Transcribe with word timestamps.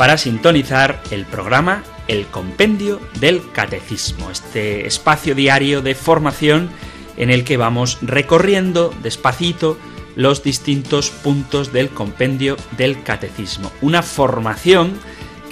para 0.00 0.16
sintonizar 0.16 1.02
el 1.10 1.26
programa 1.26 1.84
El 2.08 2.24
Compendio 2.28 3.02
del 3.20 3.52
Catecismo, 3.52 4.30
este 4.30 4.86
espacio 4.86 5.34
diario 5.34 5.82
de 5.82 5.94
formación 5.94 6.70
en 7.18 7.28
el 7.28 7.44
que 7.44 7.58
vamos 7.58 7.98
recorriendo 8.00 8.94
despacito 9.02 9.76
los 10.16 10.42
distintos 10.42 11.10
puntos 11.10 11.74
del 11.74 11.90
compendio 11.90 12.56
del 12.78 13.02
catecismo. 13.02 13.70
Una 13.82 14.02
formación 14.02 14.98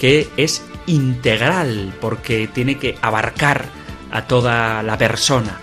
que 0.00 0.30
es 0.38 0.64
integral 0.86 1.92
porque 2.00 2.48
tiene 2.48 2.78
que 2.78 2.96
abarcar 3.02 3.66
a 4.10 4.26
toda 4.26 4.82
la 4.82 4.96
persona. 4.96 5.60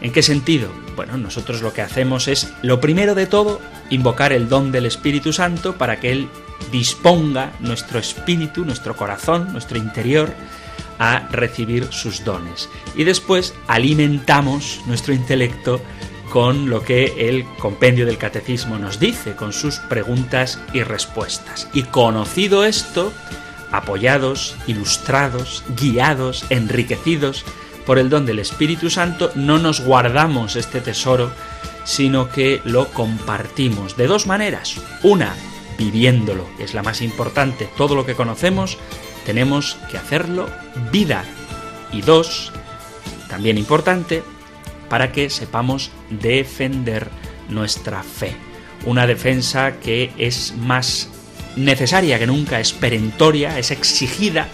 ¿En 0.00 0.10
qué 0.10 0.22
sentido? 0.22 0.81
Bueno, 0.96 1.16
nosotros 1.16 1.62
lo 1.62 1.72
que 1.72 1.82
hacemos 1.82 2.28
es, 2.28 2.52
lo 2.62 2.80
primero 2.80 3.14
de 3.14 3.26
todo, 3.26 3.60
invocar 3.90 4.32
el 4.32 4.48
don 4.48 4.72
del 4.72 4.86
Espíritu 4.86 5.32
Santo 5.32 5.76
para 5.76 6.00
que 6.00 6.12
Él 6.12 6.28
disponga 6.70 7.52
nuestro 7.60 7.98
espíritu, 7.98 8.64
nuestro 8.64 8.96
corazón, 8.96 9.52
nuestro 9.52 9.78
interior 9.78 10.32
a 10.98 11.28
recibir 11.30 11.88
sus 11.90 12.24
dones. 12.24 12.68
Y 12.94 13.04
después 13.04 13.54
alimentamos 13.66 14.80
nuestro 14.86 15.12
intelecto 15.12 15.80
con 16.30 16.70
lo 16.70 16.82
que 16.82 17.28
el 17.28 17.44
compendio 17.58 18.06
del 18.06 18.18
catecismo 18.18 18.78
nos 18.78 18.98
dice, 18.98 19.34
con 19.34 19.52
sus 19.52 19.78
preguntas 19.78 20.58
y 20.72 20.82
respuestas. 20.82 21.68
Y 21.74 21.82
conocido 21.82 22.64
esto, 22.64 23.12
apoyados, 23.70 24.56
ilustrados, 24.66 25.62
guiados, 25.76 26.46
enriquecidos 26.48 27.44
por 27.86 27.98
el 27.98 28.08
don 28.08 28.26
del 28.26 28.38
Espíritu 28.38 28.90
Santo, 28.90 29.32
no 29.34 29.58
nos 29.58 29.80
guardamos 29.80 30.56
este 30.56 30.80
tesoro, 30.80 31.32
sino 31.84 32.30
que 32.30 32.60
lo 32.64 32.88
compartimos 32.88 33.96
de 33.96 34.06
dos 34.06 34.26
maneras. 34.26 34.76
Una, 35.02 35.34
viviéndolo, 35.78 36.46
que 36.56 36.64
es 36.64 36.74
la 36.74 36.82
más 36.82 37.02
importante. 37.02 37.68
Todo 37.76 37.94
lo 37.94 38.06
que 38.06 38.14
conocemos 38.14 38.78
tenemos 39.24 39.76
que 39.90 39.98
hacerlo 39.98 40.48
vida. 40.90 41.24
Y 41.92 42.02
dos, 42.02 42.52
también 43.28 43.58
importante, 43.58 44.22
para 44.88 45.12
que 45.12 45.30
sepamos 45.30 45.90
defender 46.10 47.08
nuestra 47.48 48.02
fe. 48.02 48.36
Una 48.84 49.06
defensa 49.06 49.78
que 49.78 50.12
es 50.18 50.54
más 50.56 51.08
necesaria 51.56 52.18
que 52.18 52.26
nunca, 52.26 52.60
es 52.60 52.72
perentoria, 52.72 53.58
es 53.58 53.70
exigida 53.70 54.48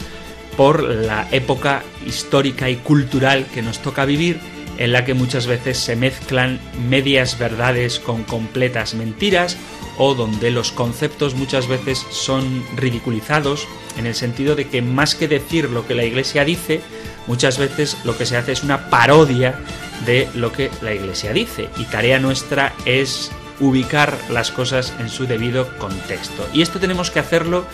por 0.59 0.83
la 0.83 1.29
época 1.31 1.85
histórica 2.05 2.69
y 2.69 2.75
cultural 2.75 3.47
que 3.55 3.63
nos 3.63 3.79
toca 3.79 4.05
vivir, 4.05 4.41
en 4.77 4.91
la 4.91 5.05
que 5.05 5.15
muchas 5.15 5.47
veces 5.47 5.79
se 5.79 5.95
mezclan 5.95 6.59
medias 6.91 7.39
verdades 7.39 8.01
con 8.01 8.25
completas 8.25 8.95
mentiras, 8.95 9.57
o 9.99 10.17
donde 10.17 10.51
los 10.51 10.73
conceptos 10.73 11.37
muchas 11.37 11.69
veces 11.69 12.05
son 12.11 12.65
ridiculizados, 12.77 13.69
en 13.99 14.07
el 14.07 14.17
sentido 14.17 14.57
de 14.57 14.67
que 14.67 14.83
más 14.83 15.15
que 15.15 15.29
decir 15.29 15.71
lo 15.71 15.87
que 15.87 15.95
la 15.95 16.03
Iglesia 16.03 16.45
dice, 16.45 16.81
muchas 17.29 17.57
veces 17.57 17.97
lo 18.03 18.19
que 18.19 18.27
se 18.27 18.37
hace 18.37 18.51
es 18.51 18.65
una 18.65 18.91
parodia 18.91 19.61
de 20.07 20.29
lo 20.35 20.51
que 20.51 20.73
la 20.83 20.93
Iglesia 20.93 21.33
dice. 21.33 21.69
Y 21.77 21.85
tarea 21.85 22.19
nuestra 22.19 22.75
es 22.85 23.31
ubicar 23.61 24.19
las 24.29 24.51
cosas 24.51 24.93
en 24.99 25.09
su 25.09 25.29
debido 25.29 25.77
contexto. 25.79 26.49
Y 26.53 26.63
esto 26.63 26.81
tenemos 26.81 27.13
que 27.13 27.21
hacerlo 27.21 27.65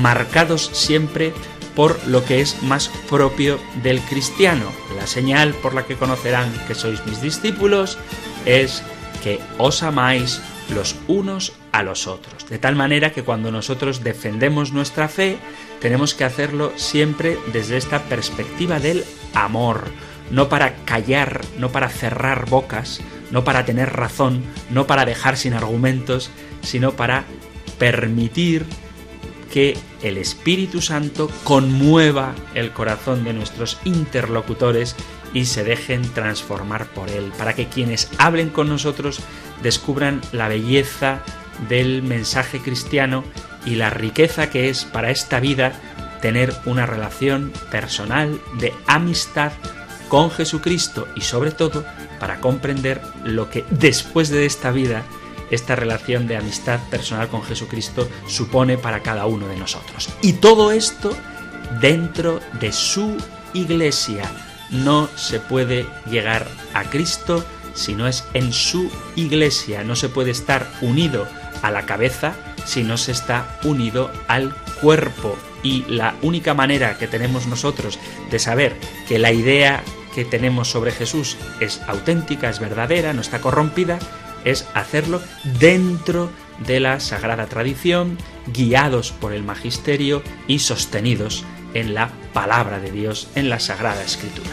marcados 0.00 0.70
siempre 0.72 1.34
por 1.74 2.06
lo 2.06 2.24
que 2.24 2.40
es 2.40 2.62
más 2.62 2.90
propio 3.08 3.58
del 3.82 4.00
cristiano. 4.00 4.66
La 4.96 5.06
señal 5.06 5.54
por 5.54 5.74
la 5.74 5.86
que 5.86 5.96
conocerán 5.96 6.52
que 6.66 6.74
sois 6.74 7.04
mis 7.06 7.20
discípulos 7.20 7.98
es 8.44 8.82
que 9.22 9.40
os 9.58 9.82
amáis 9.82 10.40
los 10.70 10.96
unos 11.08 11.52
a 11.72 11.82
los 11.82 12.06
otros. 12.06 12.48
De 12.48 12.58
tal 12.58 12.76
manera 12.76 13.12
que 13.12 13.22
cuando 13.22 13.50
nosotros 13.50 14.02
defendemos 14.02 14.72
nuestra 14.72 15.08
fe, 15.08 15.38
tenemos 15.80 16.14
que 16.14 16.24
hacerlo 16.24 16.72
siempre 16.76 17.38
desde 17.52 17.76
esta 17.76 18.02
perspectiva 18.04 18.80
del 18.80 19.04
amor, 19.34 19.84
no 20.30 20.48
para 20.48 20.74
callar, 20.84 21.40
no 21.58 21.70
para 21.70 21.88
cerrar 21.88 22.48
bocas, 22.48 23.00
no 23.30 23.44
para 23.44 23.64
tener 23.64 23.92
razón, 23.92 24.44
no 24.70 24.86
para 24.86 25.04
dejar 25.04 25.36
sin 25.36 25.54
argumentos, 25.54 26.30
sino 26.62 26.92
para 26.92 27.24
permitir 27.78 28.66
que 29.52 29.76
el 30.02 30.16
Espíritu 30.16 30.80
Santo 30.80 31.30
conmueva 31.44 32.34
el 32.54 32.72
corazón 32.72 33.24
de 33.24 33.32
nuestros 33.32 33.78
interlocutores 33.84 34.96
y 35.34 35.44
se 35.44 35.64
dejen 35.64 36.02
transformar 36.12 36.86
por 36.86 37.10
él, 37.10 37.32
para 37.36 37.54
que 37.54 37.66
quienes 37.66 38.08
hablen 38.18 38.50
con 38.50 38.68
nosotros 38.68 39.20
descubran 39.62 40.20
la 40.32 40.48
belleza 40.48 41.22
del 41.68 42.02
mensaje 42.02 42.60
cristiano 42.60 43.24
y 43.66 43.74
la 43.74 43.90
riqueza 43.90 44.50
que 44.50 44.70
es 44.70 44.84
para 44.84 45.10
esta 45.10 45.40
vida 45.40 45.72
tener 46.22 46.54
una 46.64 46.86
relación 46.86 47.52
personal 47.70 48.40
de 48.58 48.72
amistad 48.86 49.52
con 50.08 50.30
Jesucristo 50.30 51.06
y 51.14 51.22
sobre 51.22 51.50
todo 51.50 51.84
para 52.18 52.40
comprender 52.40 53.00
lo 53.24 53.48
que 53.50 53.64
después 53.70 54.28
de 54.28 54.46
esta 54.46 54.70
vida 54.70 55.04
esta 55.50 55.76
relación 55.76 56.26
de 56.26 56.36
amistad 56.36 56.80
personal 56.90 57.28
con 57.28 57.42
Jesucristo 57.42 58.08
supone 58.26 58.78
para 58.78 59.02
cada 59.02 59.26
uno 59.26 59.48
de 59.48 59.56
nosotros. 59.56 60.08
Y 60.22 60.34
todo 60.34 60.72
esto 60.72 61.16
dentro 61.80 62.40
de 62.60 62.72
su 62.72 63.16
iglesia. 63.52 64.30
No 64.70 65.08
se 65.16 65.40
puede 65.40 65.86
llegar 66.08 66.46
a 66.74 66.84
Cristo 66.84 67.44
si 67.74 67.94
no 67.94 68.06
es 68.06 68.24
en 68.34 68.52
su 68.52 68.90
iglesia. 69.16 69.84
No 69.84 69.96
se 69.96 70.08
puede 70.08 70.30
estar 70.30 70.70
unido 70.80 71.26
a 71.62 71.70
la 71.70 71.86
cabeza 71.86 72.34
si 72.64 72.82
no 72.82 72.96
se 72.96 73.12
está 73.12 73.58
unido 73.64 74.10
al 74.28 74.54
cuerpo. 74.80 75.36
Y 75.62 75.84
la 75.88 76.14
única 76.22 76.54
manera 76.54 76.96
que 76.98 77.06
tenemos 77.06 77.46
nosotros 77.46 77.98
de 78.30 78.38
saber 78.38 78.76
que 79.08 79.18
la 79.18 79.32
idea 79.32 79.82
que 80.14 80.24
tenemos 80.24 80.68
sobre 80.68 80.92
Jesús 80.92 81.36
es 81.60 81.80
auténtica, 81.86 82.48
es 82.48 82.60
verdadera, 82.60 83.12
no 83.12 83.20
está 83.20 83.40
corrompida, 83.40 83.98
es 84.44 84.66
hacerlo 84.74 85.22
dentro 85.58 86.30
de 86.66 86.80
la 86.80 87.00
sagrada 87.00 87.46
tradición, 87.46 88.18
guiados 88.52 89.12
por 89.12 89.32
el 89.32 89.42
magisterio 89.42 90.22
y 90.46 90.58
sostenidos 90.58 91.44
en 91.74 91.94
la 91.94 92.10
palabra 92.32 92.78
de 92.80 92.90
Dios, 92.90 93.28
en 93.34 93.48
la 93.48 93.60
sagrada 93.60 94.02
escritura. 94.02 94.50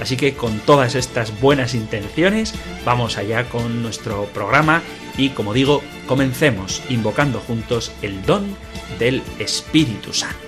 Así 0.00 0.16
que 0.16 0.34
con 0.34 0.58
todas 0.60 0.94
estas 0.94 1.40
buenas 1.40 1.74
intenciones, 1.74 2.54
vamos 2.84 3.18
allá 3.18 3.48
con 3.48 3.82
nuestro 3.82 4.26
programa 4.26 4.82
y 5.16 5.30
como 5.30 5.52
digo, 5.52 5.82
comencemos 6.06 6.82
invocando 6.88 7.40
juntos 7.40 7.90
el 8.02 8.22
don 8.24 8.56
del 8.98 9.22
Espíritu 9.38 10.12
Santo. 10.12 10.47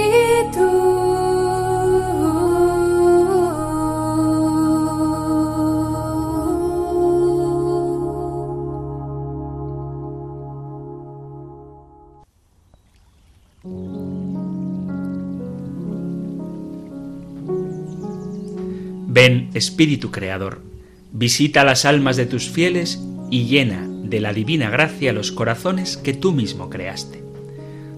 Ven, 19.23 19.51
Espíritu 19.53 20.09
Creador, 20.09 20.63
visita 21.11 21.63
las 21.63 21.85
almas 21.85 22.17
de 22.17 22.25
tus 22.25 22.49
fieles 22.49 22.99
y 23.29 23.43
llena 23.43 23.87
de 23.87 24.19
la 24.19 24.33
divina 24.33 24.71
gracia 24.71 25.13
los 25.13 25.31
corazones 25.31 25.95
que 25.95 26.15
tú 26.15 26.31
mismo 26.31 26.71
creaste. 26.71 27.23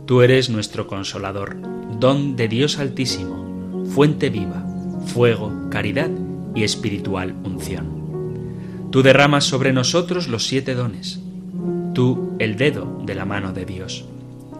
Tú 0.06 0.22
eres 0.22 0.50
nuestro 0.50 0.86
consolador, 0.86 1.56
don 1.98 2.36
de 2.36 2.50
Dios 2.50 2.78
Altísimo, 2.78 3.86
fuente 3.86 4.30
viva, 4.30 4.66
fuego, 5.14 5.70
caridad 5.72 6.10
y 6.56 6.66
espiritual 6.66 7.34
unción. 7.46 8.90
Tú 8.92 9.02
derramas 9.02 9.46
sobre 9.46 9.72
nosotros 9.72 10.28
los 10.28 10.46
siete 10.46 10.76
dones. 10.76 11.22
Tú 11.94 12.36
el 12.40 12.58
dedo 12.58 13.02
de 13.06 13.16
la 13.16 13.24
mano 13.24 13.54
de 13.54 13.64
Dios. 13.64 14.04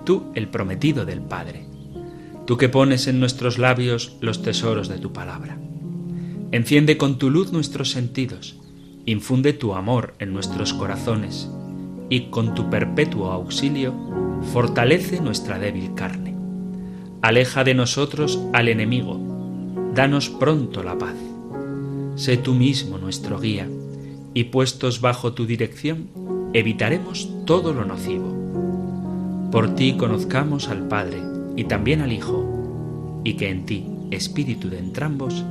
Tú 0.06 0.32
el 0.34 0.48
prometido 0.48 1.04
del 1.04 1.20
Padre. 1.20 1.66
Tú 2.48 2.56
que 2.56 2.70
pones 2.70 3.08
en 3.08 3.20
nuestros 3.20 3.58
labios 3.58 4.16
los 4.22 4.42
tesoros 4.42 4.88
de 4.88 5.00
tu 5.00 5.12
palabra. 5.12 5.58
Enciende 6.54 6.98
con 6.98 7.18
tu 7.18 7.32
luz 7.32 7.52
nuestros 7.52 7.90
sentidos. 7.90 8.56
Infunde 9.08 9.54
tu 9.54 9.74
amor 9.74 10.14
en 10.20 10.34
nuestros 10.34 10.72
corazones 10.72 11.50
y 12.12 12.30
con 12.30 12.54
tu 12.54 12.70
perpetuo 12.70 13.32
auxilio 13.32 13.96
fortalece 14.54 15.20
nuestra 15.20 15.58
débil 15.58 15.96
carne. 15.96 16.36
Aleja 17.24 17.64
de 17.64 17.74
nosotros 17.74 18.40
al 18.54 18.68
enemigo. 18.68 19.20
Danos 19.96 20.30
pronto 20.30 20.84
la 20.84 20.96
paz. 20.96 21.16
Sé 22.18 22.38
tú 22.38 22.54
mismo 22.54 23.00
nuestro 23.00 23.40
guía 23.40 23.68
y 24.36 24.44
puestos 24.44 25.02
bajo 25.02 25.34
tu 25.34 25.48
dirección, 25.48 26.10
evitaremos 26.54 27.32
todo 27.46 27.74
lo 27.74 27.84
nocivo. 27.84 29.50
Por 29.52 29.74
ti 29.74 29.94
conozcamos 29.94 30.68
al 30.68 30.88
Padre 30.88 31.18
y 31.56 31.64
también 31.64 32.02
al 32.02 32.12
Hijo, 32.12 33.22
y 33.24 33.34
que 33.38 33.50
en 33.50 33.66
ti, 33.66 33.88
Espíritu 34.12 34.70
de 34.70 34.78
entrambos, 34.78 35.44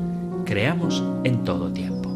creamos 0.45 1.03
en 1.25 1.45
todo 1.45 1.73
tiempo. 1.73 2.11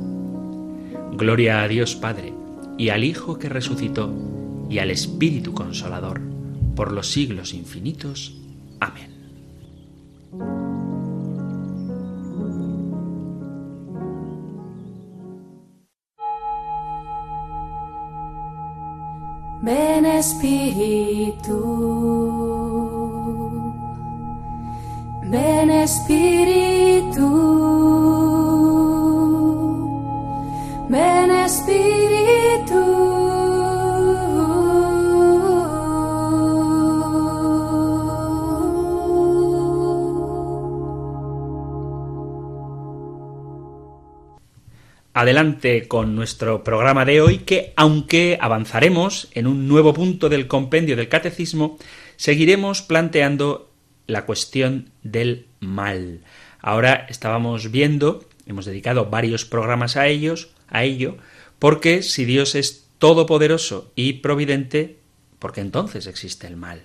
Gloria 1.12 1.62
a 1.62 1.68
Dios 1.68 1.94
Padre, 1.94 2.32
y 2.78 2.90
al 2.90 3.04
Hijo 3.04 3.38
que 3.38 3.48
resucitó, 3.48 4.12
y 4.68 4.78
al 4.78 4.90
Espíritu 4.90 5.54
Consolador, 5.54 6.20
por 6.74 6.92
los 6.92 7.08
siglos 7.08 7.54
infinitos. 7.54 8.36
Amén. 8.80 9.16
Ven 19.62 20.06
Espíritu, 20.06 21.58
ven 25.28 25.70
Espíritu, 25.70 27.65
ven 30.96 31.30
Espíritu. 31.30 32.82
Adelante 45.12 45.88
con 45.88 46.14
nuestro 46.14 46.62
programa 46.62 47.04
de 47.04 47.20
hoy 47.20 47.38
que, 47.38 47.72
aunque 47.76 48.38
avanzaremos 48.40 49.28
en 49.32 49.46
un 49.46 49.66
nuevo 49.66 49.94
punto 49.94 50.28
del 50.28 50.46
compendio 50.46 50.94
del 50.96 51.08
catecismo, 51.08 51.78
seguiremos 52.16 52.82
planteando 52.82 53.70
la 54.06 54.26
cuestión 54.26 54.90
del 55.02 55.46
mal. 55.60 56.20
Ahora 56.60 57.06
estábamos 57.08 57.70
viendo, 57.70 58.24
hemos 58.46 58.66
dedicado 58.66 59.06
varios 59.06 59.46
programas 59.46 59.96
a 59.96 60.06
ellos, 60.06 60.50
a 60.68 60.84
ello, 60.84 61.16
porque 61.58 62.02
si 62.02 62.24
Dios 62.24 62.54
es 62.54 62.88
todopoderoso 62.98 63.92
y 63.94 64.14
providente, 64.14 64.96
¿por 65.38 65.52
qué 65.52 65.60
entonces 65.60 66.06
existe 66.06 66.46
el 66.46 66.56
mal? 66.56 66.82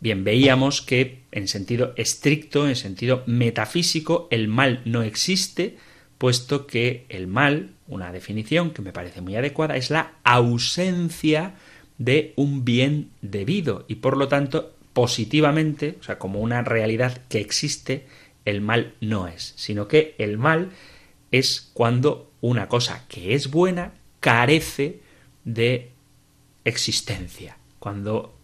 Bien, 0.00 0.24
veíamos 0.24 0.82
que 0.82 1.22
en 1.32 1.48
sentido 1.48 1.94
estricto, 1.96 2.68
en 2.68 2.76
sentido 2.76 3.22
metafísico, 3.26 4.28
el 4.30 4.48
mal 4.48 4.82
no 4.84 5.02
existe, 5.02 5.76
puesto 6.18 6.66
que 6.66 7.06
el 7.08 7.26
mal, 7.26 7.70
una 7.88 8.12
definición 8.12 8.72
que 8.72 8.82
me 8.82 8.92
parece 8.92 9.20
muy 9.20 9.36
adecuada, 9.36 9.76
es 9.76 9.90
la 9.90 10.12
ausencia 10.22 11.54
de 11.98 12.34
un 12.36 12.64
bien 12.64 13.10
debido 13.22 13.84
y 13.88 13.96
por 13.96 14.16
lo 14.16 14.28
tanto 14.28 14.74
positivamente, 14.92 15.96
o 16.00 16.02
sea, 16.02 16.18
como 16.18 16.40
una 16.40 16.62
realidad 16.62 17.22
que 17.28 17.40
existe, 17.40 18.06
el 18.44 18.60
mal 18.60 18.94
no 19.00 19.28
es, 19.28 19.54
sino 19.56 19.88
que 19.88 20.14
el 20.18 20.38
mal 20.38 20.70
es 21.30 21.70
cuando 21.72 22.30
una 22.40 22.68
cosa 22.68 23.04
que 23.08 23.34
es 23.34 23.50
buena 23.50 23.92
carece 24.20 25.00
de 25.44 25.90
existencia, 26.64 27.58
cuando 27.78 28.34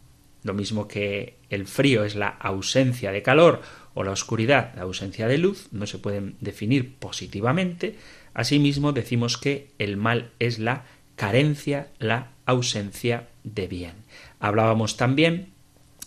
lo 0.43 0.55
mismo 0.55 0.89
que 0.89 1.37
el 1.51 1.67
frío 1.67 2.05
es 2.05 2.15
la 2.15 2.29
ausencia 2.29 3.13
de 3.13 3.23
calor 3.23 3.63
o 3.95 4.05
la 4.05 4.13
oscuridad, 4.13 4.73
la 4.75 4.83
ausencia 4.83 5.29
de 5.29 5.39
luz, 5.39 5.69
no 5.71 5.87
se 5.87 5.99
pueden 5.99 6.37
definir 6.41 6.95
positivamente, 6.97 7.97
asimismo 8.35 8.93
decimos 8.93 9.37
que 9.37 9.71
el 9.79 9.97
mal 9.97 10.31
es 10.39 10.59
la 10.59 10.85
carencia, 11.17 11.89
la 11.99 12.31
ausencia 12.47 13.29
de 13.45 13.69
bien. 13.69 13.95
Hablábamos 14.41 14.97
también 14.97 15.53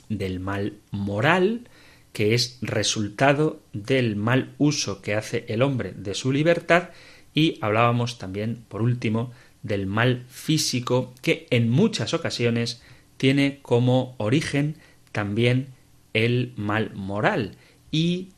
del 0.09 0.39
mal 0.39 0.77
moral, 0.91 1.69
que 2.15 2.33
es 2.33 2.59
resultado 2.61 3.59
del 3.73 4.15
mal 4.15 4.55
uso 4.57 5.01
que 5.01 5.15
hace 5.15 5.43
el 5.49 5.61
hombre 5.61 5.91
de 5.91 6.15
su 6.15 6.31
libertad, 6.31 6.91
y 7.33 7.59
hablábamos 7.59 8.17
también, 8.17 8.63
por 8.69 8.81
último, 8.81 9.33
del 9.63 9.85
mal 9.85 10.23
físico, 10.29 11.13
que 11.21 11.45
en 11.49 11.69
muchas 11.69 12.13
ocasiones 12.13 12.81
tiene 13.17 13.59
como 13.61 14.15
origen 14.17 14.77
también 15.11 15.67
el 16.13 16.53
mal 16.55 16.93
moral, 16.95 17.57
y 17.91 18.29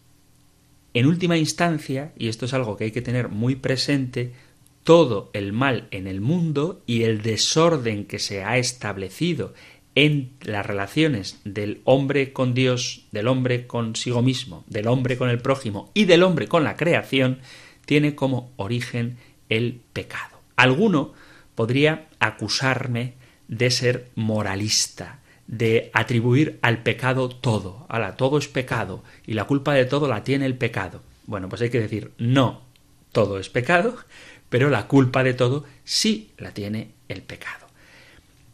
en 0.96 1.06
última 1.06 1.38
instancia, 1.38 2.14
y 2.18 2.30
esto 2.30 2.46
es 2.46 2.56
algo 2.56 2.78
que 2.78 2.86
hay 2.86 2.92
que 2.92 3.04
tener 3.04 3.30
muy 3.30 3.56
presente, 3.56 4.34
todo 4.84 5.30
el 5.34 5.54
mal 5.54 5.88
en 5.92 6.08
el 6.08 6.20
mundo 6.20 6.82
y 6.88 7.04
el 7.04 7.22
desorden 7.22 8.06
que 8.06 8.18
se 8.18 8.44
ha 8.44 8.58
establecido 8.58 9.54
en 9.98 10.30
las 10.42 10.64
relaciones 10.64 11.40
del 11.44 11.82
hombre 11.84 12.32
con 12.32 12.54
Dios, 12.54 13.08
del 13.12 13.28
hombre 13.28 13.66
consigo 13.66 14.22
mismo, 14.22 14.64
del 14.68 14.86
hombre 14.86 15.18
con 15.18 15.28
el 15.28 15.40
prójimo 15.40 15.90
y 15.96 16.06
del 16.06 16.22
hombre 16.22 16.48
con 16.48 16.64
la 16.64 16.78
creación, 16.78 17.40
tiene 17.88 18.14
como 18.14 18.52
origen 18.58 19.18
el 19.50 19.82
pecado. 19.94 20.38
Alguno 20.56 21.14
podría 21.56 22.10
acusarme 22.20 23.16
de 23.48 23.72
ser 23.72 24.12
moralista, 24.14 25.18
de 25.48 25.90
atribuir 25.94 26.60
al 26.62 26.84
pecado 26.84 27.30
todo. 27.30 27.88
Ala, 27.90 28.18
todo 28.18 28.38
es 28.38 28.48
pecado 28.48 29.04
y 29.26 29.34
la 29.34 29.46
culpa 29.46 29.74
de 29.74 29.86
todo 29.86 30.08
la 30.08 30.24
tiene 30.24 30.46
el 30.46 30.56
pecado. 30.56 31.02
Bueno, 31.26 31.50
pues 31.50 31.64
hay 31.64 31.72
que 31.72 31.82
decir, 31.82 32.12
no, 32.20 32.62
todo 33.12 33.40
es 33.40 33.50
pecado, 33.50 33.98
pero 34.50 34.70
la 34.70 34.86
culpa 34.86 35.24
de 35.24 35.34
todo 35.34 35.66
sí 35.86 36.30
la 36.38 36.52
tiene 36.52 36.92
el 37.08 37.24
pecado. 37.24 37.66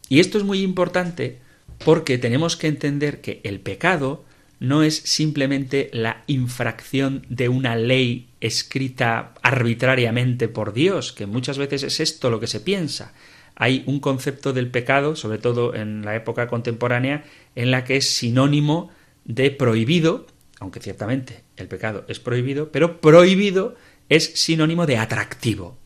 Y 0.08 0.20
esto 0.20 0.38
es 0.38 0.44
muy 0.44 0.62
importante 0.62 1.43
porque 1.84 2.18
tenemos 2.18 2.56
que 2.56 2.68
entender 2.68 3.20
que 3.20 3.40
el 3.44 3.60
pecado 3.60 4.24
no 4.60 4.82
es 4.82 4.96
simplemente 4.96 5.90
la 5.92 6.22
infracción 6.26 7.26
de 7.28 7.48
una 7.48 7.76
ley 7.76 8.28
escrita 8.40 9.34
arbitrariamente 9.42 10.48
por 10.48 10.72
Dios, 10.72 11.12
que 11.12 11.26
muchas 11.26 11.58
veces 11.58 11.82
es 11.82 12.00
esto 12.00 12.30
lo 12.30 12.40
que 12.40 12.46
se 12.46 12.60
piensa, 12.60 13.12
hay 13.56 13.84
un 13.86 14.00
concepto 14.00 14.52
del 14.52 14.70
pecado, 14.70 15.16
sobre 15.16 15.38
todo 15.38 15.74
en 15.74 16.04
la 16.04 16.16
época 16.16 16.48
contemporánea, 16.48 17.24
en 17.54 17.70
la 17.70 17.84
que 17.84 17.96
es 17.96 18.10
sinónimo 18.10 18.90
de 19.24 19.50
prohibido, 19.50 20.26
aunque 20.58 20.80
ciertamente 20.80 21.42
el 21.56 21.68
pecado 21.68 22.04
es 22.08 22.18
prohibido, 22.18 22.72
pero 22.72 23.00
prohibido 23.00 23.76
es 24.08 24.32
sinónimo 24.34 24.86
de 24.86 24.98
atractivo. 24.98 25.78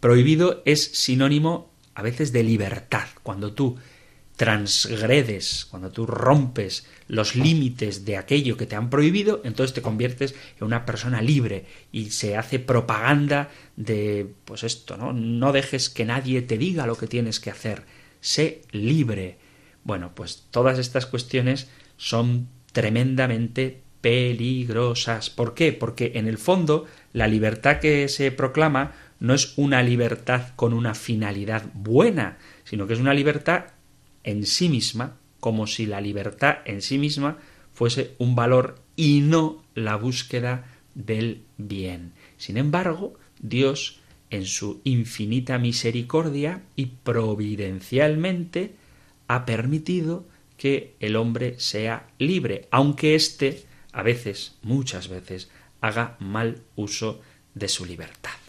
Prohibido 0.00 0.62
es 0.64 0.84
sinónimo 0.84 1.70
a 1.94 2.02
veces 2.02 2.32
de 2.32 2.42
libertad. 2.42 3.06
Cuando 3.22 3.52
tú 3.52 3.76
transgredes, 4.38 5.66
cuando 5.68 5.90
tú 5.90 6.06
rompes 6.06 6.86
los 7.08 7.34
límites 7.34 8.04
de 8.04 8.16
aquello 8.16 8.56
que 8.56 8.66
te 8.66 8.76
han 8.76 8.88
prohibido, 8.88 9.40
entonces 9.42 9.74
te 9.74 9.82
conviertes 9.82 10.36
en 10.60 10.64
una 10.64 10.86
persona 10.86 11.20
libre 11.20 11.66
y 11.90 12.10
se 12.10 12.36
hace 12.36 12.60
propaganda 12.60 13.50
de 13.74 14.32
pues 14.44 14.62
esto, 14.62 14.96
¿no? 14.96 15.12
No 15.12 15.50
dejes 15.50 15.90
que 15.90 16.04
nadie 16.04 16.40
te 16.40 16.56
diga 16.56 16.86
lo 16.86 16.96
que 16.96 17.08
tienes 17.08 17.40
que 17.40 17.50
hacer. 17.50 17.82
Sé 18.20 18.62
libre. 18.70 19.38
Bueno, 19.82 20.12
pues 20.14 20.44
todas 20.52 20.78
estas 20.78 21.06
cuestiones 21.06 21.68
son 21.96 22.48
tremendamente 22.70 23.82
peligrosas. 24.00 25.30
¿Por 25.30 25.54
qué? 25.54 25.72
Porque 25.72 26.12
en 26.14 26.28
el 26.28 26.38
fondo 26.38 26.86
la 27.12 27.26
libertad 27.26 27.80
que 27.80 28.06
se 28.06 28.30
proclama 28.30 28.92
no 29.18 29.34
es 29.34 29.58
una 29.58 29.82
libertad 29.82 30.50
con 30.54 30.74
una 30.74 30.94
finalidad 30.94 31.64
buena, 31.74 32.38
sino 32.62 32.86
que 32.86 32.92
es 32.92 33.00
una 33.00 33.14
libertad 33.14 33.64
en 34.24 34.46
sí 34.46 34.68
misma, 34.68 35.18
como 35.40 35.66
si 35.66 35.86
la 35.86 36.00
libertad 36.00 36.58
en 36.64 36.82
sí 36.82 36.98
misma 36.98 37.38
fuese 37.72 38.14
un 38.18 38.34
valor 38.34 38.82
y 38.96 39.20
no 39.20 39.62
la 39.74 39.96
búsqueda 39.96 40.66
del 40.94 41.42
bien. 41.56 42.12
Sin 42.36 42.56
embargo, 42.56 43.14
Dios, 43.40 44.00
en 44.30 44.44
su 44.44 44.80
infinita 44.84 45.58
misericordia 45.58 46.62
y 46.74 46.86
providencialmente, 46.86 48.74
ha 49.28 49.46
permitido 49.46 50.26
que 50.56 50.96
el 50.98 51.14
hombre 51.16 51.60
sea 51.60 52.08
libre, 52.18 52.66
aunque 52.70 53.14
éste, 53.14 53.64
a 53.92 54.02
veces, 54.02 54.56
muchas 54.62 55.08
veces, 55.08 55.48
haga 55.80 56.16
mal 56.18 56.62
uso 56.74 57.20
de 57.54 57.68
su 57.68 57.84
libertad. 57.84 58.47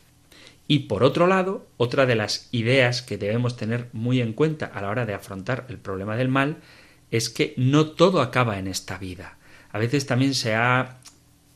Y 0.72 0.82
por 0.82 1.04
otro 1.04 1.26
lado, 1.26 1.66
otra 1.78 2.06
de 2.06 2.14
las 2.14 2.48
ideas 2.52 3.02
que 3.02 3.18
debemos 3.18 3.58
tener 3.58 3.88
muy 3.92 4.22
en 4.22 4.34
cuenta 4.34 4.68
a 4.68 4.84
la 4.84 4.90
hora 4.90 5.08
de 5.08 5.16
afrontar 5.16 5.66
el 5.68 5.80
problema 5.80 6.16
del 6.16 6.28
mal 6.28 6.58
es 7.10 7.32
que 7.32 7.56
no 7.58 7.88
todo 7.88 8.22
acaba 8.22 8.60
en 8.60 8.68
esta 8.68 9.00
vida. 9.00 9.40
A 9.72 9.80
veces 9.80 10.06
también 10.06 10.36
se 10.36 10.54
ha 10.54 11.00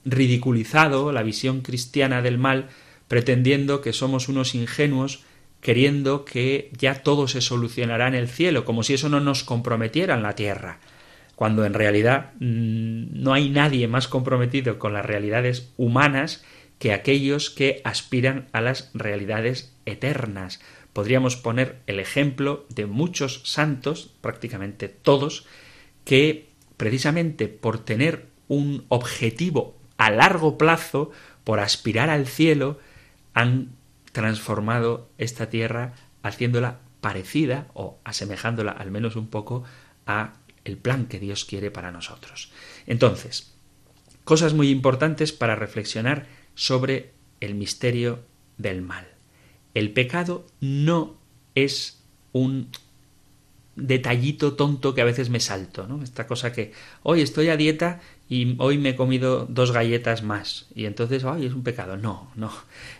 ridiculizado 0.03 1.12
la 1.12 1.22
visión 1.22 1.62
cristiana 1.62 2.24
del 2.24 2.39
mal 2.39 2.70
pretendiendo 3.08 3.82
que 3.82 3.93
somos 3.93 4.29
unos 4.29 4.55
ingenuos 4.55 5.24
queriendo 5.62 6.25
que 6.25 6.72
ya 6.75 7.03
todo 7.03 7.27
se 7.27 7.41
solucionará 7.41 8.08
en 8.08 8.15
el 8.15 8.27
cielo, 8.27 8.65
como 8.65 8.82
si 8.82 8.96
eso 8.96 9.10
no 9.10 9.20
nos 9.20 9.43
comprometiera 9.43 10.15
en 10.15 10.24
la 10.24 10.34
tierra, 10.34 10.79
cuando 11.36 11.65
en 11.65 11.75
realidad 11.75 12.32
mm, 12.39 13.22
no 13.22 13.32
hay 13.32 13.51
nadie 13.51 13.88
más 13.88 14.08
comprometido 14.08 14.79
con 14.79 14.91
las 14.91 15.05
realidades 15.05 15.72
humanas 15.77 16.43
que 16.84 16.92
aquellos 16.92 17.50
que 17.50 17.80
aspiran 17.86 18.50
a 18.52 18.60
las 18.60 18.90
realidades 18.94 19.74
eternas. 19.86 20.60
Podríamos 20.92 21.38
poner 21.38 21.80
el 21.88 21.98
ejemplo 21.98 22.66
de 22.68 22.88
muchos 22.88 23.40
santos, 23.46 24.12
prácticamente 24.20 24.90
todos, 24.90 25.46
que 26.04 26.50
precisamente 26.75 27.48
por 27.48 27.80
tener 27.86 28.28
un 28.50 28.84
objetivo 28.90 29.78
a 29.96 30.12
largo 30.12 30.58
plazo, 30.58 31.12
por 31.46 31.62
aspirar 31.62 32.10
al 32.10 32.28
cielo, 32.28 32.80
han 33.34 33.70
transformado 34.12 35.08
esta 35.18 35.50
tierra 35.50 35.94
haciéndola 36.22 36.80
parecida 37.00 37.68
o 37.74 37.98
asemejándola 38.04 38.74
al 38.74 38.92
menos 38.92 39.16
un 39.16 39.28
poco 39.28 39.63
a 40.06 40.34
el 40.66 40.75
plan 40.75 41.06
que 41.06 41.22
Dios 41.22 41.46
quiere 41.46 41.72
para 41.72 41.94
nosotros. 41.94 42.52
Entonces, 42.88 43.54
cosas 44.25 44.54
muy 44.54 44.70
importantes 44.70 45.32
para 45.32 45.56
reflexionar 45.56 46.42
sobre 46.55 47.12
el 47.39 47.55
misterio 47.55 48.19
del 48.57 48.81
mal. 48.81 49.07
El 49.74 49.91
pecado 49.91 50.45
no 50.60 51.15
es 51.55 52.03
un 52.31 52.69
detallito 53.75 54.53
tonto 54.53 54.93
que 54.93 55.01
a 55.01 55.05
veces 55.05 55.29
me 55.29 55.39
salto, 55.39 55.88
¿no? 55.88 56.03
Esta 56.03 56.27
cosa 56.27 56.53
que 56.53 56.74
hoy 57.01 57.22
estoy 57.22 57.50
a 57.50 57.57
dieta 57.57 58.01
y 58.29 58.55
hoy 58.60 58.77
me 58.77 58.89
he 58.89 58.95
comido 58.95 59.45
dos 59.50 59.72
galletas 59.72 60.22
más 60.22 60.67
y 60.75 60.86
entonces, 60.86 61.24
ay, 61.24 61.45
es 61.48 61.53
un 61.53 61.63
pecado. 61.63 61.98
No, 61.98 62.31
no. 62.36 62.51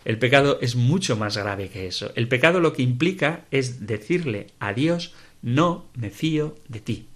El 0.04 0.18
pecado 0.18 0.58
es 0.60 0.74
mucho 0.74 1.16
más 1.16 1.36
grave 1.36 1.68
que 1.68 1.86
eso. 1.86 2.10
El 2.16 2.28
pecado 2.28 2.60
lo 2.60 2.72
que 2.72 2.82
implica 2.82 3.44
es 3.50 3.86
decirle 3.86 4.48
a 4.58 4.72
Dios, 4.72 5.14
no 5.42 5.86
me 5.94 6.10
fío 6.10 6.56
de 6.68 6.80
ti. 6.80 7.06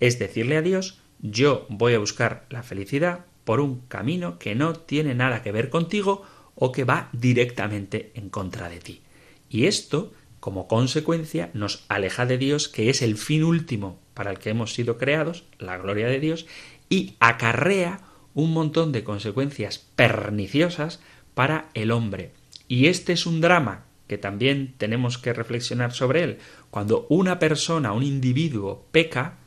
Es 0.00 0.18
decirle 0.18 0.56
a 0.56 0.62
Dios, 0.62 0.98
yo 1.20 1.66
voy 1.68 1.94
a 1.94 1.98
buscar 1.98 2.46
la 2.50 2.62
felicidad 2.62 3.26
por 3.46 3.60
un 3.60 3.82
camino 3.86 4.40
que 4.40 4.56
no 4.56 4.74
tiene 4.74 5.14
nada 5.14 5.44
que 5.44 5.52
ver 5.52 5.70
contigo 5.70 6.24
o 6.56 6.72
que 6.72 6.82
va 6.82 7.08
directamente 7.12 8.10
en 8.16 8.28
contra 8.28 8.68
de 8.68 8.80
ti. 8.80 9.02
Y 9.48 9.66
esto, 9.66 10.12
como 10.40 10.66
consecuencia, 10.66 11.50
nos 11.54 11.84
aleja 11.86 12.26
de 12.26 12.38
Dios, 12.38 12.68
que 12.68 12.90
es 12.90 13.02
el 13.02 13.16
fin 13.16 13.44
último 13.44 14.00
para 14.14 14.32
el 14.32 14.40
que 14.40 14.50
hemos 14.50 14.74
sido 14.74 14.98
creados, 14.98 15.44
la 15.60 15.78
gloria 15.78 16.08
de 16.08 16.18
Dios, 16.18 16.46
y 16.88 17.14
acarrea 17.20 18.00
un 18.34 18.52
montón 18.52 18.90
de 18.90 19.04
consecuencias 19.04 19.78
perniciosas 19.78 20.98
para 21.34 21.68
el 21.74 21.92
hombre. 21.92 22.32
Y 22.66 22.86
este 22.86 23.12
es 23.12 23.26
un 23.26 23.40
drama 23.40 23.84
que 24.08 24.18
también 24.18 24.74
tenemos 24.76 25.18
que 25.18 25.32
reflexionar 25.32 25.92
sobre 25.92 26.24
él. 26.24 26.38
Cuando 26.70 27.06
una 27.10 27.38
persona, 27.38 27.92
un 27.92 28.02
individuo, 28.02 28.86
peca, 28.90 29.38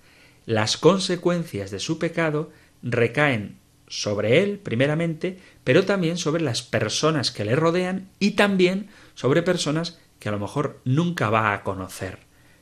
las 0.45 0.77
consecuencias 0.77 1.69
de 1.69 1.79
su 1.79 1.99
pecado 1.99 2.51
recaen 2.81 3.58
sobre 3.89 4.41
él, 4.43 4.59
primeramente, 4.59 5.37
pero 5.65 5.83
también 5.83 6.17
sobre 6.17 6.41
las 6.41 6.61
personas 6.61 7.31
que 7.31 7.43
le 7.43 7.55
rodean 7.55 8.09
y 8.19 8.31
también 8.31 8.87
sobre 9.15 9.41
personas 9.41 9.99
que 10.19 10.29
a 10.29 10.31
lo 10.31 10.39
mejor 10.39 10.79
nunca 10.85 11.29
va 11.29 11.53
a 11.53 11.63
conocer. 11.63 12.19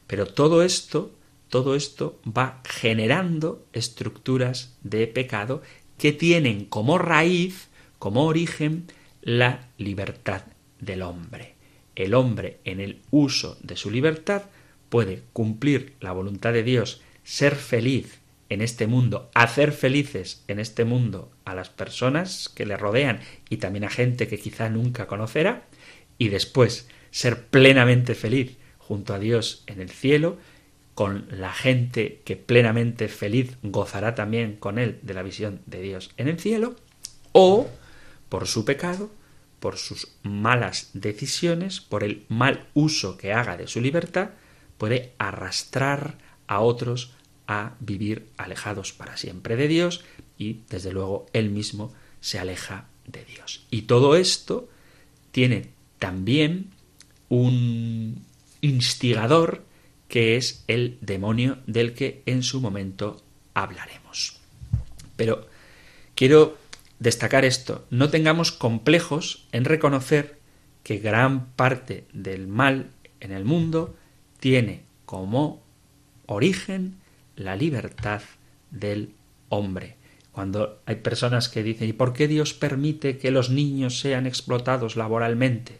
Pero 0.07 0.25
todo 0.25 0.63
esto, 0.63 1.13
todo 1.49 1.75
esto 1.75 2.19
va 2.25 2.61
generando 2.63 3.65
estructuras 3.73 4.77
de 4.81 5.05
pecado 5.07 5.61
que 5.97 6.13
tienen 6.13 6.65
como 6.65 6.97
raíz, 6.97 7.67
como 7.99 8.25
origen, 8.25 8.85
la 9.21 9.67
libertad 9.77 10.43
del 10.79 11.01
hombre. 11.01 11.55
El 11.95 12.13
hombre, 12.13 12.59
en 12.63 12.79
el 12.79 13.01
uso 13.11 13.57
de 13.61 13.75
su 13.75 13.91
libertad, 13.91 14.43
puede 14.89 15.23
cumplir 15.33 15.95
la 15.99 16.11
voluntad 16.13 16.53
de 16.53 16.63
Dios, 16.63 17.01
ser 17.23 17.55
feliz 17.55 18.19
en 18.49 18.61
este 18.61 18.87
mundo, 18.87 19.29
hacer 19.33 19.71
felices 19.71 20.43
en 20.47 20.59
este 20.59 20.85
mundo 20.85 21.31
a 21.45 21.55
las 21.55 21.69
personas 21.69 22.49
que 22.49 22.65
le 22.65 22.77
rodean 22.77 23.19
y 23.49 23.57
también 23.57 23.83
a 23.83 23.89
gente 23.89 24.27
que 24.27 24.39
quizá 24.39 24.69
nunca 24.69 25.07
conocerá, 25.07 25.67
y 26.17 26.29
después 26.29 26.87
ser 27.11 27.45
plenamente 27.47 28.15
feliz 28.15 28.57
junto 28.77 29.13
a 29.13 29.19
Dios 29.19 29.63
en 29.67 29.81
el 29.81 29.89
cielo, 29.89 30.37
con 30.95 31.27
la 31.29 31.53
gente 31.53 32.21
que 32.25 32.35
plenamente 32.35 33.07
feliz 33.07 33.57
gozará 33.61 34.15
también 34.15 34.55
con 34.55 34.79
él 34.79 34.99
de 35.03 35.13
la 35.13 35.21
visión 35.21 35.61
de 35.65 35.81
Dios 35.81 36.11
en 36.17 36.27
el 36.27 36.39
cielo, 36.39 36.75
o 37.33 37.69
por 38.29 38.47
su 38.47 38.65
pecado, 38.65 39.11
por 39.59 39.77
sus 39.77 40.09
malas 40.23 40.89
decisiones, 40.93 41.81
por 41.81 42.03
el 42.03 42.25
mal 42.29 42.67
uso 42.73 43.17
que 43.17 43.33
haga 43.33 43.57
de 43.57 43.67
su 43.67 43.81
libertad, 43.81 44.31
puede 44.77 45.13
arrastrar 45.17 46.17
a 46.47 46.61
otros 46.61 47.13
a 47.47 47.75
vivir 47.79 48.29
alejados 48.37 48.93
para 48.93 49.17
siempre 49.17 49.55
de 49.55 49.67
Dios 49.67 50.03
y 50.37 50.61
desde 50.69 50.91
luego 50.91 51.25
él 51.33 51.49
mismo 51.49 51.93
se 52.19 52.39
aleja 52.39 52.87
de 53.05 53.23
Dios. 53.25 53.65
Y 53.71 53.83
todo 53.83 54.15
esto 54.15 54.69
tiene 55.31 55.69
también 55.99 56.71
un 57.29 58.23
instigador 58.61 59.63
que 60.07 60.37
es 60.37 60.63
el 60.67 60.97
demonio 61.01 61.59
del 61.67 61.93
que 61.93 62.21
en 62.25 62.43
su 62.43 62.61
momento 62.61 63.21
hablaremos. 63.53 64.39
Pero 65.15 65.47
quiero 66.15 66.57
destacar 66.99 67.45
esto, 67.45 67.85
no 67.89 68.09
tengamos 68.09 68.51
complejos 68.51 69.47
en 69.51 69.65
reconocer 69.65 70.37
que 70.83 70.99
gran 70.99 71.47
parte 71.47 72.05
del 72.13 72.47
mal 72.47 72.91
en 73.19 73.31
el 73.31 73.43
mundo 73.43 73.95
tiene 74.39 74.83
como 75.05 75.61
origen 76.27 76.95
la 77.37 77.55
libertad 77.55 78.21
del 78.71 79.13
hombre. 79.49 79.95
Cuando 80.31 80.81
hay 80.85 80.95
personas 80.95 81.49
que 81.49 81.63
dicen, 81.63 81.89
¿y 81.89 81.93
por 81.93 82.13
qué 82.13 82.27
Dios 82.27 82.53
permite 82.53 83.17
que 83.17 83.31
los 83.31 83.49
niños 83.49 83.99
sean 83.99 84.27
explotados 84.27 84.95
laboralmente? 84.95 85.79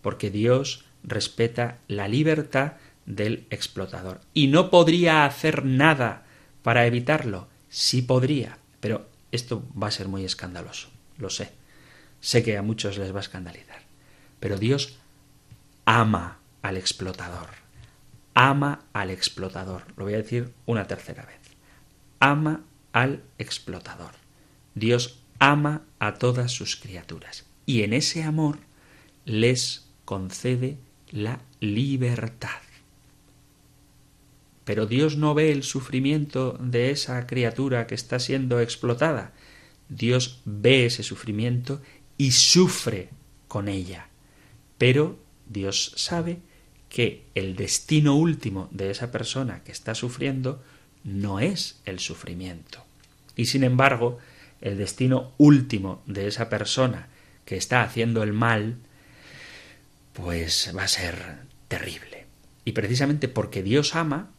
Porque 0.00 0.30
Dios 0.30 0.84
respeta 1.02 1.78
la 1.88 2.08
libertad 2.08 2.74
del 3.04 3.46
explotador. 3.50 4.20
¿Y 4.32 4.46
no 4.46 4.70
podría 4.70 5.24
hacer 5.24 5.64
nada 5.64 6.24
para 6.62 6.86
evitarlo? 6.86 7.48
Sí 7.68 8.02
podría, 8.02 8.58
pero 8.80 9.08
esto 9.32 9.64
va 9.80 9.88
a 9.88 9.92
ser 9.92 10.08
muy 10.08 10.24
escandaloso, 10.24 10.88
lo 11.18 11.28
sé. 11.28 11.52
Sé 12.20 12.42
que 12.42 12.56
a 12.56 12.62
muchos 12.62 12.98
les 12.98 13.12
va 13.12 13.18
a 13.18 13.22
escandalizar. 13.22 13.82
Pero 14.40 14.56
Dios 14.56 14.98
ama 15.84 16.38
al 16.62 16.76
explotador 16.76 17.57
ama 18.38 18.84
al 18.92 19.10
explotador. 19.10 19.82
Lo 19.96 20.04
voy 20.04 20.14
a 20.14 20.18
decir 20.18 20.52
una 20.64 20.86
tercera 20.86 21.26
vez. 21.26 21.40
Ama 22.20 22.62
al 22.92 23.24
explotador. 23.36 24.12
Dios 24.76 25.24
ama 25.40 25.82
a 25.98 26.14
todas 26.14 26.52
sus 26.52 26.76
criaturas 26.76 27.46
y 27.66 27.82
en 27.82 27.92
ese 27.92 28.22
amor 28.22 28.58
les 29.24 29.88
concede 30.04 30.78
la 31.10 31.40
libertad. 31.58 32.62
Pero 34.64 34.86
Dios 34.86 35.16
no 35.16 35.34
ve 35.34 35.50
el 35.50 35.64
sufrimiento 35.64 36.56
de 36.60 36.92
esa 36.92 37.26
criatura 37.26 37.88
que 37.88 37.96
está 37.96 38.20
siendo 38.20 38.60
explotada. 38.60 39.32
Dios 39.88 40.42
ve 40.44 40.86
ese 40.86 41.02
sufrimiento 41.02 41.82
y 42.16 42.30
sufre 42.30 43.08
con 43.48 43.66
ella. 43.66 44.08
Pero 44.76 45.18
Dios 45.48 45.92
sabe 45.96 46.38
que 46.88 47.24
el 47.34 47.56
destino 47.56 48.16
último 48.16 48.68
de 48.70 48.90
esa 48.90 49.10
persona 49.12 49.62
que 49.64 49.72
está 49.72 49.94
sufriendo 49.94 50.62
no 51.04 51.40
es 51.40 51.80
el 51.84 51.98
sufrimiento. 51.98 52.84
Y 53.36 53.46
sin 53.46 53.64
embargo, 53.64 54.18
el 54.60 54.76
destino 54.76 55.32
último 55.38 56.02
de 56.06 56.26
esa 56.26 56.48
persona 56.48 57.08
que 57.44 57.56
está 57.56 57.82
haciendo 57.82 58.22
el 58.22 58.32
mal, 58.32 58.76
pues 60.12 60.72
va 60.76 60.84
a 60.84 60.88
ser 60.88 61.38
terrible. 61.68 62.26
Y 62.64 62.72
precisamente 62.72 63.28
porque 63.28 63.62
Dios 63.62 63.94
ama, 63.94 64.30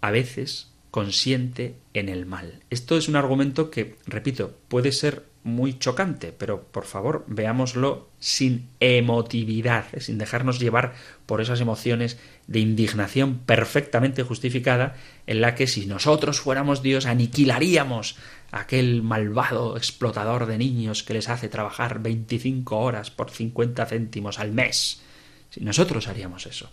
a 0.00 0.10
veces 0.10 0.68
consiente 0.90 1.76
en 1.94 2.08
el 2.08 2.26
mal. 2.26 2.60
Esto 2.68 2.98
es 2.98 3.08
un 3.08 3.16
argumento 3.16 3.70
que, 3.70 3.96
repito, 4.06 4.58
puede 4.68 4.92
ser 4.92 5.24
muy 5.44 5.78
chocante, 5.78 6.32
pero 6.32 6.62
por 6.62 6.84
favor 6.84 7.24
veámoslo 7.26 8.08
sin 8.20 8.68
emotividad, 8.78 9.86
¿eh? 9.92 10.00
sin 10.00 10.18
dejarnos 10.18 10.60
llevar 10.60 10.94
por 11.26 11.40
esas 11.40 11.60
emociones 11.60 12.18
de 12.46 12.60
indignación 12.60 13.38
perfectamente 13.38 14.22
justificada 14.22 14.94
en 15.26 15.40
la 15.40 15.54
que 15.56 15.66
si 15.66 15.86
nosotros 15.86 16.40
fuéramos 16.40 16.82
Dios 16.82 17.06
aniquilaríamos 17.06 18.16
a 18.52 18.60
aquel 18.60 19.02
malvado 19.02 19.76
explotador 19.76 20.46
de 20.46 20.58
niños 20.58 21.02
que 21.02 21.14
les 21.14 21.28
hace 21.28 21.48
trabajar 21.48 22.00
25 22.00 22.78
horas 22.78 23.10
por 23.10 23.30
50 23.30 23.84
céntimos 23.86 24.38
al 24.38 24.52
mes. 24.52 25.02
Si 25.50 25.60
nosotros 25.60 26.06
haríamos 26.06 26.46
eso. 26.46 26.70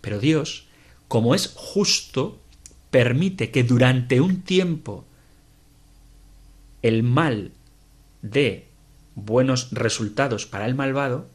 Pero 0.00 0.20
Dios, 0.20 0.68
como 1.08 1.34
es 1.34 1.52
justo, 1.56 2.38
permite 2.90 3.50
que 3.50 3.64
durante 3.64 4.20
un 4.20 4.42
tiempo 4.42 5.04
el 6.82 7.02
mal 7.02 7.50
dé 8.24 8.68
buenos 9.14 9.70
resultados 9.70 10.46
para 10.46 10.66
el 10.66 10.74
malvado, 10.74 11.28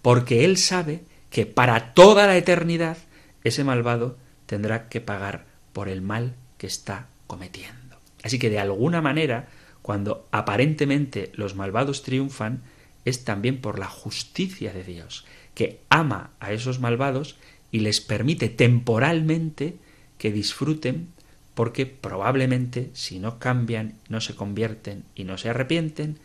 porque 0.00 0.44
él 0.44 0.56
sabe 0.56 1.02
que 1.28 1.44
para 1.44 1.92
toda 1.92 2.26
la 2.26 2.36
eternidad 2.36 2.96
ese 3.44 3.64
malvado 3.64 4.16
tendrá 4.46 4.88
que 4.88 5.00
pagar 5.00 5.46
por 5.72 5.88
el 5.88 6.02
mal 6.02 6.34
que 6.56 6.66
está 6.66 7.08
cometiendo. 7.26 7.98
Así 8.22 8.38
que 8.38 8.50
de 8.50 8.60
alguna 8.60 9.02
manera, 9.02 9.48
cuando 9.82 10.28
aparentemente 10.30 11.32
los 11.34 11.54
malvados 11.54 12.02
triunfan, 12.02 12.62
es 13.04 13.24
también 13.24 13.60
por 13.60 13.78
la 13.78 13.88
justicia 13.88 14.72
de 14.72 14.84
Dios, 14.84 15.24
que 15.54 15.80
ama 15.88 16.30
a 16.38 16.52
esos 16.52 16.80
malvados 16.80 17.36
y 17.72 17.80
les 17.80 18.00
permite 18.00 18.48
temporalmente 18.48 19.76
que 20.18 20.32
disfruten 20.32 21.08
porque 21.54 21.86
probablemente 21.86 22.90
si 22.92 23.18
no 23.18 23.38
cambian, 23.38 23.98
no 24.08 24.20
se 24.20 24.34
convierten 24.34 25.04
y 25.14 25.24
no 25.24 25.38
se 25.38 25.50
arrepienten, 25.50 26.18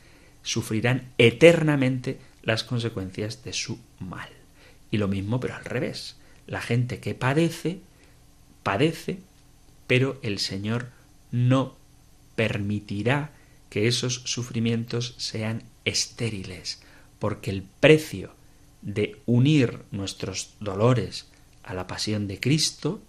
sufrirán 0.43 1.11
eternamente 1.17 2.19
las 2.43 2.63
consecuencias 2.63 3.43
de 3.43 3.53
su 3.53 3.79
mal. 3.99 4.29
Y 4.91 4.97
lo 4.97 5.07
mismo, 5.07 5.39
pero 5.39 5.55
al 5.55 5.65
revés. 5.65 6.17
La 6.47 6.61
gente 6.61 6.99
que 6.99 7.15
padece, 7.15 7.79
padece, 8.63 9.19
pero 9.87 10.19
el 10.21 10.39
Señor 10.39 10.89
no 11.31 11.75
permitirá 12.35 13.31
que 13.69 13.87
esos 13.87 14.21
sufrimientos 14.25 15.15
sean 15.17 15.63
estériles, 15.85 16.81
porque 17.19 17.49
el 17.51 17.63
precio 17.63 18.33
de 18.81 19.19
unir 19.25 19.81
nuestros 19.91 20.53
dolores 20.59 21.27
a 21.63 21.73
la 21.73 21.87
pasión 21.87 22.27
de 22.27 22.39
Cristo 22.39 23.01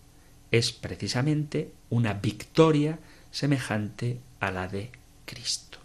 es 0.50 0.73
precisamente 0.73 1.73
una 1.91 2.15
victoria 2.15 2.99
semejante 3.31 4.19
a 4.41 4.50
la 4.50 4.69
de 4.69 4.91
Cristo. 5.25 5.79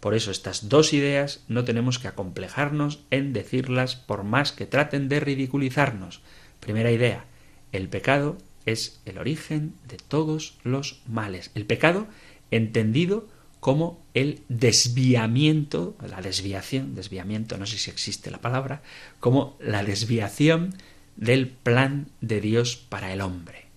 Por 0.00 0.14
eso 0.14 0.30
estas 0.30 0.68
dos 0.68 0.92
ideas 0.92 1.40
no 1.48 1.64
tenemos 1.64 1.98
que 1.98 2.08
acomplejarnos 2.08 3.00
en 3.10 3.32
decirlas 3.32 3.96
por 3.96 4.22
más 4.22 4.52
que 4.52 4.66
traten 4.66 5.08
de 5.08 5.20
ridiculizarnos. 5.20 6.20
Primera 6.60 6.92
idea, 6.92 7.24
el 7.72 7.88
pecado 7.88 8.38
es 8.64 9.00
el 9.06 9.18
origen 9.18 9.74
de 9.88 9.96
todos 9.96 10.58
los 10.62 11.00
males. 11.06 11.50
El 11.54 11.66
pecado 11.66 12.06
entendido 12.50 13.26
como 13.60 14.00
el 14.14 14.42
desviamiento, 14.48 15.96
la 16.08 16.20
desviación, 16.20 16.94
desviamiento, 16.94 17.58
no 17.58 17.66
sé 17.66 17.78
si 17.78 17.90
existe 17.90 18.30
la 18.30 18.40
palabra, 18.40 18.82
como 19.18 19.56
la 19.60 19.82
desviación 19.82 20.74
del 21.16 21.48
plan 21.48 22.06
de 22.20 22.40
Dios 22.40 22.76
para 22.76 23.12
el 23.12 23.20
hombre. 23.20 23.67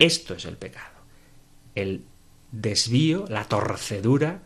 Esto 0.00 0.34
es 0.34 0.46
el 0.46 0.56
pecado. 0.56 0.96
El 1.74 2.04
desvío, 2.50 3.26
la 3.28 3.44
torcedura, 3.44 4.42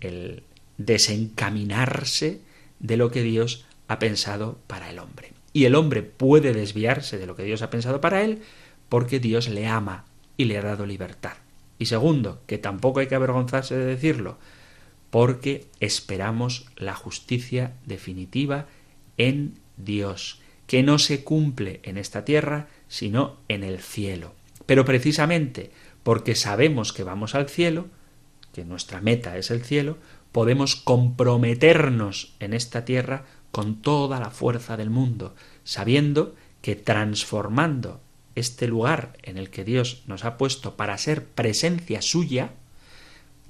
el 0.00 0.42
desencaminarse 0.76 2.40
de 2.80 2.96
lo 2.96 3.10
que 3.10 3.22
Dios 3.22 3.64
ha 3.86 4.00
pensado 4.00 4.58
para 4.66 4.90
el 4.90 4.98
hombre. 4.98 5.32
Y 5.52 5.66
el 5.66 5.76
hombre 5.76 6.02
puede 6.02 6.52
desviarse 6.52 7.16
de 7.16 7.26
lo 7.26 7.36
que 7.36 7.44
Dios 7.44 7.62
ha 7.62 7.70
pensado 7.70 8.00
para 8.00 8.22
él 8.22 8.42
porque 8.88 9.20
Dios 9.20 9.48
le 9.48 9.68
ama 9.68 10.04
y 10.36 10.46
le 10.46 10.58
ha 10.58 10.62
dado 10.62 10.84
libertad. 10.84 11.36
Y 11.78 11.86
segundo, 11.86 12.42
que 12.46 12.58
tampoco 12.58 13.00
hay 13.00 13.06
que 13.06 13.14
avergonzarse 13.14 13.76
de 13.76 13.86
decirlo, 13.86 14.36
porque 15.10 15.66
esperamos 15.78 16.66
la 16.76 16.94
justicia 16.94 17.74
definitiva 17.86 18.66
en 19.16 19.54
Dios, 19.76 20.40
que 20.66 20.82
no 20.82 20.98
se 20.98 21.22
cumple 21.22 21.80
en 21.84 21.98
esta 21.98 22.24
tierra, 22.24 22.68
sino 22.88 23.36
en 23.48 23.62
el 23.62 23.80
cielo. 23.80 24.34
Pero 24.66 24.84
precisamente 24.84 25.70
porque 26.02 26.34
sabemos 26.34 26.92
que 26.92 27.04
vamos 27.04 27.34
al 27.34 27.48
cielo, 27.48 27.86
que 28.52 28.64
nuestra 28.64 29.00
meta 29.00 29.36
es 29.38 29.50
el 29.50 29.64
cielo, 29.64 29.98
podemos 30.32 30.76
comprometernos 30.76 32.34
en 32.40 32.54
esta 32.54 32.84
tierra 32.84 33.24
con 33.50 33.82
toda 33.82 34.18
la 34.18 34.30
fuerza 34.30 34.76
del 34.76 34.90
mundo, 34.90 35.34
sabiendo 35.64 36.34
que 36.62 36.74
transformando 36.74 38.00
este 38.34 38.66
lugar 38.66 39.16
en 39.22 39.36
el 39.36 39.50
que 39.50 39.64
Dios 39.64 40.02
nos 40.06 40.24
ha 40.24 40.38
puesto 40.38 40.76
para 40.76 40.96
ser 40.96 41.24
presencia 41.26 42.00
suya, 42.00 42.52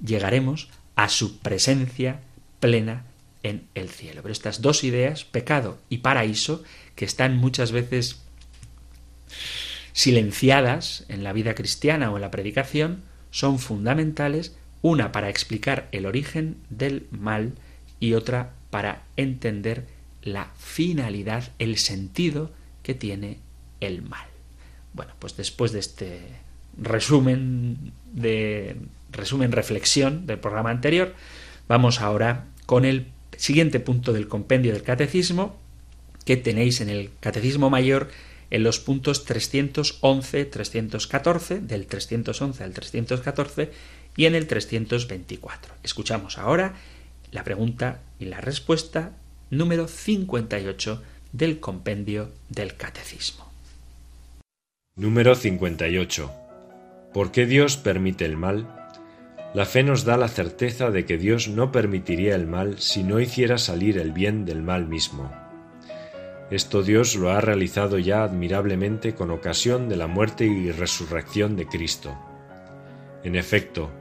llegaremos 0.05 0.69
a 0.95 1.09
su 1.09 1.39
presencia 1.39 2.19
plena 2.59 3.05
en 3.43 3.67
el 3.75 3.89
cielo. 3.89 4.21
Pero 4.21 4.31
estas 4.31 4.61
dos 4.61 4.83
ideas, 4.83 5.23
pecado 5.23 5.77
y 5.89 5.99
paraíso, 5.99 6.63
que 6.95 7.05
están 7.05 7.37
muchas 7.37 7.71
veces 7.71 8.21
silenciadas 9.93 11.05
en 11.07 11.23
la 11.23 11.33
vida 11.33 11.55
cristiana 11.55 12.11
o 12.11 12.15
en 12.15 12.21
la 12.21 12.31
predicación, 12.31 13.03
son 13.31 13.59
fundamentales 13.59 14.55
una 14.81 15.11
para 15.11 15.29
explicar 15.29 15.87
el 15.91 16.05
origen 16.05 16.57
del 16.69 17.07
mal 17.11 17.53
y 17.99 18.13
otra 18.13 18.51
para 18.69 19.03
entender 19.15 19.85
la 20.23 20.51
finalidad, 20.57 21.51
el 21.59 21.77
sentido 21.77 22.51
que 22.81 22.93
tiene 22.93 23.39
el 23.79 24.01
mal. 24.01 24.27
Bueno, 24.93 25.13
pues 25.19 25.37
después 25.37 25.71
de 25.71 25.79
este 25.79 26.21
resumen 26.77 27.93
de 28.11 28.75
resumen 29.11 29.51
reflexión 29.51 30.25
del 30.25 30.39
programa 30.39 30.71
anterior, 30.71 31.13
vamos 31.67 32.01
ahora 32.01 32.45
con 32.65 32.83
el 32.85 33.07
siguiente 33.37 33.79
punto 33.79 34.11
del 34.11 34.27
compendio 34.27 34.73
del 34.73 34.83
catecismo 34.83 35.55
que 36.25 36.37
tenéis 36.37 36.81
en 36.81 36.89
el 36.89 37.11
catecismo 37.19 37.69
mayor 37.69 38.09
en 38.53 38.61
los 38.61 38.79
puntos 38.79 39.25
311, 39.25 40.45
314, 40.45 41.59
del 41.59 41.87
311 41.87 42.63
al 42.63 42.71
314 42.71 43.71
y 44.15 44.25
en 44.25 44.35
el 44.35 44.45
324. 44.45 45.73
Escuchamos 45.81 46.37
ahora 46.37 46.75
la 47.31 47.43
pregunta 47.43 48.01
y 48.19 48.25
la 48.25 48.41
respuesta 48.41 49.13
número 49.49 49.87
58 49.87 51.01
del 51.31 51.59
compendio 51.59 52.29
del 52.49 52.75
Catecismo. 52.75 53.51
Número 54.95 55.33
58. 55.33 56.31
¿Por 57.11 57.31
qué 57.31 57.47
Dios 57.47 57.77
permite 57.77 58.25
el 58.25 58.37
mal? 58.37 58.91
La 59.55 59.65
fe 59.65 59.81
nos 59.81 60.05
da 60.05 60.15
la 60.15 60.27
certeza 60.27 60.91
de 60.91 61.05
que 61.05 61.17
Dios 61.17 61.47
no 61.47 61.71
permitiría 61.71 62.35
el 62.35 62.45
mal 62.45 62.77
si 62.77 63.01
no 63.01 63.19
hiciera 63.19 63.57
salir 63.57 63.97
el 63.97 64.11
bien 64.11 64.45
del 64.45 64.61
mal 64.61 64.87
mismo. 64.87 65.42
Esto 66.53 66.83
Dios 66.83 67.15
lo 67.15 67.31
ha 67.31 67.41
realizado 67.41 67.97
ya 67.97 68.23
admirablemente 68.23 69.15
con 69.15 69.31
ocasión 69.31 69.89
de 69.89 69.95
la 69.95 70.05
muerte 70.05 70.45
y 70.45 70.71
resurrección 70.71 71.55
de 71.55 71.65
Cristo. 71.65 72.15
En 73.23 73.35
efecto, 73.35 73.91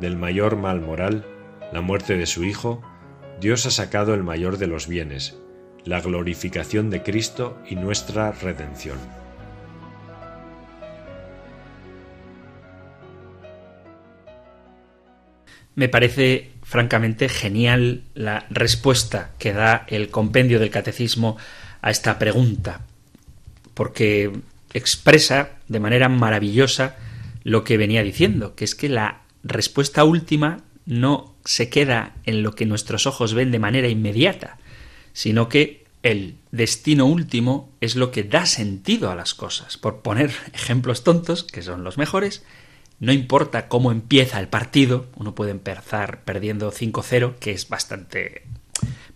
del 0.00 0.16
mayor 0.16 0.56
mal 0.56 0.80
moral, 0.80 1.24
la 1.72 1.82
muerte 1.82 2.16
de 2.16 2.26
su 2.26 2.42
Hijo, 2.42 2.82
Dios 3.40 3.64
ha 3.66 3.70
sacado 3.70 4.12
el 4.12 4.24
mayor 4.24 4.58
de 4.58 4.66
los 4.66 4.88
bienes, 4.88 5.38
la 5.84 6.00
glorificación 6.00 6.90
de 6.90 7.04
Cristo 7.04 7.56
y 7.70 7.76
nuestra 7.76 8.32
redención. 8.32 8.98
Me 15.76 15.88
parece 15.88 16.50
francamente 16.64 17.28
genial 17.28 18.02
la 18.14 18.46
respuesta 18.50 19.30
que 19.38 19.52
da 19.52 19.84
el 19.86 20.10
compendio 20.10 20.58
del 20.58 20.70
catecismo 20.70 21.36
a 21.82 21.90
esta 21.90 22.18
pregunta, 22.18 22.82
porque 23.74 24.32
expresa 24.72 25.50
de 25.68 25.80
manera 25.80 26.08
maravillosa 26.08 26.96
lo 27.42 27.64
que 27.64 27.76
venía 27.76 28.02
diciendo, 28.02 28.54
que 28.54 28.64
es 28.64 28.74
que 28.74 28.88
la 28.88 29.22
respuesta 29.42 30.04
última 30.04 30.58
no 30.86 31.34
se 31.44 31.68
queda 31.68 32.14
en 32.24 32.42
lo 32.42 32.54
que 32.54 32.66
nuestros 32.66 33.06
ojos 33.06 33.34
ven 33.34 33.50
de 33.50 33.58
manera 33.58 33.88
inmediata, 33.88 34.58
sino 35.12 35.48
que 35.48 35.84
el 36.02 36.36
destino 36.50 37.06
último 37.06 37.72
es 37.80 37.96
lo 37.96 38.10
que 38.10 38.24
da 38.24 38.46
sentido 38.46 39.10
a 39.10 39.14
las 39.14 39.34
cosas. 39.34 39.76
Por 39.76 40.02
poner 40.02 40.32
ejemplos 40.52 41.04
tontos, 41.04 41.44
que 41.44 41.62
son 41.62 41.84
los 41.84 41.98
mejores, 41.98 42.44
no 42.98 43.12
importa 43.12 43.68
cómo 43.68 43.92
empieza 43.92 44.40
el 44.40 44.48
partido, 44.48 45.06
uno 45.16 45.34
puede 45.34 45.52
empezar 45.52 46.22
perdiendo 46.24 46.70
5-0, 46.70 47.36
que 47.36 47.52
es 47.52 47.68
bastante 47.68 48.42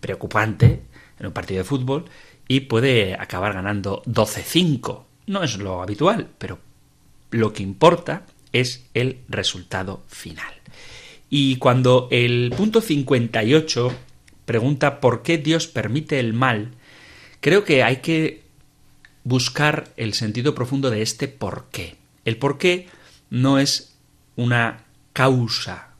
preocupante 0.00 0.82
en 1.18 1.26
un 1.26 1.32
partido 1.32 1.58
de 1.58 1.64
fútbol, 1.64 2.06
y 2.48 2.60
puede 2.60 3.14
acabar 3.14 3.54
ganando 3.54 4.02
12-5. 4.04 5.04
No 5.26 5.42
es 5.42 5.56
lo 5.58 5.82
habitual, 5.82 6.28
pero 6.38 6.58
lo 7.30 7.52
que 7.52 7.62
importa 7.62 8.26
es 8.52 8.86
el 8.94 9.20
resultado 9.28 10.02
final. 10.08 10.54
Y 11.30 11.56
cuando 11.56 12.08
el 12.10 12.52
punto 12.56 12.80
58 12.80 13.92
pregunta 14.44 15.00
por 15.00 15.22
qué 15.22 15.38
Dios 15.38 15.66
permite 15.66 16.20
el 16.20 16.32
mal, 16.32 16.72
creo 17.40 17.64
que 17.64 17.82
hay 17.82 17.96
que 17.96 18.44
buscar 19.24 19.88
el 19.96 20.14
sentido 20.14 20.54
profundo 20.54 20.90
de 20.90 21.02
este 21.02 21.28
por 21.28 21.66
qué. 21.72 21.96
El 22.24 22.36
por 22.36 22.58
qué 22.58 22.86
no 23.30 23.58
es 23.58 23.96
una 24.36 24.84
causa, 25.12 25.94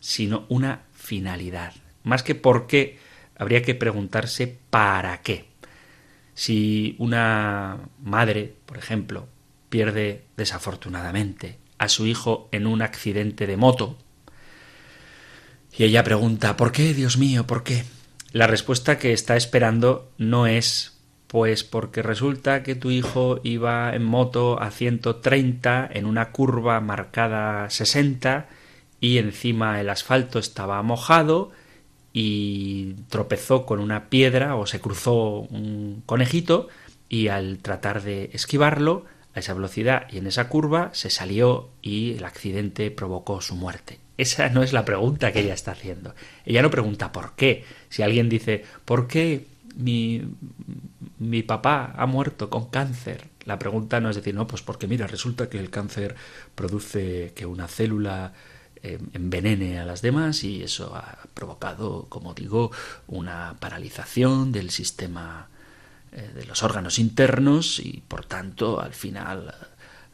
sino 0.00 0.46
una 0.48 0.82
finalidad. 0.94 1.74
Más 2.02 2.22
que 2.22 2.34
por 2.34 2.66
qué, 2.66 2.98
habría 3.36 3.62
que 3.62 3.74
preguntarse 3.74 4.58
para 4.70 5.20
qué. 5.22 5.51
Si 6.34 6.96
una 6.98 7.88
madre, 8.02 8.54
por 8.66 8.78
ejemplo, 8.78 9.28
pierde 9.68 10.24
desafortunadamente 10.36 11.58
a 11.78 11.88
su 11.88 12.06
hijo 12.06 12.48
en 12.52 12.66
un 12.66 12.82
accidente 12.82 13.46
de 13.46 13.56
moto, 13.56 13.98
y 15.76 15.84
ella 15.84 16.04
pregunta 16.04 16.56
¿Por 16.56 16.70
qué, 16.70 16.92
Dios 16.94 17.16
mío? 17.16 17.46
¿Por 17.46 17.62
qué? 17.62 17.84
La 18.32 18.46
respuesta 18.46 18.98
que 18.98 19.12
está 19.12 19.36
esperando 19.36 20.10
no 20.18 20.46
es 20.46 20.92
pues 21.26 21.64
porque 21.64 22.02
resulta 22.02 22.62
que 22.62 22.74
tu 22.74 22.90
hijo 22.90 23.40
iba 23.42 23.94
en 23.94 24.04
moto 24.04 24.60
a 24.60 24.70
130 24.70 25.88
en 25.90 26.04
una 26.04 26.30
curva 26.30 26.78
marcada 26.82 27.70
60 27.70 28.48
y 29.00 29.16
encima 29.16 29.80
el 29.80 29.88
asfalto 29.88 30.38
estaba 30.38 30.82
mojado 30.82 31.50
y 32.12 32.94
tropezó 33.08 33.64
con 33.66 33.80
una 33.80 34.08
piedra 34.08 34.56
o 34.56 34.66
se 34.66 34.80
cruzó 34.80 35.40
un 35.40 36.02
conejito 36.06 36.68
y 37.08 37.28
al 37.28 37.58
tratar 37.58 38.02
de 38.02 38.30
esquivarlo 38.32 39.04
a 39.34 39.40
esa 39.40 39.54
velocidad 39.54 40.06
y 40.10 40.18
en 40.18 40.26
esa 40.26 40.48
curva 40.48 40.90
se 40.92 41.10
salió 41.10 41.70
y 41.80 42.14
el 42.14 42.24
accidente 42.24 42.90
provocó 42.90 43.40
su 43.40 43.54
muerte. 43.54 43.98
Esa 44.18 44.50
no 44.50 44.62
es 44.62 44.72
la 44.72 44.84
pregunta 44.84 45.32
que 45.32 45.40
ella 45.40 45.54
está 45.54 45.72
haciendo. 45.72 46.14
Ella 46.44 46.62
no 46.62 46.70
pregunta 46.70 47.12
por 47.12 47.34
qué. 47.34 47.64
Si 47.88 48.02
alguien 48.02 48.28
dice, 48.28 48.64
¿por 48.84 49.08
qué 49.08 49.46
mi, 49.76 50.22
mi 51.18 51.42
papá 51.42 51.92
ha 51.96 52.06
muerto 52.06 52.50
con 52.50 52.66
cáncer. 52.66 53.28
La 53.44 53.58
pregunta 53.58 54.00
no 54.00 54.10
es 54.10 54.16
decir, 54.16 54.34
no, 54.34 54.46
pues 54.46 54.62
porque 54.62 54.86
mira, 54.86 55.06
resulta 55.06 55.48
que 55.48 55.58
el 55.58 55.70
cáncer 55.70 56.14
produce 56.54 57.32
que 57.34 57.46
una 57.46 57.68
célula 57.68 58.32
envenene 58.82 59.78
a 59.78 59.84
las 59.84 60.02
demás 60.02 60.44
y 60.44 60.62
eso 60.62 60.94
ha 60.94 61.18
provocado, 61.34 62.06
como 62.08 62.34
digo, 62.34 62.70
una 63.06 63.56
paralización 63.60 64.52
del 64.52 64.70
sistema 64.70 65.48
eh, 66.12 66.30
de 66.34 66.44
los 66.44 66.62
órganos 66.62 66.98
internos 66.98 67.78
y 67.78 68.02
por 68.06 68.24
tanto 68.26 68.80
al 68.80 68.92
final 68.92 69.54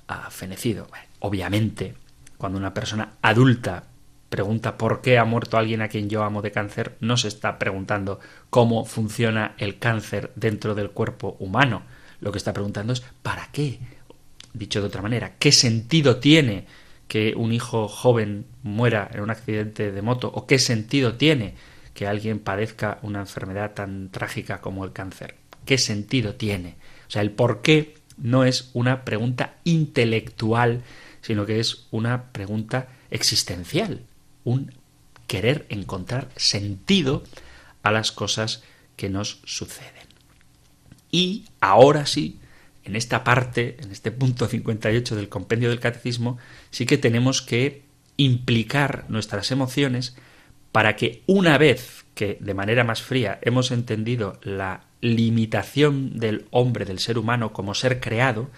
ha 0.06 0.30
fenecido. 0.30 0.88
obviamente, 1.20 1.94
cuando 2.36 2.58
una 2.58 2.72
persona 2.72 3.14
adulta 3.20 3.84
pregunta 4.28 4.76
por 4.76 5.00
qué 5.00 5.18
ha 5.18 5.24
muerto 5.24 5.56
alguien 5.56 5.82
a 5.82 5.88
quien 5.88 6.08
yo 6.08 6.22
amo 6.22 6.42
de 6.42 6.52
cáncer, 6.52 6.96
no 7.00 7.16
se 7.16 7.28
está 7.28 7.58
preguntando 7.58 8.20
cómo 8.50 8.84
funciona 8.84 9.54
el 9.58 9.78
cáncer 9.78 10.32
dentro 10.36 10.74
del 10.74 10.90
cuerpo 10.90 11.36
humano. 11.40 11.82
Lo 12.20 12.32
que 12.32 12.38
está 12.38 12.52
preguntando 12.52 12.92
es 12.92 13.02
¿para 13.22 13.48
qué? 13.52 13.78
Dicho 14.52 14.80
de 14.80 14.88
otra 14.88 15.02
manera, 15.02 15.36
¿qué 15.38 15.52
sentido 15.52 16.16
tiene 16.18 16.66
que 17.08 17.34
un 17.36 17.52
hijo 17.52 17.88
joven 17.88 18.46
muera 18.62 19.10
en 19.12 19.20
un 19.20 19.30
accidente 19.30 19.90
de 19.90 20.02
moto? 20.02 20.30
¿O 20.32 20.46
qué 20.46 20.58
sentido 20.58 21.14
tiene 21.14 21.54
que 21.94 22.06
alguien 22.06 22.38
padezca 22.38 22.98
una 23.02 23.20
enfermedad 23.20 23.72
tan 23.74 24.10
trágica 24.10 24.60
como 24.60 24.84
el 24.84 24.92
cáncer? 24.92 25.34
¿Qué 25.64 25.78
sentido 25.78 26.34
tiene? 26.34 26.76
O 27.08 27.10
sea, 27.10 27.22
el 27.22 27.32
por 27.32 27.62
qué 27.62 27.94
no 28.16 28.44
es 28.44 28.70
una 28.74 29.04
pregunta 29.04 29.54
intelectual, 29.64 30.82
sino 31.22 31.46
que 31.46 31.60
es 31.60 31.86
una 31.90 32.30
pregunta 32.32 32.88
existencial 33.10 34.02
un 34.48 34.72
querer 35.26 35.66
encontrar 35.68 36.28
sentido 36.36 37.22
a 37.82 37.92
las 37.92 38.12
cosas 38.12 38.62
que 38.96 39.10
nos 39.10 39.40
suceden. 39.44 40.08
Y 41.10 41.44
ahora 41.60 42.06
sí, 42.06 42.40
en 42.88 42.96
esta 42.96 43.22
parte, 43.22 43.76
en 43.80 43.92
este 43.92 44.10
punto 44.10 44.46
58 44.46 45.14
del 45.14 45.28
compendio 45.28 45.68
del 45.68 45.78
catecismo, 45.78 46.38
sí 46.70 46.86
que 46.86 46.96
tenemos 46.96 47.42
que 47.42 47.82
implicar 48.16 49.04
nuestras 49.08 49.50
emociones 49.50 50.16
para 50.72 50.96
que 50.96 51.22
una 51.26 51.58
vez 51.58 52.06
que 52.14 52.38
de 52.40 52.54
manera 52.54 52.84
más 52.84 53.02
fría 53.02 53.38
hemos 53.42 53.70
entendido 53.70 54.40
la 54.42 54.84
limitación 55.02 56.18
del 56.18 56.46
hombre, 56.50 56.86
del 56.86 56.98
ser 56.98 57.18
humano 57.18 57.52
como 57.52 57.74
ser 57.74 58.00
creado, 58.00 58.50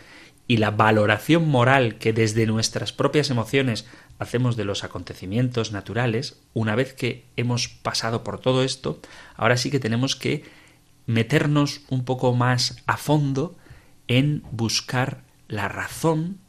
y 0.47 0.57
la 0.57 0.71
valoración 0.71 1.49
moral 1.49 1.97
que 1.99 2.13
desde 2.13 2.47
nuestras 2.47 2.93
propias 2.93 3.31
emociones 3.31 3.87
hacemos 4.19 4.57
de 4.57 4.65
los 4.65 4.83
acontecimientos 4.83 5.71
naturales, 5.71 6.41
una 6.55 6.75
vez 6.75 6.93
que 6.93 7.25
hemos 7.37 7.69
pasado 7.69 8.25
por 8.25 8.41
todo 8.41 8.65
esto, 8.65 9.01
ahora 9.37 9.57
sí 9.57 9.71
que 9.71 9.79
tenemos 9.79 10.17
que 10.17 10.45
meternos 11.07 11.83
un 11.89 12.05
poco 12.05 12.35
más 12.35 12.83
a 12.87 12.97
fondo 12.97 13.57
en 14.11 14.43
buscar 14.51 15.23
la 15.47 15.69
razón, 15.69 16.41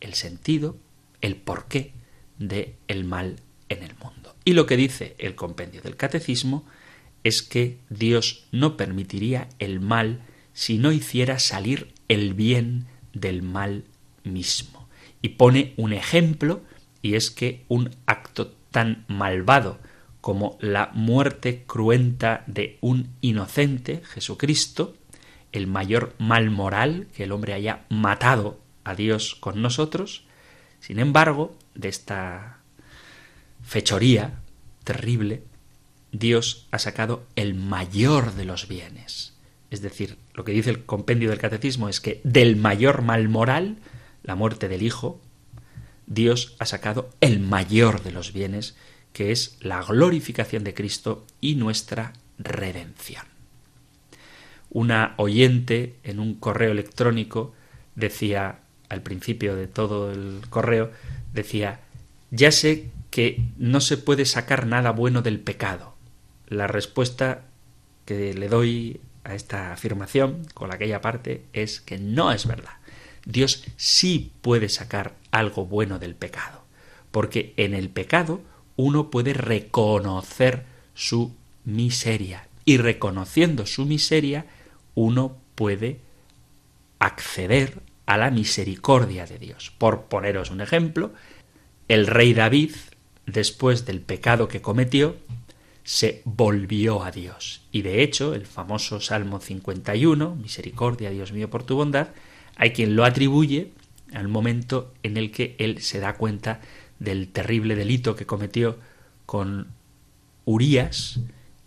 el 0.00 0.14
sentido, 0.14 0.78
el 1.20 1.36
porqué 1.36 1.92
de 2.38 2.74
el 2.88 3.04
mal 3.04 3.36
en 3.68 3.82
el 3.82 3.94
mundo. 4.02 4.34
Y 4.46 4.54
lo 4.54 4.64
que 4.64 4.78
dice 4.78 5.14
el 5.18 5.34
compendio 5.34 5.82
del 5.82 5.96
catecismo 5.96 6.64
es 7.22 7.42
que 7.42 7.76
Dios 7.90 8.46
no 8.50 8.78
permitiría 8.78 9.50
el 9.58 9.78
mal 9.78 10.22
si 10.54 10.78
no 10.78 10.90
hiciera 10.90 11.38
salir 11.38 11.92
el 12.08 12.32
bien 12.32 12.86
del 13.12 13.42
mal 13.42 13.84
mismo. 14.24 14.88
Y 15.20 15.30
pone 15.30 15.74
un 15.76 15.92
ejemplo 15.92 16.62
y 17.02 17.14
es 17.14 17.30
que 17.30 17.66
un 17.68 17.90
acto 18.06 18.54
tan 18.70 19.04
malvado 19.06 19.78
como 20.22 20.56
la 20.62 20.90
muerte 20.94 21.64
cruenta 21.66 22.42
de 22.46 22.78
un 22.80 23.10
inocente, 23.20 24.00
Jesucristo, 24.02 24.96
el 25.52 25.66
mayor 25.66 26.14
mal 26.18 26.50
moral 26.50 27.06
que 27.14 27.24
el 27.24 27.32
hombre 27.32 27.52
haya 27.52 27.84
matado 27.88 28.60
a 28.84 28.94
Dios 28.94 29.34
con 29.34 29.62
nosotros, 29.62 30.24
sin 30.80 30.98
embargo, 30.98 31.56
de 31.74 31.88
esta 31.88 32.58
fechoría 33.62 34.40
terrible, 34.84 35.42
Dios 36.10 36.66
ha 36.70 36.78
sacado 36.78 37.24
el 37.36 37.54
mayor 37.54 38.34
de 38.34 38.44
los 38.44 38.68
bienes. 38.68 39.34
Es 39.70 39.80
decir, 39.80 40.18
lo 40.34 40.44
que 40.44 40.52
dice 40.52 40.70
el 40.70 40.84
compendio 40.84 41.30
del 41.30 41.38
catecismo 41.38 41.88
es 41.88 42.00
que 42.00 42.20
del 42.24 42.56
mayor 42.56 43.02
mal 43.02 43.28
moral, 43.28 43.78
la 44.22 44.34
muerte 44.34 44.68
del 44.68 44.82
Hijo, 44.82 45.20
Dios 46.06 46.56
ha 46.58 46.66
sacado 46.66 47.10
el 47.20 47.40
mayor 47.40 48.02
de 48.02 48.12
los 48.12 48.32
bienes, 48.32 48.76
que 49.14 49.32
es 49.32 49.56
la 49.60 49.82
glorificación 49.82 50.64
de 50.64 50.74
Cristo 50.74 51.26
y 51.40 51.54
nuestra 51.54 52.12
redención. 52.38 53.31
Una 54.74 55.12
oyente 55.18 55.96
en 56.02 56.18
un 56.18 56.34
correo 56.34 56.72
electrónico 56.72 57.52
decía, 57.94 58.60
al 58.88 59.02
principio 59.02 59.54
de 59.54 59.66
todo 59.66 60.10
el 60.10 60.40
correo, 60.48 60.90
decía, 61.34 61.80
ya 62.30 62.50
sé 62.50 62.90
que 63.10 63.42
no 63.58 63.82
se 63.82 63.98
puede 63.98 64.24
sacar 64.24 64.66
nada 64.66 64.90
bueno 64.90 65.20
del 65.20 65.40
pecado. 65.40 65.94
La 66.48 66.66
respuesta 66.66 67.44
que 68.06 68.32
le 68.32 68.48
doy 68.48 69.00
a 69.24 69.34
esta 69.34 69.74
afirmación 69.74 70.46
con 70.54 70.72
aquella 70.72 71.02
parte 71.02 71.44
es 71.52 71.82
que 71.82 71.98
no 71.98 72.32
es 72.32 72.46
verdad. 72.46 72.72
Dios 73.26 73.64
sí 73.76 74.32
puede 74.40 74.70
sacar 74.70 75.14
algo 75.30 75.66
bueno 75.66 75.98
del 75.98 76.14
pecado, 76.14 76.64
porque 77.10 77.52
en 77.58 77.74
el 77.74 77.90
pecado 77.90 78.40
uno 78.76 79.10
puede 79.10 79.34
reconocer 79.34 80.64
su 80.94 81.34
miseria 81.66 82.48
y 82.64 82.78
reconociendo 82.78 83.66
su 83.66 83.84
miseria 83.84 84.46
uno 84.94 85.36
puede 85.54 86.00
acceder 86.98 87.80
a 88.06 88.16
la 88.16 88.30
misericordia 88.30 89.26
de 89.26 89.38
Dios. 89.38 89.72
Por 89.78 90.04
poneros 90.04 90.50
un 90.50 90.60
ejemplo, 90.60 91.12
el 91.88 92.06
rey 92.06 92.34
David, 92.34 92.72
después 93.26 93.86
del 93.86 94.00
pecado 94.00 94.48
que 94.48 94.62
cometió, 94.62 95.16
se 95.84 96.22
volvió 96.24 97.02
a 97.02 97.10
Dios. 97.10 97.62
Y 97.72 97.82
de 97.82 98.02
hecho, 98.02 98.34
el 98.34 98.46
famoso 98.46 99.00
Salmo 99.00 99.40
51, 99.40 100.36
Misericordia, 100.36 101.10
Dios 101.10 101.32
mío, 101.32 101.50
por 101.50 101.64
tu 101.64 101.76
bondad, 101.76 102.08
hay 102.56 102.72
quien 102.72 102.94
lo 102.94 103.04
atribuye 103.04 103.72
al 104.12 104.28
momento 104.28 104.92
en 105.02 105.16
el 105.16 105.30
que 105.30 105.56
él 105.58 105.80
se 105.80 105.98
da 105.98 106.14
cuenta 106.14 106.60
del 106.98 107.28
terrible 107.28 107.74
delito 107.74 108.14
que 108.14 108.26
cometió 108.26 108.78
con 109.26 109.68
Urías 110.44 111.20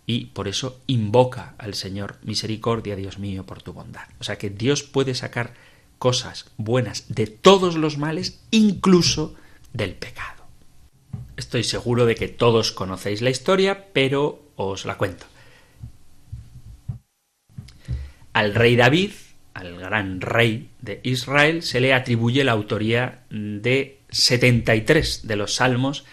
y 0.06 0.26
por 0.26 0.48
eso 0.48 0.80
invoca 0.86 1.54
al 1.58 1.74
Señor 1.74 2.18
misericordia, 2.22 2.96
Dios 2.96 3.18
mío, 3.18 3.44
por 3.44 3.62
tu 3.62 3.72
bondad. 3.72 4.08
O 4.20 4.24
sea 4.24 4.38
que 4.38 4.50
Dios 4.50 4.82
puede 4.82 5.14
sacar 5.14 5.54
cosas 5.98 6.50
buenas 6.56 7.04
de 7.08 7.26
todos 7.26 7.76
los 7.76 7.98
males, 7.98 8.40
incluso 8.50 9.34
del 9.72 9.94
pecado. 9.94 10.44
Estoy 11.36 11.64
seguro 11.64 12.06
de 12.06 12.14
que 12.14 12.28
todos 12.28 12.72
conocéis 12.72 13.20
la 13.20 13.30
historia, 13.30 13.88
pero 13.92 14.42
os 14.56 14.84
la 14.84 14.96
cuento. 14.96 15.26
Al 18.32 18.54
rey 18.54 18.76
David 18.76 19.10
al 19.56 19.78
gran 19.78 20.20
rey 20.20 20.68
de 20.82 21.00
Israel 21.02 21.62
se 21.62 21.80
le 21.80 21.94
atribuye 21.94 22.44
la 22.44 22.52
autoría 22.52 23.20
de 23.30 24.00
73 24.10 25.26
de 25.26 25.36
los 25.36 25.54
salmos 25.54 26.04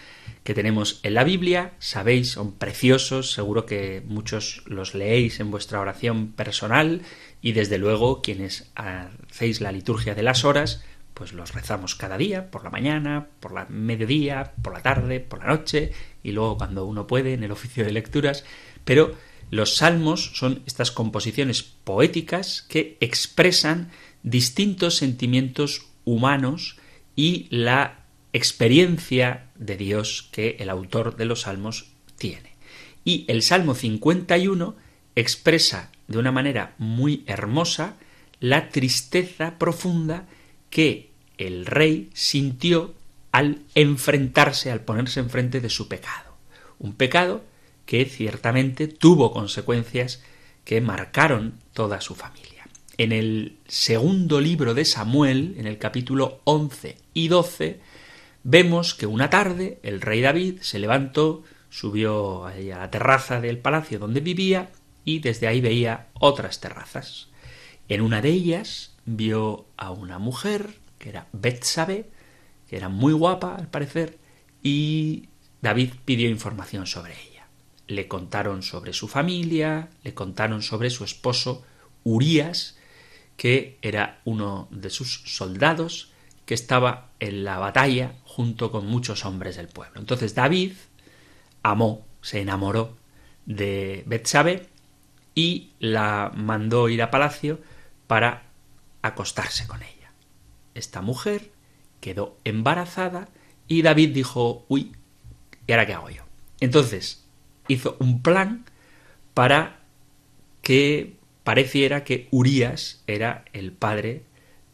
que 0.44 0.54
tenemos 0.54 1.00
en 1.02 1.14
la 1.14 1.24
Biblia, 1.24 1.72
sabéis, 1.78 2.32
son 2.32 2.52
preciosos, 2.52 3.32
seguro 3.32 3.64
que 3.64 4.02
muchos 4.06 4.62
los 4.66 4.94
leéis 4.94 5.40
en 5.40 5.50
vuestra 5.50 5.80
oración 5.80 6.32
personal 6.32 7.00
y 7.40 7.52
desde 7.52 7.78
luego 7.78 8.20
quienes 8.20 8.70
hacéis 8.74 9.62
la 9.62 9.72
liturgia 9.72 10.14
de 10.14 10.22
las 10.22 10.44
horas, 10.44 10.84
pues 11.14 11.32
los 11.32 11.54
rezamos 11.54 11.94
cada 11.94 12.18
día, 12.18 12.50
por 12.50 12.62
la 12.62 12.70
mañana, 12.70 13.28
por 13.40 13.52
la 13.52 13.64
mediodía, 13.70 14.52
por 14.62 14.74
la 14.74 14.82
tarde, 14.82 15.18
por 15.20 15.38
la 15.38 15.46
noche 15.46 15.92
y 16.22 16.32
luego 16.32 16.58
cuando 16.58 16.84
uno 16.84 17.06
puede 17.06 17.32
en 17.32 17.42
el 17.42 17.50
oficio 17.50 17.84
de 17.84 17.92
lecturas, 17.92 18.44
pero 18.84 19.14
los 19.50 19.76
salmos 19.76 20.32
son 20.34 20.62
estas 20.66 20.90
composiciones 20.90 21.62
poéticas 21.62 22.66
que 22.68 22.98
expresan 23.00 23.90
distintos 24.22 24.96
sentimientos 24.96 25.86
humanos 26.04 26.76
y 27.16 27.46
la 27.50 28.03
experiencia 28.34 29.46
de 29.54 29.76
Dios 29.76 30.28
que 30.32 30.56
el 30.58 30.68
autor 30.68 31.16
de 31.16 31.24
los 31.24 31.42
salmos 31.42 31.86
tiene. 32.18 32.56
Y 33.04 33.24
el 33.28 33.42
Salmo 33.42 33.74
51 33.74 34.74
expresa 35.14 35.92
de 36.08 36.18
una 36.18 36.32
manera 36.32 36.74
muy 36.78 37.22
hermosa 37.26 37.96
la 38.40 38.70
tristeza 38.70 39.56
profunda 39.56 40.26
que 40.68 41.12
el 41.38 41.64
rey 41.64 42.10
sintió 42.12 42.94
al 43.30 43.62
enfrentarse, 43.76 44.72
al 44.72 44.80
ponerse 44.80 45.20
enfrente 45.20 45.60
de 45.60 45.70
su 45.70 45.86
pecado. 45.86 46.36
Un 46.80 46.94
pecado 46.94 47.44
que 47.86 48.04
ciertamente 48.04 48.88
tuvo 48.88 49.30
consecuencias 49.32 50.22
que 50.64 50.80
marcaron 50.80 51.60
toda 51.72 52.00
su 52.00 52.16
familia. 52.16 52.66
En 52.98 53.12
el 53.12 53.58
segundo 53.68 54.40
libro 54.40 54.74
de 54.74 54.84
Samuel, 54.84 55.54
en 55.56 55.68
el 55.68 55.78
capítulo 55.78 56.40
11 56.44 56.96
y 57.12 57.28
12, 57.28 57.80
vemos 58.44 58.94
que 58.94 59.06
una 59.06 59.30
tarde 59.30 59.80
el 59.82 60.00
rey 60.00 60.20
David 60.20 60.60
se 60.60 60.78
levantó, 60.78 61.42
subió 61.70 62.46
a 62.46 62.54
la 62.54 62.90
terraza 62.90 63.40
del 63.40 63.58
palacio 63.58 63.98
donde 63.98 64.20
vivía 64.20 64.70
y 65.04 65.18
desde 65.18 65.48
ahí 65.48 65.60
veía 65.60 66.06
otras 66.14 66.60
terrazas. 66.60 67.28
En 67.88 68.00
una 68.00 68.22
de 68.22 68.30
ellas 68.30 68.94
vio 69.04 69.66
a 69.76 69.90
una 69.90 70.18
mujer 70.18 70.76
que 70.98 71.08
era 71.08 71.26
Betsabe, 71.32 72.08
que 72.68 72.76
era 72.76 72.88
muy 72.88 73.12
guapa 73.12 73.56
al 73.56 73.68
parecer, 73.68 74.18
y 74.62 75.28
David 75.60 75.90
pidió 76.04 76.30
información 76.30 76.86
sobre 76.86 77.12
ella. 77.12 77.46
Le 77.86 78.08
contaron 78.08 78.62
sobre 78.62 78.92
su 78.92 79.08
familia, 79.08 79.90
le 80.02 80.14
contaron 80.14 80.62
sobre 80.62 80.88
su 80.90 81.04
esposo 81.04 81.62
Urías, 82.04 82.76
que 83.36 83.78
era 83.82 84.20
uno 84.24 84.68
de 84.70 84.90
sus 84.90 85.22
soldados, 85.26 86.13
que 86.46 86.54
estaba 86.54 87.10
en 87.20 87.44
la 87.44 87.58
batalla 87.58 88.14
junto 88.24 88.70
con 88.70 88.86
muchos 88.86 89.24
hombres 89.24 89.56
del 89.56 89.68
pueblo. 89.68 90.00
Entonces 90.00 90.34
David 90.34 90.72
amó, 91.62 92.06
se 92.20 92.40
enamoró 92.40 92.96
de 93.46 94.04
Betsabe 94.06 94.68
y 95.34 95.70
la 95.78 96.30
mandó 96.34 96.88
ir 96.88 97.02
a 97.02 97.10
palacio 97.10 97.60
para 98.06 98.44
acostarse 99.02 99.66
con 99.66 99.82
ella. 99.82 100.12
Esta 100.74 101.00
mujer 101.00 101.50
quedó 102.00 102.36
embarazada 102.44 103.28
y 103.66 103.82
David 103.82 104.14
dijo, 104.14 104.64
uy, 104.68 104.92
¿y 105.66 105.72
ahora 105.72 105.86
qué 105.86 105.94
hago 105.94 106.10
yo? 106.10 106.22
Entonces 106.60 107.24
hizo 107.68 107.96
un 107.98 108.22
plan 108.22 108.64
para 109.32 109.80
que 110.62 111.16
pareciera 111.44 112.04
que 112.04 112.28
Urías 112.30 113.02
era 113.06 113.44
el 113.52 113.72
padre 113.72 114.24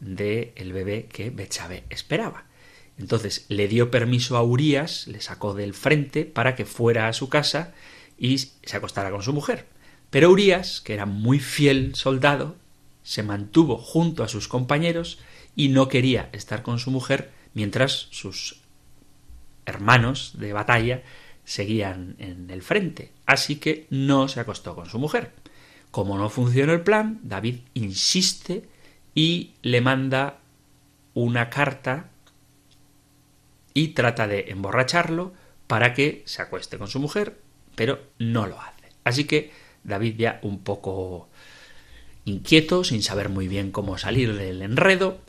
del 0.01 0.51
el 0.55 0.73
bebé 0.73 1.05
que 1.05 1.29
Betsabe 1.29 1.85
esperaba. 1.89 2.43
Entonces 2.97 3.45
le 3.47 3.67
dio 3.67 3.89
permiso 3.89 4.35
a 4.35 4.43
Urías, 4.43 5.07
le 5.07 5.21
sacó 5.21 5.53
del 5.53 5.73
frente 5.73 6.25
para 6.25 6.55
que 6.55 6.65
fuera 6.65 7.07
a 7.07 7.13
su 7.13 7.29
casa 7.29 7.73
y 8.17 8.37
se 8.37 8.77
acostara 8.77 9.11
con 9.11 9.23
su 9.23 9.31
mujer. 9.31 9.65
Pero 10.09 10.29
Urías, 10.29 10.81
que 10.81 10.93
era 10.93 11.05
muy 11.05 11.39
fiel 11.39 11.95
soldado, 11.95 12.57
se 13.03 13.23
mantuvo 13.23 13.77
junto 13.77 14.23
a 14.23 14.27
sus 14.27 14.47
compañeros 14.47 15.19
y 15.55 15.69
no 15.69 15.87
quería 15.87 16.29
estar 16.33 16.61
con 16.61 16.79
su 16.79 16.91
mujer 16.91 17.31
mientras 17.53 18.07
sus 18.11 18.59
hermanos 19.65 20.33
de 20.37 20.53
batalla 20.53 21.03
seguían 21.43 22.15
en 22.19 22.49
el 22.49 22.61
frente. 22.61 23.11
Así 23.25 23.55
que 23.55 23.87
no 23.89 24.27
se 24.27 24.39
acostó 24.39 24.75
con 24.75 24.89
su 24.89 24.99
mujer. 24.99 25.31
Como 25.89 26.17
no 26.17 26.29
funcionó 26.29 26.73
el 26.73 26.81
plan, 26.81 27.19
David 27.23 27.59
insiste 27.73 28.69
y 29.13 29.51
le 29.61 29.81
manda 29.81 30.39
una 31.13 31.49
carta 31.49 32.09
y 33.73 33.89
trata 33.89 34.27
de 34.27 34.45
emborracharlo 34.49 35.33
para 35.67 35.93
que 35.93 36.23
se 36.25 36.41
acueste 36.41 36.77
con 36.77 36.87
su 36.87 36.99
mujer, 36.99 37.39
pero 37.75 37.99
no 38.19 38.47
lo 38.47 38.59
hace. 38.59 38.89
Así 39.03 39.25
que 39.25 39.51
David 39.83 40.15
ya 40.17 40.39
un 40.43 40.59
poco 40.59 41.29
inquieto, 42.25 42.83
sin 42.83 43.01
saber 43.01 43.29
muy 43.29 43.47
bien 43.47 43.71
cómo 43.71 43.97
salir 43.97 44.35
del 44.35 44.61
enredo, 44.61 45.19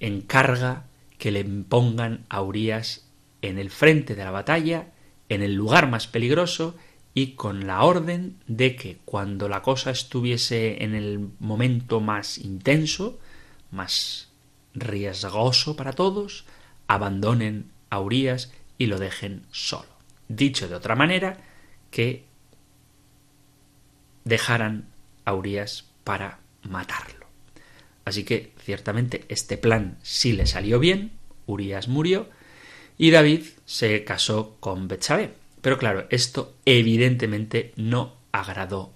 encarga 0.00 0.84
que 1.18 1.30
le 1.30 1.44
pongan 1.44 2.26
a 2.28 2.42
Urias 2.42 3.06
en 3.42 3.58
el 3.58 3.70
frente 3.70 4.14
de 4.14 4.24
la 4.24 4.30
batalla, 4.30 4.88
en 5.28 5.42
el 5.42 5.54
lugar 5.54 5.88
más 5.88 6.06
peligroso, 6.06 6.76
y 7.14 7.28
con 7.28 7.66
la 7.66 7.84
orden 7.84 8.36
de 8.48 8.74
que 8.74 8.98
cuando 9.04 9.48
la 9.48 9.62
cosa 9.62 9.90
estuviese 9.90 10.82
en 10.82 10.94
el 10.94 11.28
momento 11.38 12.00
más 12.00 12.38
intenso, 12.38 13.18
más 13.74 14.28
riesgoso 14.74 15.76
para 15.76 15.92
todos, 15.92 16.44
abandonen 16.86 17.70
a 17.90 18.00
Urias 18.00 18.52
y 18.78 18.86
lo 18.86 18.98
dejen 18.98 19.42
solo. 19.50 19.88
Dicho 20.28 20.68
de 20.68 20.74
otra 20.74 20.94
manera, 20.94 21.38
que 21.90 22.24
dejaran 24.24 24.88
a 25.24 25.34
Urias 25.34 25.84
para 26.02 26.38
matarlo. 26.62 27.26
Así 28.04 28.24
que 28.24 28.52
ciertamente 28.58 29.24
este 29.28 29.56
plan 29.56 29.98
sí 30.02 30.32
le 30.32 30.46
salió 30.46 30.78
bien, 30.78 31.12
Urias 31.46 31.88
murió 31.88 32.28
y 32.98 33.10
David 33.10 33.44
se 33.64 34.04
casó 34.04 34.56
con 34.60 34.88
Betsabé. 34.88 35.34
Pero 35.60 35.78
claro, 35.78 36.06
esto 36.10 36.54
evidentemente 36.64 37.72
no 37.76 38.16
agradó. 38.32 38.93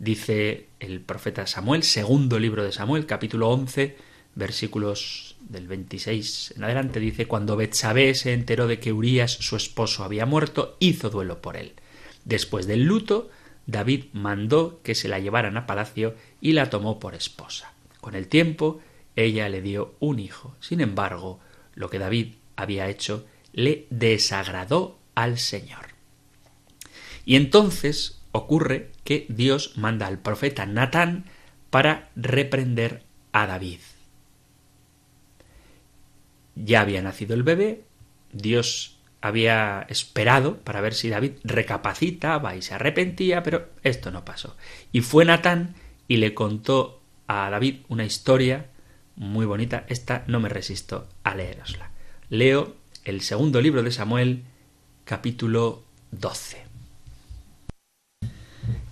Dice 0.00 0.68
el 0.80 1.02
profeta 1.02 1.46
Samuel, 1.46 1.82
segundo 1.82 2.38
libro 2.38 2.64
de 2.64 2.72
Samuel, 2.72 3.04
capítulo 3.04 3.50
11, 3.50 3.98
versículos 4.34 5.36
del 5.46 5.68
26 5.68 6.54
en 6.56 6.64
adelante, 6.64 7.00
dice, 7.00 7.26
cuando 7.26 7.54
Betsabé 7.54 8.14
se 8.14 8.32
enteró 8.32 8.66
de 8.66 8.80
que 8.80 8.94
Urias, 8.94 9.30
su 9.30 9.56
esposo, 9.56 10.02
había 10.02 10.24
muerto, 10.24 10.78
hizo 10.80 11.10
duelo 11.10 11.42
por 11.42 11.58
él. 11.58 11.74
Después 12.24 12.66
del 12.66 12.84
luto, 12.84 13.28
David 13.66 14.06
mandó 14.14 14.80
que 14.82 14.94
se 14.94 15.06
la 15.06 15.18
llevaran 15.18 15.58
a 15.58 15.66
palacio 15.66 16.14
y 16.40 16.52
la 16.52 16.70
tomó 16.70 16.98
por 16.98 17.14
esposa. 17.14 17.74
Con 18.00 18.14
el 18.14 18.26
tiempo, 18.26 18.80
ella 19.16 19.50
le 19.50 19.60
dio 19.60 19.96
un 20.00 20.18
hijo. 20.18 20.56
Sin 20.60 20.80
embargo, 20.80 21.40
lo 21.74 21.90
que 21.90 21.98
David 21.98 22.36
había 22.56 22.88
hecho 22.88 23.26
le 23.52 23.86
desagradó 23.90 24.98
al 25.14 25.38
Señor. 25.38 25.88
Y 27.26 27.36
entonces 27.36 28.19
ocurre 28.32 28.90
que 29.04 29.26
Dios 29.28 29.76
manda 29.76 30.06
al 30.06 30.18
profeta 30.18 30.66
Natán 30.66 31.24
para 31.70 32.10
reprender 32.16 33.02
a 33.32 33.46
David. 33.46 33.80
Ya 36.56 36.80
había 36.80 37.02
nacido 37.02 37.34
el 37.34 37.42
bebé, 37.42 37.84
Dios 38.32 38.98
había 39.20 39.86
esperado 39.88 40.58
para 40.58 40.80
ver 40.80 40.94
si 40.94 41.10
David 41.10 41.32
recapacitaba 41.44 42.56
y 42.56 42.62
se 42.62 42.74
arrepentía, 42.74 43.42
pero 43.42 43.68
esto 43.82 44.10
no 44.10 44.24
pasó. 44.24 44.56
Y 44.92 45.02
fue 45.02 45.24
Natán 45.24 45.74
y 46.08 46.16
le 46.16 46.34
contó 46.34 47.00
a 47.26 47.50
David 47.50 47.80
una 47.88 48.04
historia 48.04 48.66
muy 49.16 49.46
bonita. 49.46 49.84
Esta 49.88 50.24
no 50.26 50.40
me 50.40 50.48
resisto 50.48 51.08
a 51.22 51.34
leerosla. 51.34 51.90
Leo 52.30 52.76
el 53.04 53.20
segundo 53.20 53.60
libro 53.60 53.82
de 53.82 53.92
Samuel, 53.92 54.44
capítulo 55.04 55.84
12. 56.12 56.69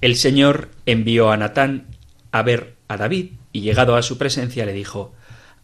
El 0.01 0.15
Señor 0.15 0.69
envió 0.87 1.33
a 1.33 1.37
Natán 1.37 1.89
a 2.31 2.45
ver 2.45 2.77
a 2.87 2.97
David 2.97 3.33
y 3.53 3.63
llegado 3.63 3.97
a 3.97 4.03
su 4.03 4.17
presencia 4.17 4.65
le 4.65 4.73
dijo 4.73 5.13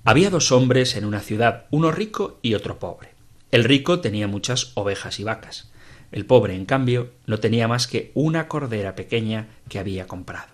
Había 0.03 0.29
dos 0.29 0.51
hombres 0.51 0.97
en 0.97 1.05
una 1.05 1.21
ciudad, 1.21 1.67
uno 1.71 1.93
rico 1.93 2.41
y 2.43 2.55
otro 2.55 2.81
pobre. 2.81 3.11
El 3.53 3.63
rico 3.63 4.01
tenía 4.01 4.27
muchas 4.27 4.73
ovejas 4.75 5.21
y 5.21 5.25
vacas. 5.25 5.71
El 6.11 6.27
pobre, 6.27 6.57
en 6.57 6.65
cambio, 6.67 7.13
no 7.27 7.39
tenía 7.39 7.69
más 7.69 7.87
que 7.87 8.11
una 8.15 8.49
cordera 8.49 8.97
pequeña 8.97 9.47
que 9.69 9.79
había 9.79 10.09
comprado. 10.09 10.53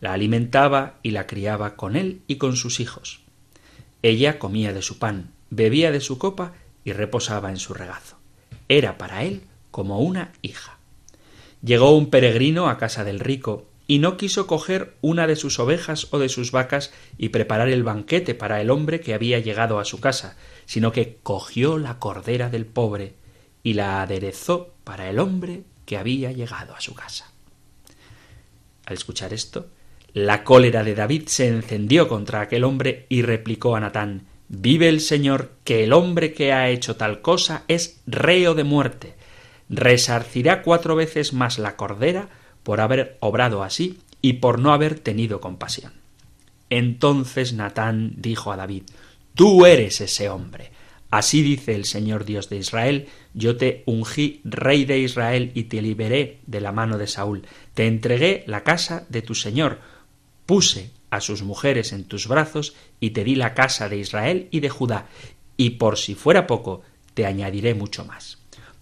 La 0.00 0.12
alimentaba 0.12 0.96
y 1.02 1.12
la 1.12 1.26
criaba 1.26 1.76
con 1.76 1.96
él 1.96 2.20
y 2.26 2.36
con 2.36 2.56
sus 2.56 2.78
hijos. 2.78 3.22
Ella 4.02 4.38
comía 4.38 4.74
de 4.74 4.82
su 4.82 4.98
pan, 4.98 5.30
bebía 5.48 5.90
de 5.92 6.00
su 6.00 6.18
copa 6.18 6.52
y 6.84 6.92
reposaba 6.92 7.48
en 7.48 7.56
su 7.56 7.72
regazo. 7.72 8.18
Era 8.68 8.98
para 8.98 9.24
él 9.24 9.44
como 9.70 10.00
una 10.00 10.32
hija. 10.42 10.73
Llegó 11.64 11.96
un 11.96 12.10
peregrino 12.10 12.68
a 12.68 12.76
casa 12.76 13.04
del 13.04 13.20
rico 13.20 13.66
y 13.86 13.98
no 13.98 14.16
quiso 14.16 14.46
coger 14.46 14.94
una 15.00 15.26
de 15.26 15.36
sus 15.36 15.58
ovejas 15.58 16.08
o 16.10 16.18
de 16.18 16.28
sus 16.28 16.52
vacas 16.52 16.92
y 17.16 17.30
preparar 17.30 17.68
el 17.68 17.82
banquete 17.82 18.34
para 18.34 18.60
el 18.60 18.70
hombre 18.70 19.00
que 19.00 19.14
había 19.14 19.38
llegado 19.38 19.78
a 19.78 19.84
su 19.84 20.00
casa, 20.00 20.36
sino 20.66 20.92
que 20.92 21.18
cogió 21.22 21.78
la 21.78 21.98
cordera 21.98 22.50
del 22.50 22.66
pobre 22.66 23.14
y 23.62 23.74
la 23.74 24.02
aderezó 24.02 24.74
para 24.84 25.08
el 25.08 25.18
hombre 25.18 25.62
que 25.86 25.96
había 25.96 26.32
llegado 26.32 26.74
a 26.74 26.80
su 26.80 26.94
casa. 26.94 27.32
Al 28.86 28.94
escuchar 28.94 29.32
esto, 29.32 29.68
la 30.12 30.44
cólera 30.44 30.84
de 30.84 30.94
David 30.94 31.24
se 31.26 31.48
encendió 31.48 32.08
contra 32.08 32.42
aquel 32.42 32.64
hombre 32.64 33.06
y 33.08 33.22
replicó 33.22 33.74
a 33.74 33.80
Natán 33.80 34.26
Vive 34.48 34.88
el 34.88 35.00
Señor 35.00 35.52
que 35.64 35.84
el 35.84 35.94
hombre 35.94 36.34
que 36.34 36.52
ha 36.52 36.68
hecho 36.68 36.96
tal 36.96 37.22
cosa 37.22 37.64
es 37.68 38.02
reo 38.06 38.54
de 38.54 38.64
muerte. 38.64 39.14
Resarcirá 39.68 40.62
cuatro 40.62 40.96
veces 40.96 41.32
más 41.32 41.58
la 41.58 41.76
cordera 41.76 42.28
por 42.62 42.80
haber 42.80 43.16
obrado 43.20 43.62
así 43.62 43.98
y 44.20 44.34
por 44.34 44.58
no 44.58 44.72
haber 44.72 44.98
tenido 44.98 45.40
compasión. 45.40 45.92
Entonces 46.70 47.52
Natán 47.52 48.14
dijo 48.16 48.52
a 48.52 48.56
David 48.56 48.84
Tú 49.34 49.66
eres 49.66 50.00
ese 50.00 50.28
hombre. 50.28 50.70
Así 51.10 51.42
dice 51.42 51.74
el 51.74 51.84
Señor 51.84 52.24
Dios 52.24 52.48
de 52.48 52.56
Israel, 52.56 53.08
yo 53.34 53.56
te 53.56 53.84
ungí 53.86 54.40
rey 54.44 54.84
de 54.84 54.98
Israel 54.98 55.52
y 55.54 55.64
te 55.64 55.80
liberé 55.80 56.38
de 56.46 56.60
la 56.60 56.72
mano 56.72 56.98
de 56.98 57.06
Saúl. 57.06 57.42
Te 57.74 57.86
entregué 57.86 58.42
la 58.48 58.64
casa 58.64 59.06
de 59.08 59.22
tu 59.22 59.34
Señor, 59.36 59.78
puse 60.46 60.90
a 61.10 61.20
sus 61.20 61.42
mujeres 61.42 61.92
en 61.92 62.04
tus 62.04 62.26
brazos 62.26 62.74
y 62.98 63.10
te 63.10 63.22
di 63.22 63.36
la 63.36 63.54
casa 63.54 63.88
de 63.88 63.98
Israel 63.98 64.48
y 64.50 64.58
de 64.58 64.70
Judá, 64.70 65.06
y 65.56 65.70
por 65.70 65.98
si 65.98 66.16
fuera 66.16 66.48
poco, 66.48 66.82
te 67.14 67.26
añadiré 67.26 67.74
mucho 67.74 68.04
más. 68.04 68.38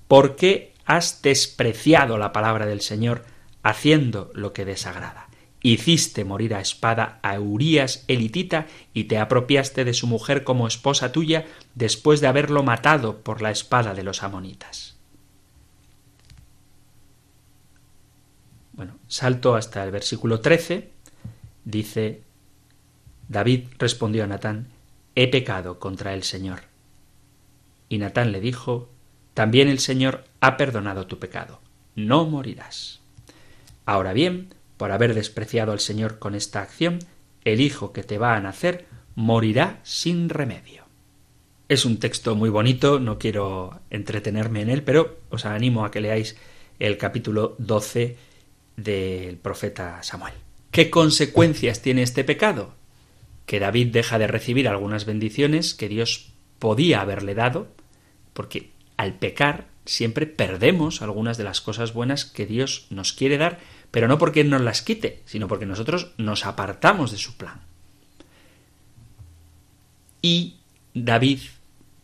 ¿Por 0.08 0.36
qué 0.36 0.71
has 0.96 1.22
despreciado 1.22 2.18
la 2.18 2.32
palabra 2.32 2.66
del 2.66 2.80
Señor 2.80 3.24
haciendo 3.62 4.30
lo 4.34 4.52
que 4.52 4.64
desagrada? 4.64 5.28
hiciste 5.62 6.24
morir 6.24 6.54
a 6.54 6.60
espada 6.60 7.20
a 7.22 7.38
Urías 7.38 8.04
elitita 8.08 8.66
y 8.92 9.04
te 9.04 9.18
apropiaste 9.18 9.84
de 9.84 9.94
su 9.94 10.06
mujer 10.06 10.44
como 10.44 10.66
esposa 10.66 11.12
tuya 11.12 11.46
después 11.74 12.20
de 12.20 12.26
haberlo 12.26 12.62
matado 12.62 13.20
por 13.20 13.42
la 13.42 13.50
espada 13.50 13.94
de 13.94 14.02
los 14.02 14.22
amonitas. 14.22 14.96
Bueno, 18.72 18.98
salto 19.06 19.54
hasta 19.54 19.84
el 19.84 19.90
versículo 19.90 20.40
13. 20.40 20.90
Dice, 21.64 22.22
David 23.28 23.68
respondió 23.78 24.24
a 24.24 24.26
Natán, 24.26 24.68
he 25.14 25.28
pecado 25.28 25.78
contra 25.78 26.14
el 26.14 26.24
Señor. 26.24 26.62
Y 27.88 27.98
Natán 27.98 28.32
le 28.32 28.40
dijo, 28.40 28.88
también 29.34 29.68
el 29.68 29.78
Señor 29.78 30.24
ha 30.42 30.56
perdonado 30.56 31.06
tu 31.06 31.20
pecado, 31.20 31.60
no 31.94 32.26
morirás. 32.26 33.00
Ahora 33.86 34.12
bien, 34.12 34.52
por 34.76 34.90
haber 34.90 35.14
despreciado 35.14 35.70
al 35.70 35.78
Señor 35.78 36.18
con 36.18 36.34
esta 36.34 36.60
acción, 36.60 36.98
el 37.44 37.60
hijo 37.60 37.92
que 37.92 38.02
te 38.02 38.18
va 38.18 38.34
a 38.34 38.40
nacer 38.40 38.86
morirá 39.14 39.78
sin 39.84 40.28
remedio. 40.28 40.82
Es 41.68 41.84
un 41.84 42.00
texto 42.00 42.34
muy 42.34 42.50
bonito, 42.50 42.98
no 42.98 43.20
quiero 43.20 43.82
entretenerme 43.88 44.62
en 44.62 44.70
él, 44.70 44.82
pero 44.82 45.20
os 45.30 45.46
animo 45.46 45.84
a 45.84 45.92
que 45.92 46.00
leáis 46.00 46.36
el 46.80 46.98
capítulo 46.98 47.54
12 47.58 48.16
del 48.76 49.36
profeta 49.36 50.02
Samuel. 50.02 50.34
¿Qué 50.72 50.90
consecuencias 50.90 51.82
tiene 51.82 52.02
este 52.02 52.24
pecado? 52.24 52.74
Que 53.46 53.60
David 53.60 53.92
deja 53.92 54.18
de 54.18 54.26
recibir 54.26 54.66
algunas 54.66 55.06
bendiciones 55.06 55.72
que 55.72 55.88
Dios 55.88 56.32
podía 56.58 57.00
haberle 57.00 57.36
dado, 57.36 57.68
porque 58.32 58.72
al 58.96 59.14
pecar 59.14 59.71
siempre 59.84 60.26
perdemos 60.26 61.02
algunas 61.02 61.36
de 61.38 61.44
las 61.44 61.60
cosas 61.60 61.92
buenas 61.92 62.24
que 62.24 62.46
Dios 62.46 62.86
nos 62.90 63.12
quiere 63.12 63.38
dar, 63.38 63.58
pero 63.90 64.08
no 64.08 64.18
porque 64.18 64.44
nos 64.44 64.60
las 64.60 64.82
quite, 64.82 65.22
sino 65.24 65.48
porque 65.48 65.66
nosotros 65.66 66.12
nos 66.16 66.46
apartamos 66.46 67.10
de 67.10 67.18
su 67.18 67.36
plan. 67.36 67.60
Y 70.20 70.56
David 70.94 71.40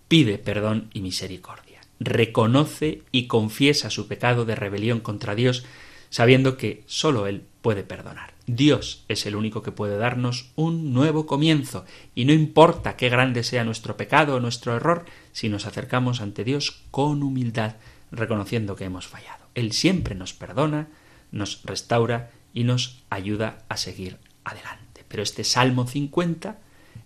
pide 0.08 0.38
perdón 0.38 0.90
y 0.92 1.00
misericordia, 1.00 1.80
reconoce 2.00 3.02
y 3.12 3.26
confiesa 3.26 3.90
su 3.90 4.08
pecado 4.08 4.44
de 4.44 4.56
rebelión 4.56 5.00
contra 5.00 5.34
Dios, 5.34 5.64
sabiendo 6.10 6.56
que 6.56 6.82
sólo 6.86 7.26
Él 7.26 7.44
puede 7.60 7.84
perdonar. 7.84 8.34
Dios 8.46 9.04
es 9.08 9.26
el 9.26 9.36
único 9.36 9.62
que 9.62 9.72
puede 9.72 9.98
darnos 9.98 10.50
un 10.56 10.94
nuevo 10.94 11.26
comienzo, 11.26 11.84
y 12.14 12.24
no 12.24 12.32
importa 12.32 12.96
qué 12.96 13.10
grande 13.10 13.44
sea 13.44 13.62
nuestro 13.62 13.96
pecado 13.96 14.36
o 14.36 14.40
nuestro 14.40 14.74
error, 14.74 15.04
si 15.38 15.48
nos 15.48 15.66
acercamos 15.66 16.20
ante 16.20 16.42
Dios 16.42 16.82
con 16.90 17.22
humildad, 17.22 17.76
reconociendo 18.10 18.74
que 18.74 18.86
hemos 18.86 19.06
fallado. 19.06 19.46
Él 19.54 19.70
siempre 19.70 20.16
nos 20.16 20.34
perdona, 20.34 20.88
nos 21.30 21.62
restaura 21.62 22.32
y 22.52 22.64
nos 22.64 23.04
ayuda 23.08 23.64
a 23.68 23.76
seguir 23.76 24.18
adelante. 24.42 25.04
Pero 25.06 25.22
este 25.22 25.44
Salmo 25.44 25.86
50 25.86 26.58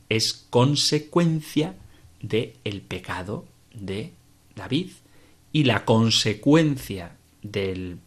es 0.08 0.32
consecuencia 0.48 1.74
de 2.22 2.56
el 2.64 2.80
pecado 2.80 3.44
de 3.74 4.14
David 4.56 4.92
y 5.52 5.64
la 5.64 5.84
consecuencia 5.84 7.16
del 7.42 7.98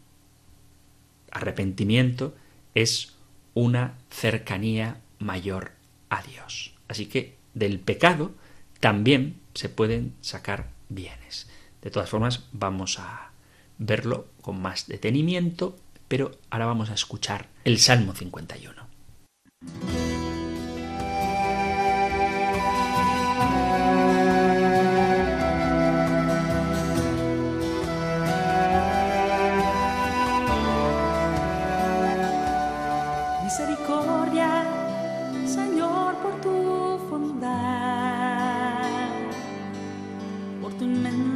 arrepentimiento 1.29 2.33
es 2.73 3.13
una 3.53 3.99
cercanía 4.09 5.01
mayor 5.19 5.73
a 6.09 6.23
Dios. 6.23 6.73
Así 6.87 7.05
que 7.05 7.35
del 7.53 7.79
pecado 7.79 8.33
también 8.79 9.44
se 9.55 9.69
pueden 9.69 10.13
sacar 10.21 10.69
bienes. 10.89 11.49
De 11.81 11.89
todas 11.89 12.09
formas, 12.09 12.43
vamos 12.51 12.99
a 12.99 13.31
verlo 13.79 14.27
con 14.41 14.61
más 14.61 14.87
detenimiento 14.87 15.75
pero 16.07 16.31
ahora 16.49 16.65
vamos 16.65 16.89
a 16.89 16.93
escuchar 16.93 17.49
el 17.63 17.79
Salmo 17.79 18.13
51. 18.13 18.87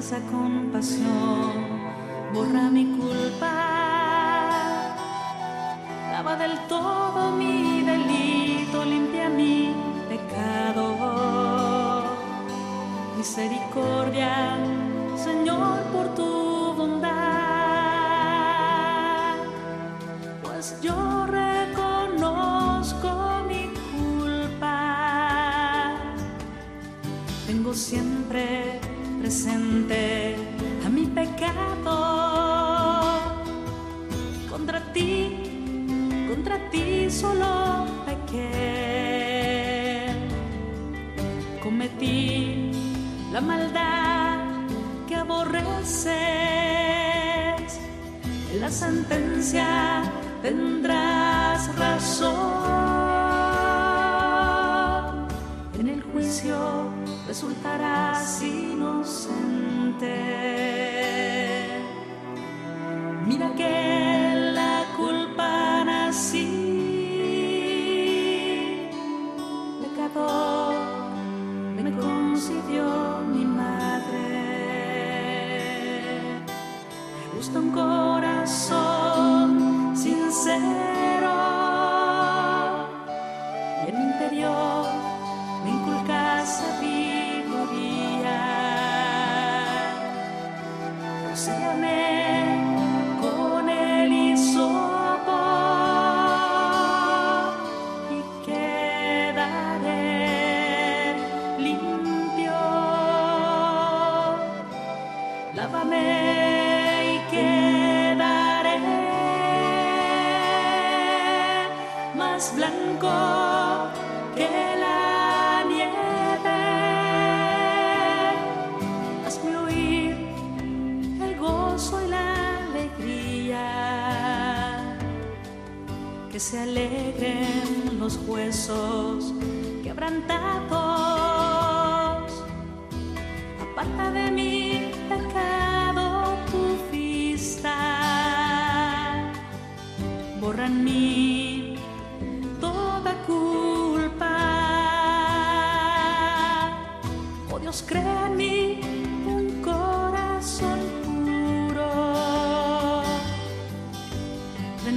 Inmensa 0.10 0.20
compasión, 0.32 1.54
borra 2.34 2.70
mi 2.72 2.86
culpa 2.98 3.70
del 6.38 6.60
todo 6.68 7.32
mi 7.32 7.82
delito, 7.82 8.86
limpia 8.86 9.30
mi 9.30 9.74
pecado. 10.08 12.06
Misericordia, 13.18 14.56
Señor, 15.16 15.80
por 15.92 16.14
tu 16.16 16.74
bondad, 16.78 17.10
pues 20.44 20.80
yo 20.82 21.26
reconozco 21.26 23.10
mi 23.48 23.72
culpa. 23.92 25.96
Tengo 27.48 27.74
siempre 27.74 28.79
presente 29.30 30.36
a 30.84 30.90
mi 30.90 31.06
pecado 31.06 31.94
contra 34.50 34.82
ti 34.92 35.38
contra 36.28 36.58
ti 36.72 37.08
solo 37.12 37.86
pequé. 38.08 38.48
Cometí 41.62 42.72
la 43.32 43.42
maldad 43.42 44.40
que 45.08 45.16
aborreces. 45.16 46.10
En 48.52 48.62
la 48.62 48.72
sentencia 48.72 50.02
tendrás 50.42 51.76
razón. 51.76 52.40
En 55.80 55.88
el 55.88 56.02
juicio 56.02 56.89
resultarás 57.30 58.42
inocente. 58.42 60.16
Mira 63.28 63.54
que 63.54 63.70
me 71.84 71.92
concibió 71.92 73.20
mi 73.32 73.46
madre. 73.46 74.26
Gusta 77.36 77.60
un 77.60 77.70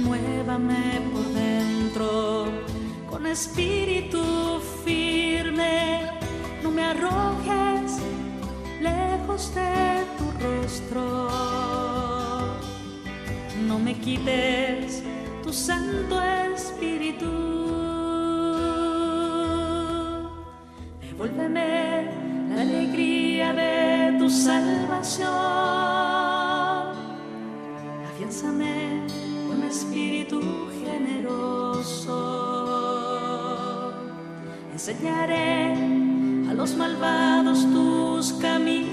Renuévame 0.03 1.01
por 1.13 1.25
dentro 1.33 2.45
con 3.09 3.25
espíritu 3.25 4.59
firme. 4.83 6.11
No 6.61 6.71
me 6.71 6.83
arrojes 6.83 7.99
lejos 8.81 9.55
de 9.55 10.05
tu 10.17 10.25
rostro. 10.45 11.29
No 13.65 13.79
me 13.79 13.93
quites 13.93 15.03
tu 15.41 15.53
santo 15.53 16.21
espíritu. 16.21 17.52
Enseñaré 34.85 35.71
a 36.49 36.53
los 36.53 36.75
malvados 36.75 37.65
tus 37.71 38.33
caminos. 38.33 38.92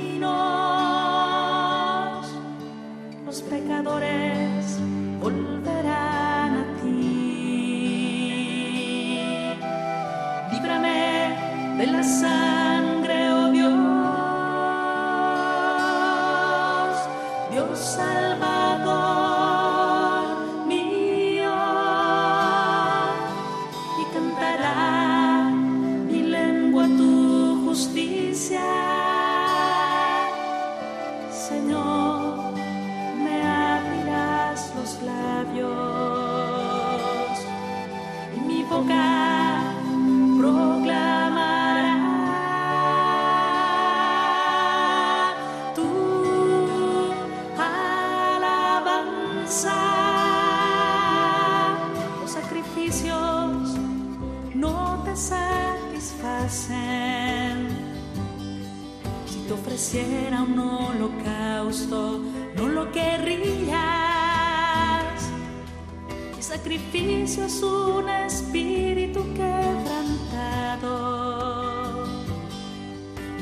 Sacrificio 66.71 67.47
es 67.47 67.63
un 67.65 68.09
espíritu 68.09 69.25
quebrantado, 69.35 70.87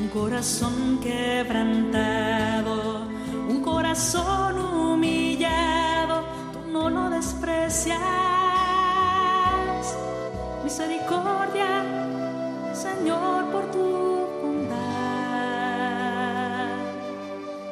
un 0.01 0.09
corazón 0.09 0.99
quebrantado, 1.03 3.03
un 3.51 3.61
corazón 3.61 4.59
humillado, 4.59 6.23
tú 6.55 6.61
no 6.73 6.89
lo 6.89 7.11
desprecias. 7.11 7.99
Misericordia, 10.65 11.85
Señor, 12.73 13.45
por 13.53 13.71
tu 13.71 14.27
bondad. 14.43 14.79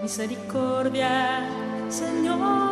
Misericordia, 0.03 1.49
Señor, 1.89 2.66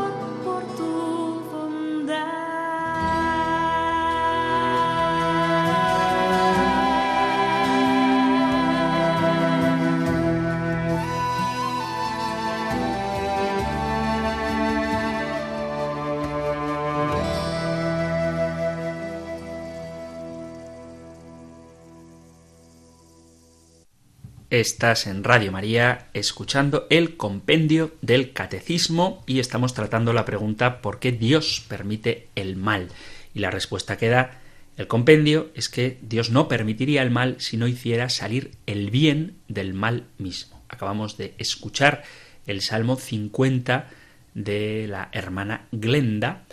Estás 24.61 25.09
en 25.09 25.24
Radio 25.24 25.50
María 25.50 26.07
escuchando 26.14 26.86
el 26.88 27.16
compendio 27.16 27.92
del 28.02 28.32
catecismo 28.32 29.24
y 29.26 29.40
estamos 29.40 29.74
tratando 29.74 30.12
la 30.12 30.24
pregunta 30.24 30.80
¿por 30.80 31.00
qué 31.00 31.11
Dios 31.11 31.64
permite 31.66 32.28
el 32.36 32.55
mal? 32.55 32.88
Y 33.34 33.40
la 33.40 33.50
respuesta 33.50 33.96
que 33.96 34.11
da 34.11 34.40
el 34.76 34.86
compendio 34.86 35.50
es 35.57 35.68
que 35.68 35.98
Dios 36.02 36.30
no 36.30 36.46
permitiría 36.46 37.02
el 37.02 37.11
mal 37.11 37.34
si 37.40 37.57
no 37.57 37.66
hiciera 37.66 38.09
salir 38.11 38.52
el 38.66 38.92
bien 38.92 39.34
del 39.48 39.74
mal 39.74 40.07
mismo. 40.18 40.62
Acabamos 40.68 41.16
de 41.16 41.34
escuchar 41.38 42.05
el 42.46 42.62
Salmo 42.62 42.94
50 42.94 43.90
de 44.34 44.86
la 44.88 45.09
hermana 45.11 45.66
Glenda 45.72 46.44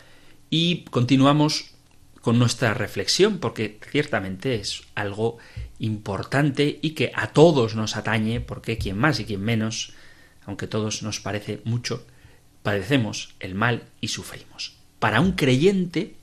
y 0.50 0.86
continuamos 0.86 1.76
con 2.20 2.40
nuestra 2.40 2.74
reflexión 2.74 3.38
porque 3.38 3.80
ciertamente 3.92 4.56
es 4.56 4.82
algo 4.96 5.38
importante 5.82 6.80
y 6.82 6.92
que 6.92 7.12
a 7.16 7.34
todos 7.34 7.76
nos 7.76 7.98
atañe 7.98 8.40
porque 8.40 8.78
quien 8.78 8.98
más 8.98 9.20
y 9.20 9.26
quien 9.26 9.42
menos, 9.42 9.94
aunque 10.46 10.68
todos 10.68 11.02
nos 11.02 11.20
parece 11.20 11.60
mucho, 11.66 12.06
padecemos 12.62 13.34
el 13.40 13.56
mal 13.56 13.84
y 14.00 14.10
sufrimos. 14.10 14.76
Para 15.00 15.20
un 15.20 15.32
creyente, 15.32 16.16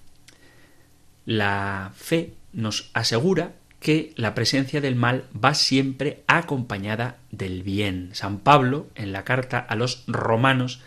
la 1.26 1.92
fe 1.96 2.34
nos 2.52 2.90
asegura 2.94 3.52
que 3.80 4.12
la 4.16 4.34
presencia 4.34 4.80
del 4.80 4.94
mal 4.94 5.24
va 5.32 5.54
siempre 5.54 6.22
acompañada 6.28 7.18
del 7.32 7.64
bien. 7.64 8.10
San 8.12 8.38
Pablo, 8.38 8.86
en 8.94 9.12
la 9.12 9.24
carta 9.24 9.58
a 9.58 9.74
los 9.74 10.04
romanos, 10.06 10.80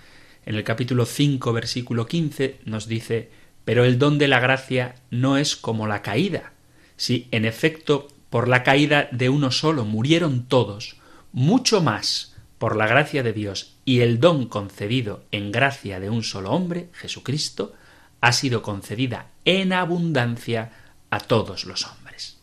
en 0.45 0.55
el 0.55 0.63
capítulo 0.63 1.05
5, 1.05 1.51
versículo 1.51 2.07
15, 2.07 2.59
nos 2.65 2.87
dice, 2.87 3.29
pero 3.65 3.83
el 3.83 3.99
don 3.99 4.17
de 4.17 4.29
la 4.29 4.39
gracia 4.39 4.95
no 5.09 5.37
es 5.37 5.57
como 5.57 5.87
la 5.87 6.01
caída. 6.01 6.53
Si 6.95 7.27
en 7.31 7.45
efecto 7.45 8.07
por 8.31 8.47
la 8.47 8.63
caída 8.63 9.09
de 9.11 9.27
uno 9.27 9.51
solo 9.51 9.83
murieron 9.83 10.47
todos, 10.47 10.95
mucho 11.33 11.81
más 11.81 12.33
por 12.57 12.77
la 12.77 12.87
gracia 12.87 13.23
de 13.23 13.33
Dios 13.33 13.75
y 13.83 13.99
el 13.99 14.21
don 14.21 14.47
concedido 14.47 15.25
en 15.31 15.51
gracia 15.51 15.99
de 15.99 16.09
un 16.09 16.23
solo 16.23 16.51
hombre, 16.51 16.87
Jesucristo, 16.93 17.73
ha 18.21 18.31
sido 18.31 18.61
concedida 18.61 19.27
en 19.43 19.73
abundancia 19.73 20.71
a 21.09 21.19
todos 21.19 21.65
los 21.65 21.85
hombres. 21.85 22.37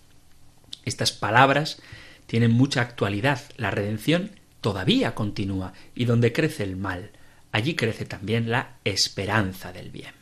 Estas 0.84 1.10
palabras 1.10 1.80
tienen 2.26 2.50
mucha 2.50 2.82
actualidad. 2.82 3.40
La 3.56 3.70
redención 3.70 4.32
todavía 4.60 5.14
continúa 5.14 5.72
y 5.94 6.04
donde 6.04 6.34
crece 6.34 6.64
el 6.64 6.76
mal, 6.76 7.12
allí 7.50 7.74
crece 7.76 8.04
también 8.04 8.50
la 8.50 8.76
esperanza 8.84 9.72
del 9.72 9.90
bien. 9.90 10.12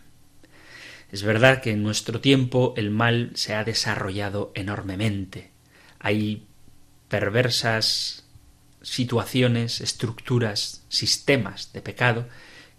Es 1.10 1.24
verdad 1.24 1.60
que 1.60 1.72
en 1.72 1.82
nuestro 1.82 2.20
tiempo 2.20 2.72
el 2.76 2.90
mal 2.90 3.32
se 3.34 3.54
ha 3.54 3.64
desarrollado 3.64 4.52
enormemente. 4.54 5.55
Hay 6.06 6.46
perversas 7.08 8.24
situaciones, 8.80 9.80
estructuras, 9.80 10.84
sistemas 10.88 11.72
de 11.72 11.82
pecado 11.82 12.28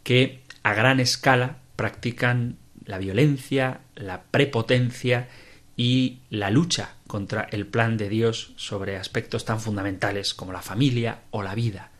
que 0.03 0.39
a 0.63 0.73
gran 0.73 1.01
escala 1.01 1.57
practican 1.75 2.55
la 2.85 2.99
violencia, 2.99 3.81
la 3.95 4.23
prepotencia 4.31 5.27
y 5.75 6.19
la 6.29 6.51
lucha 6.51 6.95
contra 7.05 7.49
el 7.51 7.67
plan 7.67 7.97
de 7.97 8.07
Dios 8.07 8.53
sobre 8.55 8.95
aspectos 8.95 9.43
tan 9.43 9.59
fundamentales 9.59 10.33
como 10.33 10.53
la 10.53 10.61
familia 10.61 11.23
o 11.31 11.43
la 11.43 11.53
vida. 11.53 11.91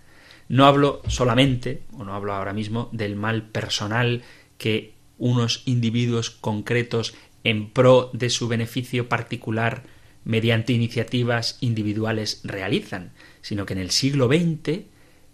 No 0.47 0.65
hablo 0.65 1.01
solamente, 1.09 1.83
o 1.91 2.05
no 2.05 2.13
hablo 2.13 2.31
ahora 2.35 2.53
mismo, 2.53 2.87
del 2.93 3.17
mal 3.17 3.43
personal 3.43 4.23
que 4.57 4.93
unos 5.17 5.63
individuos 5.65 6.29
concretos 6.29 7.15
en 7.43 7.69
pro 7.69 8.11
de 8.13 8.29
su 8.29 8.47
beneficio 8.47 9.09
particular 9.09 9.96
mediante 10.27 10.73
iniciativas 10.73 11.57
individuales 11.61 12.41
realizan, 12.43 13.13
sino 13.41 13.65
que 13.65 13.71
en 13.71 13.79
el 13.79 13.91
siglo 13.91 14.27
XX 14.27 14.81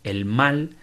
el 0.04 0.26
mal 0.26 0.78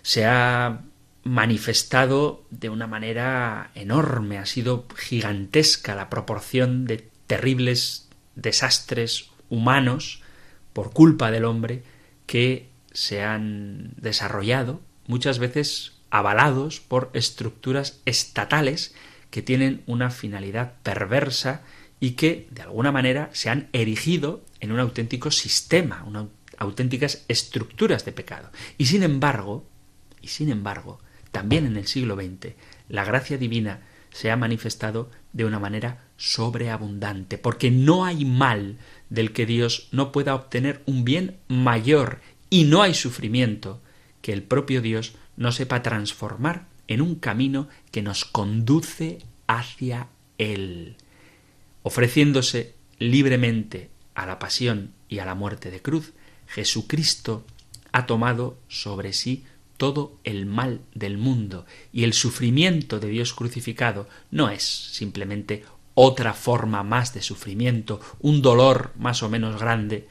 se 0.00 0.24
ha 0.24 0.80
manifestado 1.22 2.46
de 2.48 2.70
una 2.70 2.86
manera 2.86 3.70
enorme, 3.74 4.38
ha 4.38 4.46
sido 4.46 4.86
gigantesca 4.96 5.94
la 5.94 6.08
proporción 6.08 6.86
de 6.86 7.10
terribles 7.26 8.08
desastres 8.36 9.28
humanos 9.50 10.22
por 10.72 10.94
culpa 10.94 11.30
del 11.30 11.44
hombre 11.44 11.82
que 12.24 12.70
se 12.92 13.22
han 13.22 13.92
desarrollado, 13.98 14.80
muchas 15.06 15.38
veces 15.38 15.92
avalados 16.08 16.80
por 16.80 17.10
estructuras 17.12 18.00
estatales 18.06 18.94
que 19.28 19.42
tienen 19.42 19.82
una 19.86 20.10
finalidad 20.10 20.72
perversa 20.82 21.60
y 22.02 22.14
que, 22.14 22.48
de 22.50 22.62
alguna 22.62 22.90
manera, 22.90 23.30
se 23.32 23.48
han 23.48 23.68
erigido 23.72 24.44
en 24.58 24.72
un 24.72 24.80
auténtico 24.80 25.30
sistema, 25.30 26.02
unas 26.04 26.26
auténticas 26.58 27.24
estructuras 27.28 28.04
de 28.04 28.10
pecado. 28.10 28.50
Y 28.76 28.86
sin 28.86 29.04
embargo, 29.04 29.64
y 30.20 30.26
sin 30.26 30.50
embargo, 30.50 30.98
también 31.30 31.64
en 31.64 31.76
el 31.76 31.86
siglo 31.86 32.16
XX, 32.16 32.54
la 32.88 33.04
gracia 33.04 33.38
divina 33.38 33.82
se 34.10 34.32
ha 34.32 34.36
manifestado 34.36 35.12
de 35.32 35.44
una 35.44 35.60
manera 35.60 36.02
sobreabundante, 36.16 37.38
porque 37.38 37.70
no 37.70 38.04
hay 38.04 38.24
mal 38.24 38.78
del 39.08 39.32
que 39.32 39.46
Dios 39.46 39.86
no 39.92 40.10
pueda 40.10 40.34
obtener 40.34 40.82
un 40.86 41.04
bien 41.04 41.38
mayor 41.46 42.18
y 42.50 42.64
no 42.64 42.82
hay 42.82 42.94
sufrimiento 42.94 43.80
que 44.22 44.32
el 44.32 44.42
propio 44.42 44.82
Dios 44.82 45.14
no 45.36 45.52
sepa 45.52 45.84
transformar 45.84 46.66
en 46.88 47.00
un 47.00 47.14
camino 47.14 47.68
que 47.92 48.02
nos 48.02 48.24
conduce 48.24 49.20
hacia 49.46 50.08
Él, 50.38 50.96
ofreciéndose 51.82 52.74
libremente 52.98 53.90
a 54.14 54.26
la 54.26 54.38
pasión 54.38 54.92
y 55.08 55.18
a 55.18 55.24
la 55.24 55.34
muerte 55.34 55.70
de 55.70 55.82
cruz, 55.82 56.12
Jesucristo 56.46 57.44
ha 57.92 58.06
tomado 58.06 58.58
sobre 58.68 59.12
sí 59.12 59.44
todo 59.76 60.16
el 60.24 60.46
mal 60.46 60.80
del 60.94 61.18
mundo 61.18 61.66
y 61.92 62.04
el 62.04 62.12
sufrimiento 62.12 63.00
de 63.00 63.08
Dios 63.08 63.34
crucificado 63.34 64.08
no 64.30 64.48
es 64.48 64.62
simplemente 64.62 65.64
otra 65.94 66.34
forma 66.34 66.82
más 66.82 67.12
de 67.14 67.22
sufrimiento, 67.22 68.00
un 68.20 68.42
dolor 68.42 68.92
más 68.96 69.22
o 69.22 69.28
menos 69.28 69.60
grande 69.60 70.06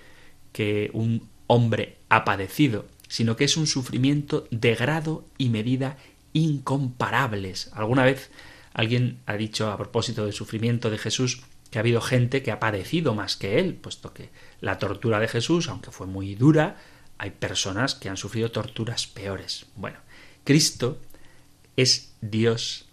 que 0.52 0.90
un 0.94 1.28
hombre 1.48 1.98
ha 2.10 2.24
padecido, 2.24 2.86
sino 3.08 3.36
que 3.36 3.46
es 3.46 3.58
un 3.58 3.68
sufrimiento 3.68 4.48
de 4.52 4.76
grado 4.76 5.26
y 5.38 5.50
medida 5.50 5.98
incomparables. 6.34 7.70
Alguna 7.74 8.04
vez 8.04 8.30
alguien 8.74 9.20
ha 9.26 9.36
dicho 9.36 9.72
a 9.72 9.78
propósito 9.78 10.26
del 10.26 10.34
sufrimiento 10.34 10.90
de 10.90 10.98
Jesús 10.98 11.42
que 11.72 11.80
ha 11.80 11.82
habido 11.82 12.02
gente 12.02 12.44
que 12.44 12.52
ha 12.52 12.60
padecido 12.60 13.16
más 13.16 13.38
que 13.38 13.58
él, 13.58 13.76
puesto 13.76 14.14
que 14.14 14.30
la 14.60 14.78
tortura 14.78 15.20
de 15.20 15.30
Jesús, 15.30 15.70
aunque 15.70 15.90
fue 15.90 16.06
muy 16.06 16.36
dura, 16.36 16.78
hay 17.18 17.32
personas 17.32 17.96
que 17.96 18.10
han 18.10 18.18
sufrido 18.18 18.52
torturas 18.52 19.08
peores. 19.08 19.66
Bueno, 19.76 19.98
Cristo 20.44 21.00
es 21.78 22.14
Dios 22.22 22.90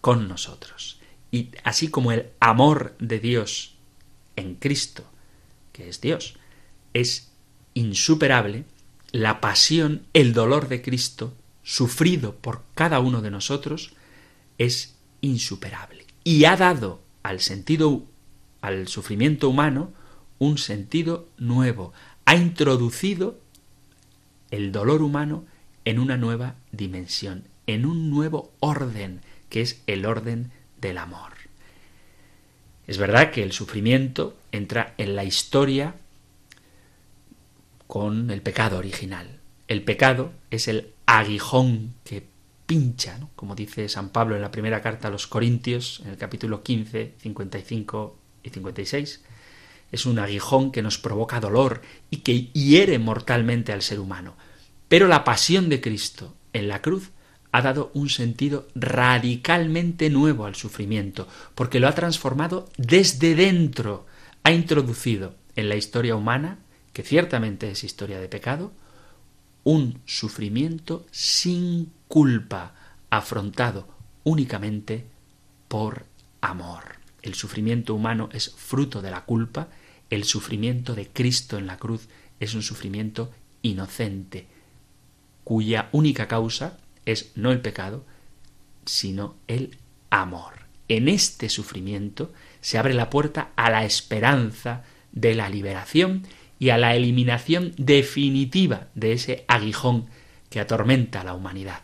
con 0.00 0.28
nosotros. 0.28 0.98
Y 1.30 1.50
así 1.62 1.88
como 1.88 2.10
el 2.10 2.30
amor 2.40 2.96
de 2.98 3.20
Dios 3.20 3.76
en 4.34 4.56
Cristo, 4.56 5.04
que 5.72 5.88
es 5.88 6.00
Dios, 6.00 6.36
es 6.92 7.30
insuperable 7.74 8.64
la 9.12 9.40
pasión, 9.40 10.06
el 10.14 10.32
dolor 10.32 10.68
de 10.68 10.82
Cristo, 10.82 11.34
sufrido 11.62 12.34
por 12.36 12.62
cada 12.74 12.98
uno 12.98 13.22
de 13.22 13.30
nosotros, 13.30 13.92
es 14.58 14.96
insuperable. 15.20 16.06
Y 16.24 16.44
ha 16.44 16.56
dado 16.56 17.02
al 17.22 17.40
sentido, 17.40 18.04
al 18.60 18.88
sufrimiento 18.88 19.48
humano, 19.48 19.92
un 20.38 20.58
sentido 20.58 21.28
nuevo. 21.38 21.92
Ha 22.24 22.36
introducido 22.36 23.38
el 24.50 24.72
dolor 24.72 25.02
humano 25.02 25.44
en 25.84 25.98
una 25.98 26.16
nueva 26.16 26.56
dimensión, 26.72 27.44
en 27.66 27.86
un 27.86 28.10
nuevo 28.10 28.52
orden, 28.60 29.20
que 29.48 29.60
es 29.60 29.82
el 29.86 30.06
orden 30.06 30.50
del 30.80 30.98
amor. 30.98 31.32
Es 32.86 32.98
verdad 32.98 33.30
que 33.30 33.42
el 33.42 33.52
sufrimiento 33.52 34.36
entra 34.50 34.94
en 34.98 35.14
la 35.14 35.24
historia 35.24 35.94
con 37.86 38.30
el 38.30 38.42
pecado 38.42 38.78
original. 38.78 39.38
El 39.68 39.82
pecado 39.82 40.32
es 40.50 40.68
el 40.68 40.92
aguijón 41.06 41.94
que 42.04 42.26
pincha, 42.70 43.18
como 43.34 43.56
dice 43.56 43.88
San 43.88 44.10
Pablo 44.10 44.36
en 44.36 44.42
la 44.42 44.52
primera 44.52 44.80
carta 44.80 45.08
a 45.08 45.10
los 45.10 45.26
Corintios, 45.26 46.02
en 46.04 46.10
el 46.12 46.16
capítulo 46.16 46.62
15, 46.62 47.14
55 47.18 48.16
y 48.44 48.50
56. 48.50 49.22
Es 49.90 50.06
un 50.06 50.20
aguijón 50.20 50.70
que 50.70 50.80
nos 50.80 50.96
provoca 50.96 51.40
dolor 51.40 51.82
y 52.10 52.18
que 52.18 52.44
hiere 52.52 53.00
mortalmente 53.00 53.72
al 53.72 53.82
ser 53.82 53.98
humano. 53.98 54.36
Pero 54.86 55.08
la 55.08 55.24
pasión 55.24 55.68
de 55.68 55.80
Cristo 55.80 56.36
en 56.52 56.68
la 56.68 56.80
cruz 56.80 57.10
ha 57.50 57.60
dado 57.60 57.90
un 57.92 58.08
sentido 58.08 58.68
radicalmente 58.76 60.08
nuevo 60.08 60.46
al 60.46 60.54
sufrimiento, 60.54 61.26
porque 61.56 61.80
lo 61.80 61.88
ha 61.88 61.96
transformado 61.96 62.68
desde 62.76 63.34
dentro, 63.34 64.06
ha 64.44 64.52
introducido 64.52 65.34
en 65.56 65.68
la 65.68 65.74
historia 65.74 66.14
humana 66.14 66.60
que 66.92 67.02
ciertamente 67.02 67.68
es 67.68 67.82
historia 67.82 68.20
de 68.20 68.28
pecado, 68.28 68.70
un 69.64 70.00
sufrimiento 70.06 71.06
sin 71.10 71.92
culpa, 72.08 72.74
afrontado 73.10 73.88
únicamente 74.24 75.06
por 75.68 76.06
amor. 76.40 77.00
El 77.22 77.34
sufrimiento 77.34 77.94
humano 77.94 78.28
es 78.32 78.50
fruto 78.50 79.02
de 79.02 79.10
la 79.10 79.24
culpa, 79.24 79.68
el 80.08 80.24
sufrimiento 80.24 80.94
de 80.94 81.08
Cristo 81.08 81.58
en 81.58 81.66
la 81.66 81.76
cruz 81.76 82.08
es 82.40 82.54
un 82.54 82.62
sufrimiento 82.62 83.30
inocente, 83.62 84.46
cuya 85.44 85.88
única 85.92 86.26
causa 86.26 86.78
es 87.04 87.32
no 87.34 87.52
el 87.52 87.60
pecado, 87.60 88.04
sino 88.86 89.36
el 89.46 89.76
amor. 90.08 90.66
En 90.88 91.08
este 91.08 91.48
sufrimiento 91.48 92.32
se 92.60 92.78
abre 92.78 92.94
la 92.94 93.10
puerta 93.10 93.52
a 93.56 93.70
la 93.70 93.84
esperanza 93.84 94.82
de 95.12 95.34
la 95.34 95.48
liberación 95.48 96.26
y 96.60 96.68
a 96.68 96.78
la 96.78 96.94
eliminación 96.94 97.72
definitiva 97.78 98.88
de 98.94 99.14
ese 99.14 99.44
aguijón 99.48 100.06
que 100.50 100.60
atormenta 100.60 101.22
a 101.22 101.24
la 101.24 101.34
humanidad. 101.34 101.80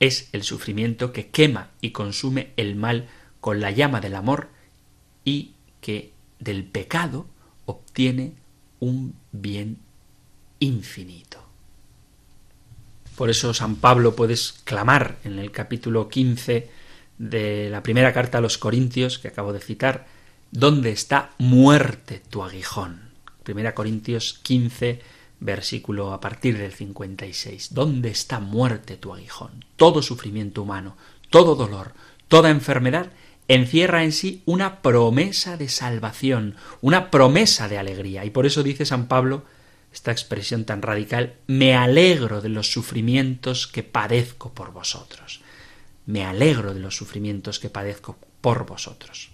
Es 0.00 0.30
el 0.32 0.42
sufrimiento 0.42 1.12
que 1.12 1.28
quema 1.28 1.68
y 1.82 1.90
consume 1.90 2.52
el 2.56 2.76
mal 2.76 3.08
con 3.40 3.60
la 3.60 3.70
llama 3.70 4.00
del 4.00 4.14
amor 4.14 4.48
y 5.22 5.52
que 5.82 6.12
del 6.40 6.64
pecado 6.64 7.26
obtiene 7.66 8.32
un 8.80 9.14
bien 9.32 9.78
infinito. 10.60 11.44
Por 13.16 13.28
eso 13.28 13.52
San 13.52 13.76
Pablo 13.76 14.16
puedes 14.16 14.52
clamar 14.64 15.18
en 15.24 15.38
el 15.38 15.52
capítulo 15.52 16.08
15 16.08 16.70
de 17.18 17.68
la 17.70 17.82
primera 17.82 18.14
carta 18.14 18.38
a 18.38 18.40
los 18.40 18.56
Corintios 18.56 19.18
que 19.18 19.28
acabo 19.28 19.52
de 19.52 19.60
citar, 19.60 20.06
¿dónde 20.50 20.90
está 20.90 21.32
muerte 21.38 22.22
tu 22.30 22.42
aguijón? 22.42 23.03
Primera 23.44 23.74
Corintios 23.74 24.40
15, 24.42 25.00
versículo 25.38 26.12
a 26.12 26.20
partir 26.20 26.58
del 26.58 26.72
56. 26.72 27.74
¿Dónde 27.74 28.10
está 28.10 28.40
muerte 28.40 28.96
tu 28.96 29.14
aguijón? 29.14 29.64
Todo 29.76 30.02
sufrimiento 30.02 30.62
humano, 30.62 30.96
todo 31.30 31.54
dolor, 31.54 31.92
toda 32.28 32.50
enfermedad 32.50 33.12
encierra 33.46 34.04
en 34.04 34.12
sí 34.12 34.42
una 34.46 34.80
promesa 34.80 35.56
de 35.56 35.68
salvación, 35.68 36.56
una 36.80 37.10
promesa 37.10 37.68
de 37.68 37.78
alegría. 37.78 38.24
Y 38.24 38.30
por 38.30 38.46
eso 38.46 38.62
dice 38.62 38.86
San 38.86 39.06
Pablo 39.06 39.44
esta 39.92 40.10
expresión 40.10 40.64
tan 40.64 40.82
radical, 40.82 41.34
me 41.46 41.76
alegro 41.76 42.40
de 42.40 42.48
los 42.48 42.72
sufrimientos 42.72 43.68
que 43.68 43.84
padezco 43.84 44.52
por 44.52 44.72
vosotros. 44.72 45.40
Me 46.04 46.24
alegro 46.24 46.74
de 46.74 46.80
los 46.80 46.96
sufrimientos 46.96 47.60
que 47.60 47.70
padezco 47.70 48.18
por 48.40 48.66
vosotros. 48.66 49.30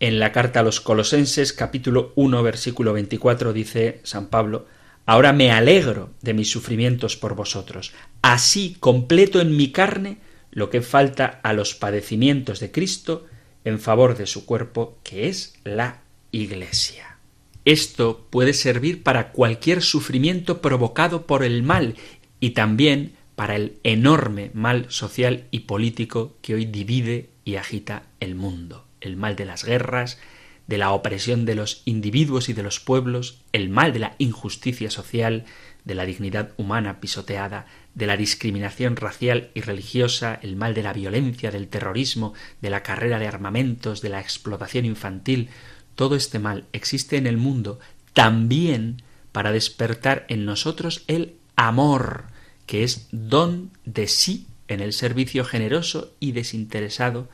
En 0.00 0.20
la 0.20 0.30
carta 0.30 0.60
a 0.60 0.62
los 0.62 0.80
Colosenses 0.80 1.52
capítulo 1.52 2.12
1 2.14 2.42
versículo 2.44 2.92
24 2.92 3.52
dice 3.52 4.00
San 4.04 4.28
Pablo, 4.28 4.66
Ahora 5.06 5.32
me 5.32 5.50
alegro 5.50 6.10
de 6.22 6.34
mis 6.34 6.50
sufrimientos 6.50 7.16
por 7.16 7.34
vosotros, 7.34 7.92
así 8.22 8.76
completo 8.78 9.40
en 9.40 9.56
mi 9.56 9.72
carne 9.72 10.18
lo 10.52 10.70
que 10.70 10.82
falta 10.82 11.40
a 11.42 11.52
los 11.52 11.74
padecimientos 11.74 12.60
de 12.60 12.70
Cristo 12.70 13.26
en 13.64 13.80
favor 13.80 14.16
de 14.16 14.26
su 14.26 14.46
cuerpo, 14.46 14.98
que 15.02 15.28
es 15.28 15.54
la 15.64 16.02
Iglesia. 16.30 17.18
Esto 17.64 18.28
puede 18.30 18.52
servir 18.52 19.02
para 19.02 19.32
cualquier 19.32 19.82
sufrimiento 19.82 20.60
provocado 20.60 21.26
por 21.26 21.42
el 21.42 21.64
mal 21.64 21.96
y 22.38 22.50
también 22.50 23.16
para 23.34 23.56
el 23.56 23.78
enorme 23.82 24.52
mal 24.54 24.86
social 24.90 25.48
y 25.50 25.60
político 25.60 26.36
que 26.40 26.54
hoy 26.54 26.66
divide 26.66 27.30
y 27.44 27.56
agita 27.56 28.04
el 28.20 28.36
mundo. 28.36 28.87
El 29.00 29.16
mal 29.16 29.36
de 29.36 29.44
las 29.44 29.64
guerras, 29.64 30.18
de 30.66 30.78
la 30.78 30.92
opresión 30.92 31.46
de 31.46 31.54
los 31.54 31.82
individuos 31.86 32.48
y 32.48 32.52
de 32.52 32.62
los 32.62 32.78
pueblos, 32.78 33.40
el 33.52 33.70
mal 33.70 33.92
de 33.92 34.00
la 34.00 34.14
injusticia 34.18 34.90
social, 34.90 35.46
de 35.84 35.94
la 35.94 36.04
dignidad 36.04 36.52
humana 36.58 37.00
pisoteada, 37.00 37.66
de 37.94 38.06
la 38.06 38.16
discriminación 38.16 38.96
racial 38.96 39.50
y 39.54 39.62
religiosa, 39.62 40.38
el 40.42 40.56
mal 40.56 40.74
de 40.74 40.82
la 40.82 40.92
violencia, 40.92 41.50
del 41.50 41.68
terrorismo, 41.68 42.34
de 42.60 42.70
la 42.70 42.82
carrera 42.82 43.18
de 43.18 43.26
armamentos, 43.26 44.02
de 44.02 44.10
la 44.10 44.20
explotación 44.20 44.84
infantil, 44.84 45.48
todo 45.94 46.14
este 46.14 46.38
mal 46.38 46.66
existe 46.72 47.16
en 47.16 47.26
el 47.26 47.38
mundo 47.38 47.80
también 48.12 49.02
para 49.32 49.52
despertar 49.52 50.26
en 50.28 50.44
nosotros 50.44 51.02
el 51.08 51.34
amor, 51.56 52.24
que 52.66 52.84
es 52.84 53.08
don 53.10 53.70
de 53.84 54.06
sí 54.06 54.46
en 54.68 54.80
el 54.80 54.92
servicio 54.92 55.44
generoso 55.44 56.14
y 56.20 56.32
desinteresado 56.32 57.28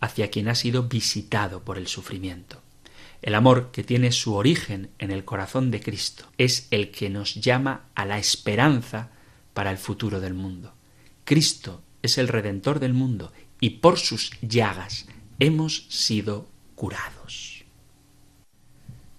hacia 0.00 0.30
quien 0.30 0.48
ha 0.48 0.54
sido 0.54 0.84
visitado 0.84 1.62
por 1.64 1.78
el 1.78 1.86
sufrimiento. 1.86 2.62
El 3.22 3.34
amor 3.34 3.70
que 3.70 3.84
tiene 3.84 4.12
su 4.12 4.34
origen 4.34 4.90
en 4.98 5.10
el 5.10 5.24
corazón 5.24 5.70
de 5.70 5.80
Cristo 5.80 6.24
es 6.38 6.68
el 6.70 6.90
que 6.90 7.10
nos 7.10 7.34
llama 7.34 7.86
a 7.94 8.06
la 8.06 8.18
esperanza 8.18 9.10
para 9.52 9.70
el 9.70 9.78
futuro 9.78 10.20
del 10.20 10.34
mundo. 10.34 10.74
Cristo 11.24 11.82
es 12.02 12.16
el 12.16 12.28
Redentor 12.28 12.80
del 12.80 12.94
mundo 12.94 13.32
y 13.60 13.70
por 13.70 13.98
sus 13.98 14.32
llagas 14.40 15.06
hemos 15.38 15.86
sido 15.90 16.48
curados. 16.74 17.64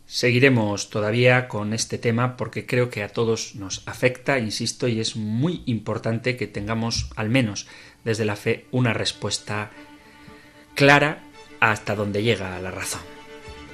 Seguiremos 0.07 0.89
todavía 0.89 1.47
con 1.47 1.73
este 1.73 1.97
tema 1.97 2.35
porque 2.35 2.65
creo 2.65 2.89
que 2.89 3.01
a 3.01 3.07
todos 3.07 3.55
nos 3.55 3.87
afecta, 3.87 4.39
insisto, 4.39 4.89
y 4.89 4.99
es 4.99 5.15
muy 5.15 5.63
importante 5.67 6.35
que 6.35 6.47
tengamos, 6.47 7.09
al 7.15 7.29
menos 7.29 7.67
desde 8.03 8.25
la 8.25 8.35
fe, 8.35 8.65
una 8.71 8.93
respuesta 8.93 9.71
clara 10.75 11.23
hasta 11.59 11.95
donde 11.95 12.23
llega 12.23 12.59
la 12.59 12.71
razón 12.71 13.01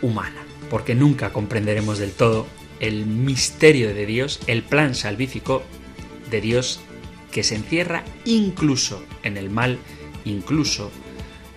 humana, 0.02 0.44
porque 0.70 0.96
nunca 0.96 1.32
comprenderemos 1.32 1.98
del 1.98 2.12
todo 2.12 2.48
el 2.80 3.06
misterio 3.06 3.94
de 3.94 4.06
Dios, 4.06 4.40
el 4.48 4.64
plan 4.64 4.94
salvífico 4.94 5.64
de 6.30 6.42
Dios 6.42 6.80
que 7.32 7.44
se 7.44 7.56
encierra 7.56 8.04
incluso 8.26 9.04
en 9.24 9.38
el 9.38 9.50
mal, 9.50 9.80
incluso 10.26 10.92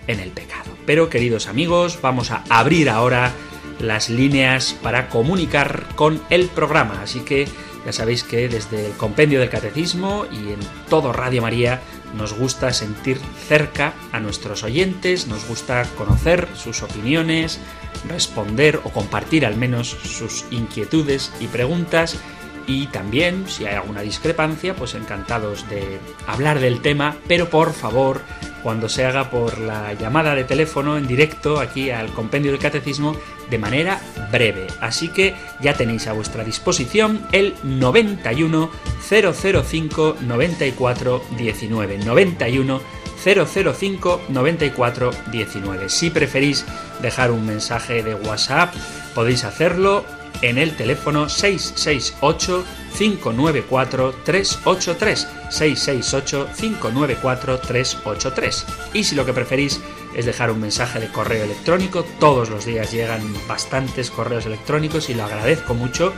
en 0.07 0.19
el 0.19 0.31
pecado. 0.31 0.71
Pero 0.85 1.09
queridos 1.09 1.47
amigos, 1.47 1.99
vamos 2.01 2.31
a 2.31 2.43
abrir 2.49 2.89
ahora 2.89 3.31
las 3.79 4.09
líneas 4.09 4.75
para 4.81 5.09
comunicar 5.09 5.85
con 5.95 6.21
el 6.29 6.47
programa, 6.47 7.01
así 7.01 7.21
que 7.21 7.47
ya 7.85 7.93
sabéis 7.93 8.23
que 8.23 8.47
desde 8.47 8.87
el 8.87 8.91
compendio 8.93 9.39
del 9.39 9.49
catecismo 9.49 10.25
y 10.31 10.53
en 10.53 10.59
todo 10.89 11.13
Radio 11.13 11.41
María 11.41 11.81
nos 12.15 12.33
gusta 12.33 12.73
sentir 12.73 13.19
cerca 13.47 13.93
a 14.11 14.19
nuestros 14.19 14.63
oyentes, 14.63 15.27
nos 15.27 15.47
gusta 15.47 15.85
conocer 15.97 16.47
sus 16.55 16.83
opiniones, 16.83 17.59
responder 18.07 18.79
o 18.83 18.89
compartir 18.89 19.45
al 19.45 19.55
menos 19.55 19.89
sus 19.89 20.45
inquietudes 20.51 21.31
y 21.39 21.47
preguntas. 21.47 22.19
Y 22.67 22.87
también, 22.87 23.45
si 23.47 23.65
hay 23.65 23.75
alguna 23.75 24.01
discrepancia, 24.01 24.75
pues 24.75 24.93
encantados 24.93 25.67
de 25.69 25.99
hablar 26.27 26.59
del 26.59 26.81
tema, 26.81 27.17
pero 27.27 27.49
por 27.49 27.73
favor, 27.73 28.21
cuando 28.63 28.87
se 28.87 29.03
haga 29.03 29.29
por 29.29 29.57
la 29.57 29.93
llamada 29.93 30.35
de 30.35 30.43
teléfono 30.43 30.97
en 30.97 31.07
directo 31.07 31.59
aquí 31.59 31.89
al 31.89 32.13
compendio 32.13 32.51
del 32.51 32.61
catecismo, 32.61 33.15
de 33.49 33.57
manera 33.57 33.99
breve. 34.31 34.67
Así 34.79 35.09
que 35.09 35.35
ya 35.61 35.73
tenéis 35.73 36.07
a 36.07 36.13
vuestra 36.13 36.43
disposición 36.43 37.25
el 37.31 37.55
91 37.63 38.71
005 39.09 40.17
94 40.21 41.21
19. 41.37 41.97
91 41.99 42.81
005 43.23 44.21
94 44.29 45.11
19. 45.31 45.89
Si 45.89 46.09
preferís 46.09 46.65
dejar 47.01 47.31
un 47.31 47.45
mensaje 47.45 48.03
de 48.03 48.15
WhatsApp, 48.15 48.73
podéis 49.13 49.43
hacerlo 49.43 50.05
en 50.41 50.57
el 50.57 50.75
teléfono 50.75 51.29
668 51.29 52.65
594 52.97 54.15
383 54.23 55.27
668 55.49 56.49
594 56.57 57.59
383 57.59 58.65
y 58.93 59.03
si 59.03 59.15
lo 59.15 59.25
que 59.25 59.33
preferís 59.33 59.79
es 60.15 60.25
dejar 60.25 60.51
un 60.51 60.59
mensaje 60.59 60.99
de 60.99 61.07
correo 61.07 61.43
electrónico 61.43 62.03
todos 62.19 62.49
los 62.49 62.65
días 62.65 62.91
llegan 62.91 63.21
bastantes 63.47 64.11
correos 64.11 64.45
electrónicos 64.45 65.09
y 65.09 65.13
lo 65.13 65.23
agradezco 65.23 65.73
mucho 65.73 66.13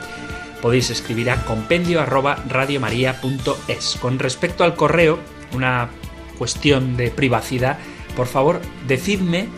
podéis 0.62 0.90
escribir 0.90 1.30
a 1.30 1.44
compendio 1.44 2.00
arroba 2.00 2.36
radiomaria.es 2.48 3.96
con 4.00 4.18
respecto 4.18 4.64
al 4.64 4.74
correo 4.74 5.18
una 5.52 5.90
cuestión 6.38 6.96
de 6.96 7.10
privacidad 7.10 7.78
por 8.16 8.26
favor 8.26 8.60
decidme 8.86 9.48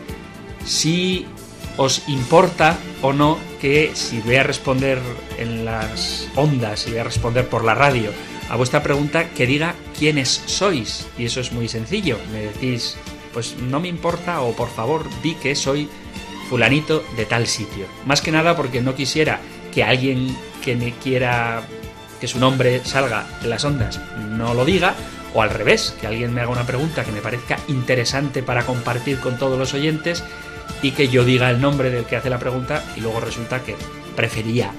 si 0.65 1.27
os 1.77 2.09
importa 2.09 2.79
o 3.03 3.13
no 3.13 3.39
que 3.61 3.93
si 3.95 4.21
voy 4.21 4.37
a 4.37 4.43
responder 4.43 4.99
en 5.39 5.65
las 5.65 6.29
ondas 6.35 6.87
y 6.87 6.91
voy 6.91 7.01
a 7.01 7.05
responder 7.05 7.49
por 7.49 7.65
la 7.65 7.75
radio 7.75 8.11
a 8.49 8.57
vuestra 8.57 8.83
pregunta, 8.83 9.31
que 9.31 9.47
diga 9.47 9.75
quiénes 9.99 10.43
sois. 10.47 11.07
Y 11.19 11.25
eso 11.25 11.41
es 11.41 11.53
muy 11.53 11.69
sencillo. 11.69 12.19
Me 12.33 12.43
decís, 12.43 12.97
pues 13.37 13.59
no 13.59 13.81
me 13.81 13.89
importa 13.89 14.41
o 14.41 14.57
por 14.57 14.71
favor 14.71 15.05
di 15.23 15.35
que 15.35 15.55
soy 15.55 15.91
fulanito 16.49 17.05
de 17.19 17.27
tal 17.27 17.47
sitio. 17.47 17.85
Más 18.07 18.23
que 18.23 18.33
nada 18.33 18.57
porque 18.57 18.81
no 18.81 18.95
quisiera 18.95 19.41
que 19.75 19.85
alguien 19.85 20.35
que 20.65 20.75
me 20.75 20.93
quiera 20.93 21.63
que 22.19 22.29
su 22.29 22.39
nombre 22.39 22.81
salga 22.87 23.27
en 23.43 23.51
las 23.51 23.63
ondas 23.63 24.01
no 24.17 24.55
lo 24.55 24.65
diga, 24.65 24.95
o 25.35 25.43
al 25.43 25.51
revés, 25.51 25.95
que 26.01 26.07
alguien 26.07 26.33
me 26.33 26.41
haga 26.41 26.49
una 26.49 26.65
pregunta 26.65 27.05
que 27.05 27.13
me 27.13 27.21
parezca 27.21 27.59
interesante 27.69 28.43
para 28.43 28.65
compartir 28.65 29.21
con 29.21 29.37
todos 29.37 29.59
los 29.59 29.75
oyentes 29.75 30.25
y 30.81 30.93
que 30.93 31.09
yo 31.09 31.23
diga 31.23 31.51
el 31.51 31.61
nombre 31.61 31.91
del 31.91 32.07
que 32.07 32.17
hace 32.17 32.31
la 32.31 32.39
pregunta 32.39 32.83
y 32.97 33.01
luego 33.01 33.21
resulta 33.21 33.63
que 33.63 33.77
prefería 34.17 34.73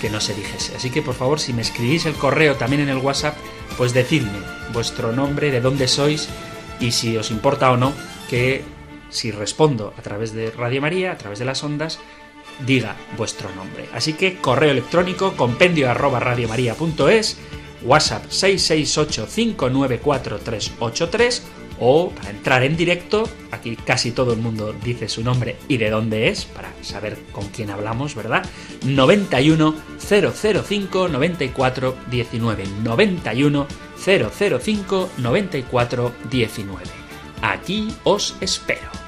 que 0.00 0.10
no 0.10 0.20
se 0.20 0.32
dijese. 0.32 0.76
Así 0.76 0.90
que 0.90 1.02
por 1.02 1.16
favor, 1.16 1.40
si 1.40 1.52
me 1.52 1.62
escribís 1.62 2.06
el 2.06 2.14
correo 2.14 2.54
también 2.54 2.82
en 2.82 2.88
el 2.88 2.98
WhatsApp, 2.98 3.36
pues 3.76 3.92
decidme 3.92 4.38
vuestro 4.72 5.10
nombre, 5.10 5.50
de 5.50 5.60
dónde 5.60 5.88
sois 5.88 6.28
y 6.80 6.92
si 6.92 7.16
os 7.16 7.30
importa 7.30 7.70
o 7.72 7.76
no 7.76 7.92
que 8.28 8.64
si 9.10 9.30
respondo 9.30 9.94
a 9.96 10.02
través 10.02 10.32
de 10.32 10.50
Radio 10.50 10.80
María, 10.80 11.12
a 11.12 11.18
través 11.18 11.38
de 11.38 11.44
las 11.44 11.62
ondas, 11.62 11.98
diga 12.66 12.96
vuestro 13.16 13.54
nombre. 13.54 13.88
Así 13.92 14.14
que 14.14 14.36
correo 14.36 14.70
electrónico 14.70 15.36
compendio 15.36 15.90
arroba 15.90 16.20
radiomaria.es, 16.20 17.38
WhatsApp 17.82 18.28
668 18.28 19.28
594 19.32 20.38
383 20.38 21.42
o 21.80 22.10
para 22.10 22.30
entrar 22.30 22.62
en 22.62 22.76
directo, 22.76 23.28
aquí 23.50 23.76
casi 23.76 24.12
todo 24.12 24.32
el 24.32 24.38
mundo 24.38 24.74
dice 24.84 25.08
su 25.08 25.22
nombre 25.22 25.56
y 25.68 25.76
de 25.76 25.90
dónde 25.90 26.28
es, 26.28 26.44
para 26.44 26.72
saber 26.82 27.18
con 27.32 27.48
quién 27.48 27.70
hablamos, 27.70 28.14
¿verdad? 28.14 28.44
91 28.84 29.74
005 29.98 31.08
94 31.08 31.96
19. 32.10 32.64
91 32.82 33.66
005 33.96 35.10
94 35.18 36.12
19. 36.30 36.82
Aquí 37.42 37.94
os 38.04 38.36
espero. 38.40 39.05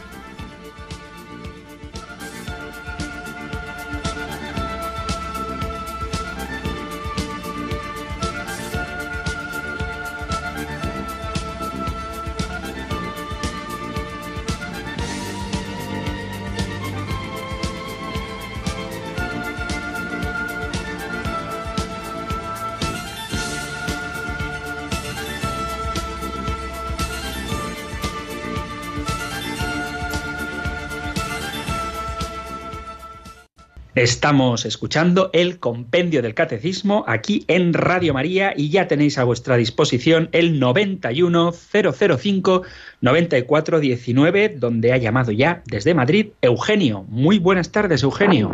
Estamos 33.98 34.64
escuchando 34.64 35.28
el 35.32 35.58
compendio 35.58 36.22
del 36.22 36.34
catecismo 36.34 37.04
aquí 37.08 37.44
en 37.48 37.74
Radio 37.74 38.14
María 38.14 38.52
y 38.56 38.70
ya 38.70 38.86
tenéis 38.86 39.18
a 39.18 39.24
vuestra 39.24 39.56
disposición 39.56 40.28
el 40.30 40.60
91005 40.60 42.62
9419 43.00 44.50
donde 44.50 44.92
ha 44.92 44.98
llamado 44.98 45.32
ya 45.32 45.62
desde 45.66 45.94
Madrid 45.94 46.28
Eugenio. 46.42 47.06
Muy 47.08 47.40
buenas 47.40 47.72
tardes, 47.72 48.04
Eugenio. 48.04 48.52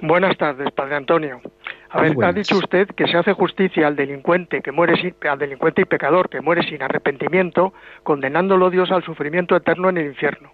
Buenas 0.00 0.38
tardes, 0.38 0.70
Padre 0.70 0.96
Antonio. 0.96 1.42
A 1.90 2.00
ver, 2.00 2.16
ha 2.24 2.32
dicho 2.32 2.56
usted 2.56 2.88
que 2.96 3.06
se 3.08 3.18
hace 3.18 3.34
justicia 3.34 3.86
al 3.86 3.94
delincuente 3.94 4.62
que 4.62 4.72
muere 4.72 4.96
sin, 4.96 5.14
al 5.28 5.38
delincuente 5.38 5.82
y 5.82 5.84
pecador 5.84 6.30
que 6.30 6.40
muere 6.40 6.62
sin 6.62 6.82
arrepentimiento, 6.82 7.74
condenándolo 8.04 8.70
Dios 8.70 8.90
al 8.90 9.04
sufrimiento 9.04 9.54
eterno 9.54 9.90
en 9.90 9.98
el 9.98 10.06
infierno. 10.06 10.50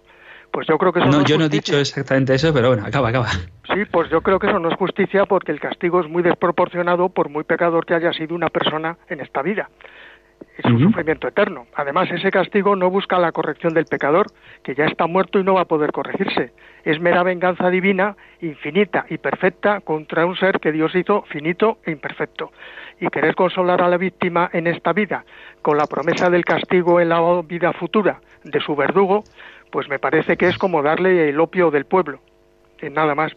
Pues 0.51 0.67
yo 0.67 0.77
creo 0.77 0.91
que 0.91 0.99
eso 0.99 1.09
no, 1.09 1.23
yo 1.23 1.37
no 1.37 1.45
he 1.45 1.49
dicho 1.49 1.77
exactamente 1.77 2.33
eso, 2.33 2.53
pero 2.53 2.69
bueno, 2.69 2.83
acaba, 2.85 3.09
acaba. 3.09 3.27
Sí, 3.27 3.85
pues 3.91 4.09
yo 4.09 4.21
creo 4.21 4.39
que 4.39 4.47
eso 4.47 4.59
no 4.59 4.69
es 4.69 4.75
justicia 4.77 5.25
porque 5.25 5.51
el 5.51 5.59
castigo 5.59 6.01
es 6.01 6.09
muy 6.09 6.23
desproporcionado 6.23 7.09
por 7.09 7.29
muy 7.29 7.43
pecador 7.43 7.85
que 7.85 7.93
haya 7.93 8.11
sido 8.13 8.35
una 8.35 8.49
persona 8.49 8.97
en 9.09 9.19
esta 9.19 9.41
vida. 9.43 9.69
es 10.57 10.65
un 10.65 10.79
sufrimiento 10.79 11.27
eterno. 11.27 11.67
Además, 11.75 12.09
ese 12.11 12.31
castigo 12.31 12.75
no 12.75 12.89
busca 12.89 13.19
la 13.19 13.31
corrección 13.31 13.73
del 13.73 13.85
pecador, 13.85 14.27
que 14.63 14.75
ya 14.75 14.85
está 14.85 15.05
muerto 15.07 15.39
y 15.39 15.43
no 15.43 15.53
va 15.53 15.61
a 15.61 15.65
poder 15.65 15.91
corregirse. 15.91 16.51
Es 16.83 16.99
mera 16.99 17.23
venganza 17.23 17.69
divina, 17.69 18.15
infinita 18.41 19.05
y 19.09 19.17
perfecta 19.19 19.81
contra 19.81 20.25
un 20.25 20.35
ser 20.35 20.59
que 20.59 20.71
Dios 20.71 20.95
hizo 20.95 21.23
finito 21.29 21.77
e 21.85 21.91
imperfecto. 21.91 22.51
Y 22.99 23.07
querer 23.07 23.35
consolar 23.35 23.81
a 23.81 23.87
la 23.87 23.97
víctima 23.97 24.49
en 24.51 24.67
esta 24.67 24.93
vida 24.93 25.23
con 25.61 25.77
la 25.77 25.85
promesa 25.85 26.29
del 26.29 26.43
castigo 26.43 26.99
en 26.99 27.09
la 27.09 27.41
vida 27.41 27.71
futura 27.73 28.19
de 28.43 28.59
su 28.59 28.75
verdugo, 28.75 29.23
pues 29.71 29.87
me 29.89 29.99
parece 29.99 30.37
que 30.37 30.47
es 30.47 30.57
como 30.57 30.81
darle 30.81 31.29
el 31.29 31.39
opio 31.39 31.71
del 31.71 31.85
pueblo, 31.85 32.19
nada 32.91 33.15
más. 33.15 33.33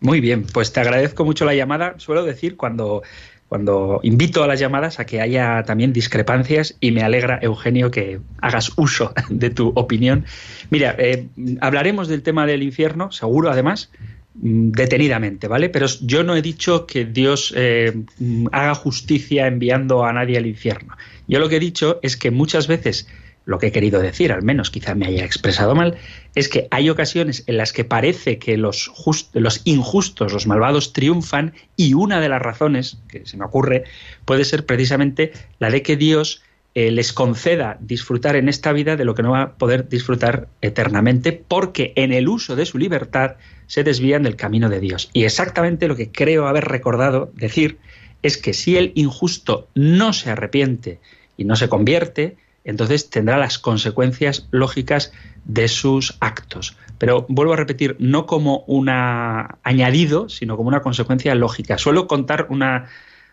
Muy 0.00 0.20
bien, 0.20 0.44
pues 0.52 0.72
te 0.72 0.80
agradezco 0.80 1.24
mucho 1.24 1.44
la 1.44 1.54
llamada. 1.54 1.94
Suelo 1.98 2.24
decir 2.24 2.56
cuando 2.56 3.02
cuando 3.48 4.00
invito 4.02 4.42
a 4.42 4.46
las 4.46 4.58
llamadas 4.58 4.98
a 4.98 5.06
que 5.06 5.20
haya 5.20 5.62
también 5.62 5.92
discrepancias 5.92 6.76
y 6.80 6.90
me 6.90 7.02
alegra, 7.02 7.38
Eugenio, 7.40 7.90
que 7.90 8.18
hagas 8.40 8.72
uso 8.76 9.12
de 9.28 9.50
tu 9.50 9.68
opinión. 9.76 10.24
Mira, 10.70 10.96
eh, 10.98 11.28
hablaremos 11.60 12.08
del 12.08 12.22
tema 12.22 12.46
del 12.46 12.62
infierno, 12.62 13.12
seguro 13.12 13.50
además, 13.50 13.92
mm, 14.34 14.70
detenidamente, 14.70 15.46
¿vale? 15.46 15.68
Pero 15.68 15.86
yo 16.00 16.24
no 16.24 16.34
he 16.34 16.42
dicho 16.42 16.86
que 16.86 17.04
Dios 17.04 17.54
eh, 17.56 17.92
mm, 18.18 18.46
haga 18.50 18.74
justicia 18.74 19.46
enviando 19.46 20.04
a 20.04 20.12
nadie 20.12 20.38
al 20.38 20.46
infierno. 20.46 20.96
Yo 21.28 21.38
lo 21.38 21.48
que 21.48 21.56
he 21.56 21.60
dicho 21.60 22.00
es 22.02 22.16
que 22.16 22.30
muchas 22.30 22.66
veces 22.66 23.06
lo 23.46 23.58
que 23.58 23.66
he 23.66 23.72
querido 23.72 24.00
decir, 24.00 24.32
al 24.32 24.42
menos 24.42 24.70
quizá 24.70 24.94
me 24.94 25.06
haya 25.06 25.24
expresado 25.24 25.74
mal, 25.74 25.96
es 26.34 26.48
que 26.48 26.66
hay 26.70 26.88
ocasiones 26.88 27.44
en 27.46 27.58
las 27.58 27.72
que 27.72 27.84
parece 27.84 28.38
que 28.38 28.56
los, 28.56 28.90
los 29.32 29.60
injustos, 29.64 30.32
los 30.32 30.46
malvados 30.46 30.92
triunfan 30.92 31.52
y 31.76 31.94
una 31.94 32.20
de 32.20 32.28
las 32.28 32.40
razones 32.40 32.98
que 33.08 33.26
se 33.26 33.36
me 33.36 33.44
ocurre 33.44 33.84
puede 34.24 34.44
ser 34.44 34.64
precisamente 34.64 35.32
la 35.58 35.70
de 35.70 35.82
que 35.82 35.96
Dios 35.96 36.42
eh, 36.76 36.90
les 36.90 37.12
conceda 37.12 37.76
disfrutar 37.80 38.34
en 38.34 38.48
esta 38.48 38.72
vida 38.72 38.96
de 38.96 39.04
lo 39.04 39.14
que 39.14 39.22
no 39.22 39.30
va 39.30 39.42
a 39.42 39.52
poder 39.54 39.88
disfrutar 39.88 40.48
eternamente 40.60 41.32
porque 41.32 41.92
en 41.94 42.12
el 42.12 42.28
uso 42.28 42.56
de 42.56 42.66
su 42.66 42.78
libertad 42.78 43.36
se 43.68 43.84
desvían 43.84 44.24
del 44.24 44.36
camino 44.36 44.68
de 44.68 44.80
Dios. 44.80 45.08
Y 45.12 45.24
exactamente 45.24 45.86
lo 45.86 45.94
que 45.94 46.10
creo 46.10 46.48
haber 46.48 46.64
recordado 46.64 47.30
decir 47.34 47.78
es 48.22 48.38
que 48.38 48.54
si 48.54 48.76
el 48.76 48.90
injusto 48.96 49.68
no 49.74 50.12
se 50.12 50.30
arrepiente 50.30 50.98
y 51.36 51.44
no 51.44 51.54
se 51.56 51.68
convierte, 51.68 52.36
entonces 52.64 53.10
tendrá 53.10 53.38
las 53.38 53.58
consecuencias 53.58 54.48
lógicas 54.50 55.12
de 55.44 55.68
sus 55.68 56.16
actos. 56.20 56.76
Pero 56.98 57.26
vuelvo 57.28 57.52
a 57.52 57.56
repetir, 57.56 57.96
no 57.98 58.26
como 58.26 58.64
un 58.66 58.88
añadido, 58.88 60.28
sino 60.28 60.56
como 60.56 60.68
una 60.68 60.80
consecuencia 60.80 61.34
lógica. 61.34 61.76
Suelo 61.76 62.06
contar 62.06 62.46
una, 62.48 62.86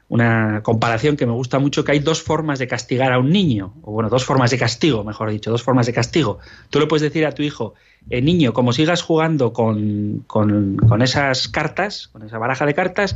una 0.10 0.62
comparación 0.64 1.16
que 1.16 1.26
me 1.26 1.32
gusta 1.32 1.60
mucho, 1.60 1.86
que 1.86 1.94
hay 1.94 2.00
dos 2.00 2.22
formas 2.22 2.60
de 2.60 2.68
castigar 2.68 3.14
a 3.14 3.20
un 3.20 3.30
niño, 3.30 3.74
o 3.82 3.92
bueno, 3.94 4.10
dos 4.10 4.26
formas 4.26 4.52
de 4.52 4.58
castigo, 4.58 5.06
mejor 5.06 5.32
dicho, 5.32 5.52
dos 5.52 5.64
formas 5.64 5.86
de 5.86 5.94
castigo. 5.94 6.40
Tú 6.70 6.82
le 6.82 6.88
puedes 6.88 7.02
decir 7.02 7.26
a 7.26 7.32
tu 7.32 7.44
hijo, 7.44 7.76
eh, 8.10 8.22
niño, 8.22 8.52
como 8.52 8.74
sigas 8.74 9.04
jugando 9.04 9.54
con, 9.54 10.26
con, 10.28 10.76
con 10.76 11.02
esas 11.02 11.48
cartas, 11.48 12.10
con 12.10 12.24
esa 12.24 12.40
baraja 12.40 12.66
de 12.66 12.74
cartas, 12.74 13.16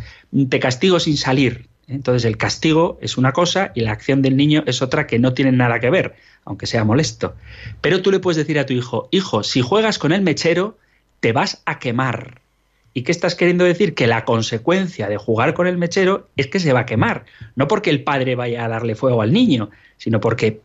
te 0.49 0.59
castigo 0.59 1.01
sin 1.01 1.17
salir, 1.17 1.67
entonces 1.87 2.25
el 2.25 2.37
castigo 2.37 2.97
es 3.01 3.17
una 3.17 3.31
cosa 3.31 3.71
y 3.75 3.81
la 3.81 3.91
acción 3.91 4.21
del 4.21 4.37
niño 4.37 4.63
es 4.65 4.81
otra 4.81 5.05
que 5.05 5.19
no 5.19 5.33
tiene 5.33 5.51
nada 5.51 5.79
que 5.79 5.89
ver, 5.89 6.15
aunque 6.43 6.65
sea 6.65 6.83
molesto. 6.83 7.35
Pero 7.81 8.01
tú 8.01 8.11
le 8.11 8.19
puedes 8.19 8.37
decir 8.37 8.57
a 8.57 8.65
tu 8.65 8.73
hijo, 8.73 9.07
hijo, 9.11 9.43
si 9.43 9.61
juegas 9.61 9.99
con 9.99 10.11
el 10.11 10.21
mechero, 10.21 10.77
te 11.19 11.31
vas 11.31 11.61
a 11.65 11.79
quemar. 11.79 12.41
¿Y 12.93 13.03
qué 13.03 13.11
estás 13.11 13.35
queriendo 13.35 13.65
decir? 13.65 13.93
Que 13.93 14.07
la 14.07 14.23
consecuencia 14.23 15.09
de 15.09 15.17
jugar 15.17 15.53
con 15.53 15.67
el 15.67 15.77
mechero 15.77 16.29
es 16.37 16.47
que 16.47 16.59
se 16.59 16.71
va 16.71 16.81
a 16.81 16.85
quemar. 16.85 17.25
No 17.55 17.67
porque 17.67 17.89
el 17.89 18.03
padre 18.03 18.35
vaya 18.35 18.63
a 18.63 18.69
darle 18.69 18.95
fuego 18.95 19.21
al 19.21 19.33
niño, 19.33 19.69
sino 19.97 20.21
porque 20.21 20.61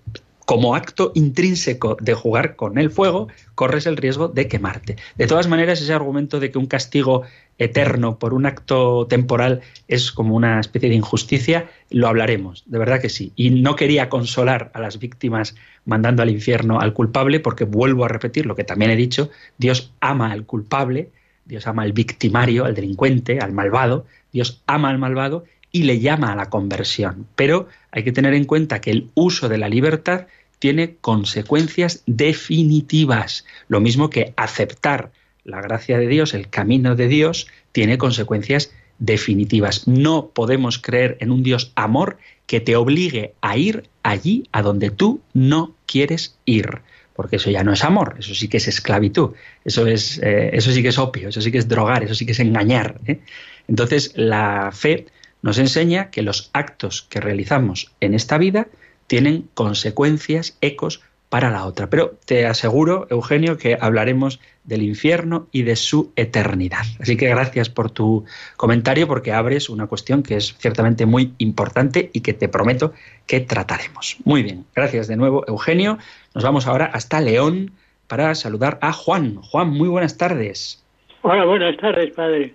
como 0.50 0.74
acto 0.74 1.12
intrínseco 1.14 1.96
de 2.00 2.12
jugar 2.12 2.56
con 2.56 2.76
el 2.76 2.90
fuego, 2.90 3.28
corres 3.54 3.86
el 3.86 3.96
riesgo 3.96 4.26
de 4.26 4.48
quemarte. 4.48 4.96
De 5.16 5.28
todas 5.28 5.46
maneras, 5.46 5.80
ese 5.80 5.92
argumento 5.92 6.40
de 6.40 6.50
que 6.50 6.58
un 6.58 6.66
castigo 6.66 7.22
eterno 7.56 8.18
por 8.18 8.34
un 8.34 8.46
acto 8.46 9.06
temporal 9.06 9.60
es 9.86 10.10
como 10.10 10.34
una 10.34 10.58
especie 10.58 10.88
de 10.88 10.96
injusticia, 10.96 11.70
lo 11.88 12.08
hablaremos, 12.08 12.64
de 12.66 12.78
verdad 12.80 13.00
que 13.00 13.10
sí. 13.10 13.32
Y 13.36 13.50
no 13.50 13.76
quería 13.76 14.08
consolar 14.08 14.72
a 14.74 14.80
las 14.80 14.98
víctimas 14.98 15.54
mandando 15.84 16.20
al 16.20 16.30
infierno 16.30 16.80
al 16.80 16.94
culpable, 16.94 17.38
porque 17.38 17.62
vuelvo 17.62 18.04
a 18.04 18.08
repetir 18.08 18.44
lo 18.44 18.56
que 18.56 18.64
también 18.64 18.90
he 18.90 18.96
dicho, 18.96 19.30
Dios 19.56 19.92
ama 20.00 20.32
al 20.32 20.46
culpable, 20.46 21.10
Dios 21.44 21.68
ama 21.68 21.84
al 21.84 21.92
victimario, 21.92 22.64
al 22.64 22.74
delincuente, 22.74 23.38
al 23.38 23.52
malvado, 23.52 24.04
Dios 24.32 24.64
ama 24.66 24.90
al 24.90 24.98
malvado 24.98 25.44
y 25.70 25.84
le 25.84 26.00
llama 26.00 26.32
a 26.32 26.34
la 26.34 26.50
conversión. 26.50 27.28
Pero 27.36 27.68
hay 27.92 28.02
que 28.02 28.10
tener 28.10 28.34
en 28.34 28.46
cuenta 28.46 28.80
que 28.80 28.90
el 28.90 29.10
uso 29.14 29.48
de 29.48 29.58
la 29.58 29.68
libertad 29.68 30.26
tiene 30.60 30.96
consecuencias 31.00 32.04
definitivas, 32.06 33.44
lo 33.66 33.80
mismo 33.80 34.10
que 34.10 34.32
aceptar 34.36 35.10
la 35.42 35.60
gracia 35.60 35.98
de 35.98 36.06
Dios, 36.06 36.34
el 36.34 36.48
camino 36.48 36.94
de 36.94 37.08
Dios, 37.08 37.48
tiene 37.72 37.98
consecuencias 37.98 38.70
definitivas. 38.98 39.88
No 39.88 40.28
podemos 40.28 40.78
creer 40.78 41.16
en 41.20 41.32
un 41.32 41.42
Dios 41.42 41.72
amor 41.74 42.18
que 42.46 42.60
te 42.60 42.76
obligue 42.76 43.32
a 43.40 43.56
ir 43.56 43.88
allí 44.02 44.48
a 44.52 44.60
donde 44.60 44.90
tú 44.90 45.22
no 45.32 45.74
quieres 45.86 46.36
ir, 46.44 46.82
porque 47.14 47.36
eso 47.36 47.50
ya 47.50 47.64
no 47.64 47.72
es 47.72 47.82
amor, 47.82 48.16
eso 48.18 48.34
sí 48.34 48.48
que 48.48 48.58
es 48.58 48.68
esclavitud, 48.68 49.30
eso, 49.64 49.86
es, 49.86 50.18
eh, 50.22 50.50
eso 50.52 50.72
sí 50.72 50.82
que 50.82 50.88
es 50.88 50.98
opio, 50.98 51.30
eso 51.30 51.40
sí 51.40 51.50
que 51.50 51.58
es 51.58 51.68
drogar, 51.68 52.04
eso 52.04 52.14
sí 52.14 52.26
que 52.26 52.32
es 52.32 52.40
engañar. 52.40 53.00
¿eh? 53.06 53.20
Entonces 53.66 54.12
la 54.14 54.70
fe 54.72 55.06
nos 55.40 55.56
enseña 55.56 56.10
que 56.10 56.20
los 56.20 56.50
actos 56.52 57.06
que 57.08 57.20
realizamos 57.20 57.92
en 58.00 58.12
esta 58.12 58.36
vida 58.36 58.68
tienen 59.10 59.48
consecuencias, 59.54 60.56
ecos 60.60 61.02
para 61.28 61.50
la 61.50 61.66
otra. 61.66 61.90
Pero 61.90 62.12
te 62.26 62.46
aseguro, 62.46 63.08
Eugenio, 63.10 63.58
que 63.58 63.76
hablaremos 63.80 64.38
del 64.62 64.82
infierno 64.82 65.48
y 65.50 65.64
de 65.64 65.74
su 65.74 66.12
eternidad. 66.14 66.84
Así 67.00 67.16
que 67.16 67.28
gracias 67.28 67.70
por 67.70 67.90
tu 67.90 68.24
comentario 68.56 69.08
porque 69.08 69.32
abres 69.32 69.68
una 69.68 69.88
cuestión 69.88 70.22
que 70.22 70.36
es 70.36 70.56
ciertamente 70.58 71.06
muy 71.06 71.34
importante 71.38 72.10
y 72.12 72.20
que 72.20 72.34
te 72.34 72.48
prometo 72.48 72.92
que 73.26 73.40
trataremos. 73.40 74.16
Muy 74.24 74.44
bien, 74.44 74.64
gracias 74.76 75.08
de 75.08 75.16
nuevo, 75.16 75.44
Eugenio. 75.48 75.98
Nos 76.32 76.44
vamos 76.44 76.68
ahora 76.68 76.84
hasta 76.84 77.20
León 77.20 77.72
para 78.06 78.36
saludar 78.36 78.78
a 78.80 78.92
Juan. 78.92 79.42
Juan, 79.42 79.70
muy 79.70 79.88
buenas 79.88 80.18
tardes. 80.18 80.84
Hola, 81.22 81.46
buenas 81.46 81.76
tardes, 81.78 82.12
padre. 82.12 82.54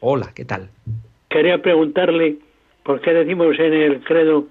Hola, 0.00 0.32
¿qué 0.34 0.44
tal? 0.44 0.68
Quería 1.30 1.62
preguntarle 1.62 2.36
por 2.82 3.00
qué 3.00 3.14
decimos 3.14 3.58
en 3.58 3.72
el 3.72 4.04
credo 4.04 4.48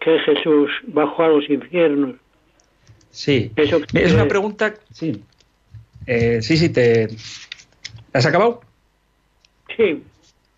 que 0.00 0.18
Jesús 0.20 0.70
bajó 0.88 1.24
a 1.24 1.28
los 1.28 1.48
infiernos. 1.48 2.16
Sí, 3.10 3.52
es 3.56 4.12
una 4.12 4.28
pregunta, 4.28 4.74
sí, 4.92 5.22
eh, 6.06 6.40
sí, 6.42 6.56
sí, 6.56 6.68
te... 6.68 7.08
¿Has 8.12 8.26
acabado? 8.26 8.62
Sí. 9.76 10.02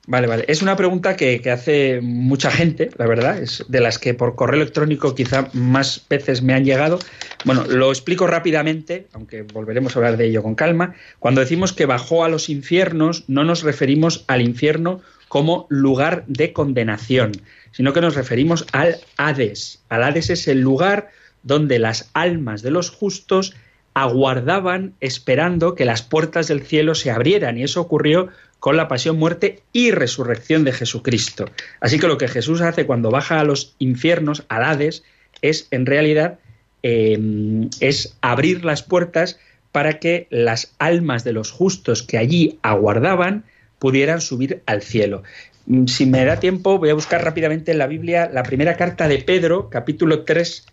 Vale, 0.07 0.27
vale. 0.27 0.45
Es 0.49 0.63
una 0.63 0.77
pregunta 0.77 1.17
que, 1.17 1.41
que, 1.41 1.51
hace 1.51 2.01
mucha 2.03 2.51
gente, 2.51 2.91
la 2.97 3.07
verdad, 3.07 3.39
es 3.39 3.65
de 3.69 3.81
las 3.81 3.99
que 3.99 4.15
por 4.15 4.35
correo 4.35 4.61
electrónico 4.61 5.15
quizá 5.15 5.49
más 5.53 6.05
veces 6.09 6.43
me 6.43 6.55
han 6.55 6.65
llegado. 6.65 6.99
Bueno, 7.45 7.65
lo 7.67 7.91
explico 7.91 8.27
rápidamente, 8.27 9.07
aunque 9.13 9.43
volveremos 9.43 9.95
a 9.95 10.01
hablar 10.01 10.17
de 10.17 10.27
ello 10.27 10.43
con 10.43 10.55
calma. 10.55 10.95
Cuando 11.19 11.41
decimos 11.41 11.73
que 11.73 11.87
bajó 11.87 12.25
a 12.25 12.29
los 12.29 12.49
infiernos, 12.49 13.25
no 13.29 13.45
nos 13.45 13.63
referimos 13.63 14.25
al 14.27 14.41
infierno 14.41 15.03
como 15.33 15.67
lugar 15.71 16.25
de 16.27 16.53
condenación, 16.53 17.33
sino 17.71 17.95
que 17.95 18.03
nos 18.03 18.17
referimos 18.17 18.67
al 18.73 18.99
Hades. 19.17 19.83
Al 19.89 20.03
Hades 20.03 20.29
es 20.29 20.47
el 20.47 20.61
lugar 20.61 21.09
donde 21.43 21.79
las 21.79 22.11
almas 22.13 22.61
de 22.61 22.71
los 22.71 22.91
justos 22.91 23.55
aguardaban 23.95 24.93
esperando 25.01 25.75
que 25.75 25.87
las 25.87 26.03
puertas 26.03 26.49
del 26.49 26.61
cielo 26.61 26.95
se 26.95 27.11
abrieran 27.11 27.57
y 27.57 27.63
eso 27.63 27.81
ocurrió 27.81 28.29
con 28.61 28.77
la 28.77 28.89
pasión, 28.89 29.17
muerte 29.17 29.63
y 29.73 29.91
resurrección 29.91 30.65
de 30.65 30.73
Jesucristo. 30.73 31.47
Así 31.81 31.99
que 31.99 32.09
lo 32.09 32.19
que 32.19 32.29
Jesús 32.29 32.61
hace 32.61 32.85
cuando 32.85 33.11
baja 33.11 33.41
a 33.41 33.45
los 33.45 33.75
infiernos, 33.79 34.45
al 34.51 34.65
Hades, 34.65 35.03
es 35.41 35.67
en 35.71 35.87
realidad 35.87 36.41
em, 36.83 37.71
es 37.81 38.19
abrir 38.21 38.67
las 38.67 38.83
puertas 38.83 39.39
para 39.73 39.99
que 39.99 40.27
las 40.29 40.75
almas 40.79 41.25
de 41.25 41.33
los 41.33 41.51
justos 41.51 42.03
que 42.03 42.19
allí 42.19 42.59
aguardaban 42.61 43.47
pudieran 43.83 44.21
subir 44.21 44.63
al 44.67 44.81
cielo. 44.81 45.25
Mm, 45.67 45.87
si 45.87 46.07
me 46.07 46.25
da 46.25 46.39
tiempo, 46.39 46.79
voy 46.79 46.91
a 46.91 46.95
buscar 46.95 47.25
rápidamente 47.25 47.73
en 47.73 47.79
la 47.79 47.89
Biblia 47.89 48.31
la 48.33 48.45
primera 48.45 48.77
carta 48.77 49.09
de 49.09 49.19
Pedro, 49.19 49.69
capítulo 49.71 50.23
3, 50.23 50.67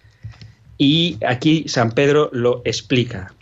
y 0.77 1.17
aquí 1.25 1.65
San 1.67 1.93
Pedro 1.93 2.29
lo 2.33 2.61
explica. 2.65 3.33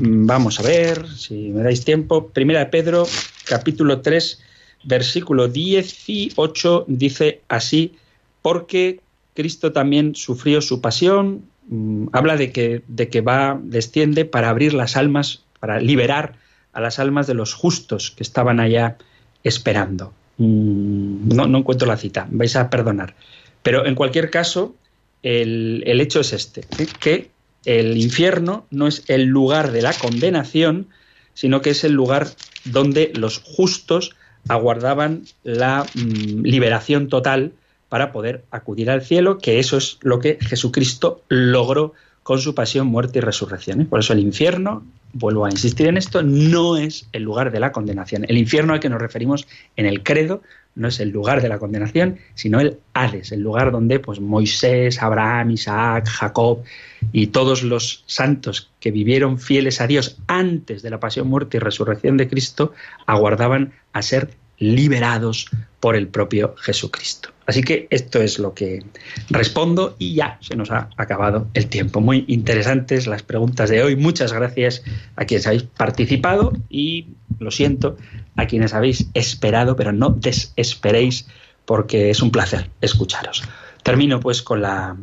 Mm, 0.00 0.26
vamos 0.26 0.58
a 0.58 0.64
ver 0.64 1.06
si 1.06 1.50
me 1.50 1.62
dais 1.62 1.84
tiempo. 1.84 2.30
Primera 2.30 2.58
de 2.58 2.66
Pedro, 2.66 3.06
capítulo 3.44 4.00
3, 4.00 4.42
versículo 4.82 5.46
18, 5.46 6.86
dice 6.88 7.42
así, 7.46 7.94
porque 8.42 8.98
Cristo 9.34 9.70
también 9.70 10.16
sufrió 10.16 10.60
su 10.60 10.80
pasión, 10.80 11.44
mm, 11.68 12.08
habla 12.10 12.36
de 12.36 12.50
que, 12.50 12.82
de 12.88 13.08
que 13.08 13.20
va, 13.20 13.56
desciende 13.62 14.24
para 14.24 14.48
abrir 14.48 14.74
las 14.74 14.96
almas, 14.96 15.44
para 15.60 15.78
liberar 15.78 16.44
a 16.76 16.80
las 16.82 16.98
almas 16.98 17.26
de 17.26 17.32
los 17.32 17.54
justos 17.54 18.10
que 18.10 18.22
estaban 18.22 18.60
allá 18.60 18.98
esperando. 19.42 20.12
Mm, 20.36 21.34
no, 21.34 21.58
encuentro 21.58 21.88
la 21.88 21.96
cita, 21.96 22.28
vais 22.30 22.54
a 22.54 22.68
perdonar. 22.68 23.14
Pero 23.62 23.86
en 23.86 23.94
cualquier 23.94 24.28
caso, 24.28 24.76
el, 25.22 25.82
hecho 25.86 26.20
es 26.20 26.34
este, 26.34 26.66
que 27.00 27.30
el 27.64 27.96
infierno 27.96 28.66
no 28.70 28.86
es 28.86 29.04
el 29.08 29.24
lugar 29.24 29.72
de 29.72 29.80
la 29.80 29.94
condenación, 29.94 30.88
sino 31.32 31.62
que 31.62 31.70
es 31.70 31.82
el 31.82 31.92
lugar 31.92 32.28
donde 32.66 33.10
los 33.14 33.38
justos 33.38 34.14
aguardaban 34.46 35.24
la 35.44 35.86
mm, 35.94 36.42
liberación 36.42 37.08
total 37.08 37.52
para 37.88 38.12
poder 38.12 38.44
acudir 38.50 38.90
al 38.90 39.00
cielo, 39.00 39.38
que 39.38 39.60
eso 39.60 39.78
es 39.78 39.96
lo 40.02 40.18
que 40.18 40.36
Jesucristo 40.42 41.22
logró 41.28 41.94
con 42.26 42.40
su 42.40 42.56
pasión, 42.56 42.88
muerte 42.88 43.20
y 43.20 43.22
resurrección. 43.22 43.82
¿eh? 43.82 43.84
Por 43.84 44.00
eso 44.00 44.12
el 44.12 44.18
infierno, 44.18 44.84
vuelvo 45.12 45.44
a 45.44 45.48
insistir 45.48 45.86
en 45.86 45.96
esto, 45.96 46.24
no 46.24 46.76
es 46.76 47.06
el 47.12 47.22
lugar 47.22 47.52
de 47.52 47.60
la 47.60 47.70
condenación. 47.70 48.24
El 48.26 48.36
infierno 48.36 48.72
al 48.72 48.80
que 48.80 48.88
nos 48.88 49.00
referimos 49.00 49.46
en 49.76 49.86
el 49.86 50.02
credo 50.02 50.42
no 50.74 50.88
es 50.88 50.98
el 50.98 51.10
lugar 51.10 51.40
de 51.40 51.48
la 51.48 51.60
condenación, 51.60 52.18
sino 52.34 52.58
el 52.58 52.80
Hades, 52.94 53.30
el 53.30 53.42
lugar 53.42 53.70
donde 53.70 54.00
pues, 54.00 54.18
Moisés, 54.18 55.00
Abraham, 55.00 55.52
Isaac, 55.52 56.08
Jacob 56.08 56.64
y 57.12 57.28
todos 57.28 57.62
los 57.62 58.02
santos 58.06 58.72
que 58.80 58.90
vivieron 58.90 59.38
fieles 59.38 59.80
a 59.80 59.86
Dios 59.86 60.18
antes 60.26 60.82
de 60.82 60.90
la 60.90 60.98
pasión, 60.98 61.28
muerte 61.28 61.58
y 61.58 61.60
resurrección 61.60 62.16
de 62.16 62.26
Cristo 62.26 62.72
aguardaban 63.06 63.72
a 63.92 64.02
ser 64.02 64.30
liberados 64.58 65.46
por 65.80 65.96
el 65.96 66.08
propio 66.08 66.54
Jesucristo. 66.56 67.30
Así 67.46 67.62
que 67.62 67.86
esto 67.90 68.20
es 68.20 68.40
lo 68.40 68.54
que 68.54 68.84
respondo 69.30 69.94
y 69.98 70.14
ya 70.14 70.38
se 70.40 70.56
nos 70.56 70.70
ha 70.72 70.90
acabado 70.96 71.46
el 71.54 71.68
tiempo. 71.68 72.00
Muy 72.00 72.24
interesantes 72.26 73.06
las 73.06 73.22
preguntas 73.22 73.70
de 73.70 73.82
hoy. 73.84 73.94
Muchas 73.94 74.32
gracias 74.32 74.82
a 75.14 75.24
quienes 75.24 75.46
habéis 75.46 75.62
participado 75.62 76.52
y 76.68 77.06
lo 77.38 77.52
siento 77.52 77.96
a 78.34 78.46
quienes 78.46 78.74
habéis 78.74 79.08
esperado, 79.14 79.76
pero 79.76 79.92
no 79.92 80.10
desesperéis 80.10 81.28
porque 81.64 82.10
es 82.10 82.20
un 82.20 82.32
placer 82.32 82.68
escucharos. 82.80 83.44
Termino 83.84 84.18
pues 84.18 84.42
con 84.42 84.62
la 84.62 84.96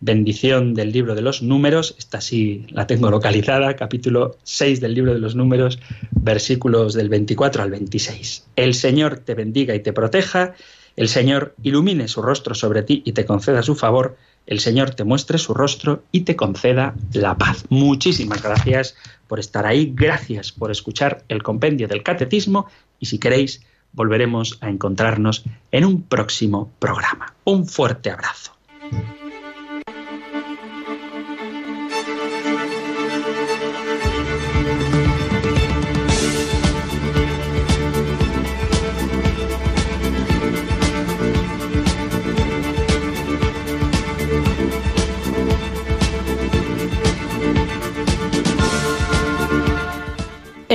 bendición 0.00 0.74
del 0.74 0.92
libro 0.92 1.14
de 1.14 1.22
los 1.22 1.42
números, 1.42 1.94
esta 1.98 2.20
sí 2.20 2.66
la 2.70 2.86
tengo 2.86 3.10
localizada, 3.10 3.76
capítulo 3.76 4.36
6 4.42 4.80
del 4.80 4.94
libro 4.94 5.14
de 5.14 5.20
los 5.20 5.34
números, 5.34 5.78
versículos 6.12 6.94
del 6.94 7.08
24 7.08 7.62
al 7.62 7.70
26. 7.70 8.46
El 8.56 8.74
Señor 8.74 9.18
te 9.18 9.34
bendiga 9.34 9.74
y 9.74 9.80
te 9.80 9.92
proteja, 9.92 10.54
el 10.96 11.08
Señor 11.08 11.54
ilumine 11.62 12.08
su 12.08 12.22
rostro 12.22 12.54
sobre 12.54 12.82
ti 12.82 13.02
y 13.04 13.12
te 13.12 13.24
conceda 13.24 13.62
su 13.62 13.74
favor, 13.74 14.16
el 14.46 14.60
Señor 14.60 14.90
te 14.90 15.04
muestre 15.04 15.38
su 15.38 15.54
rostro 15.54 16.04
y 16.12 16.20
te 16.20 16.36
conceda 16.36 16.94
la 17.12 17.36
paz. 17.36 17.64
Muchísimas 17.68 18.42
gracias 18.42 18.96
por 19.26 19.40
estar 19.40 19.66
ahí, 19.66 19.92
gracias 19.94 20.52
por 20.52 20.70
escuchar 20.70 21.24
el 21.28 21.42
compendio 21.42 21.88
del 21.88 22.02
catecismo 22.02 22.66
y 23.00 23.06
si 23.06 23.18
queréis 23.18 23.62
volveremos 23.92 24.58
a 24.60 24.68
encontrarnos 24.68 25.44
en 25.72 25.84
un 25.84 26.02
próximo 26.02 26.70
programa. 26.78 27.34
Un 27.44 27.66
fuerte 27.66 28.10
abrazo. 28.10 28.52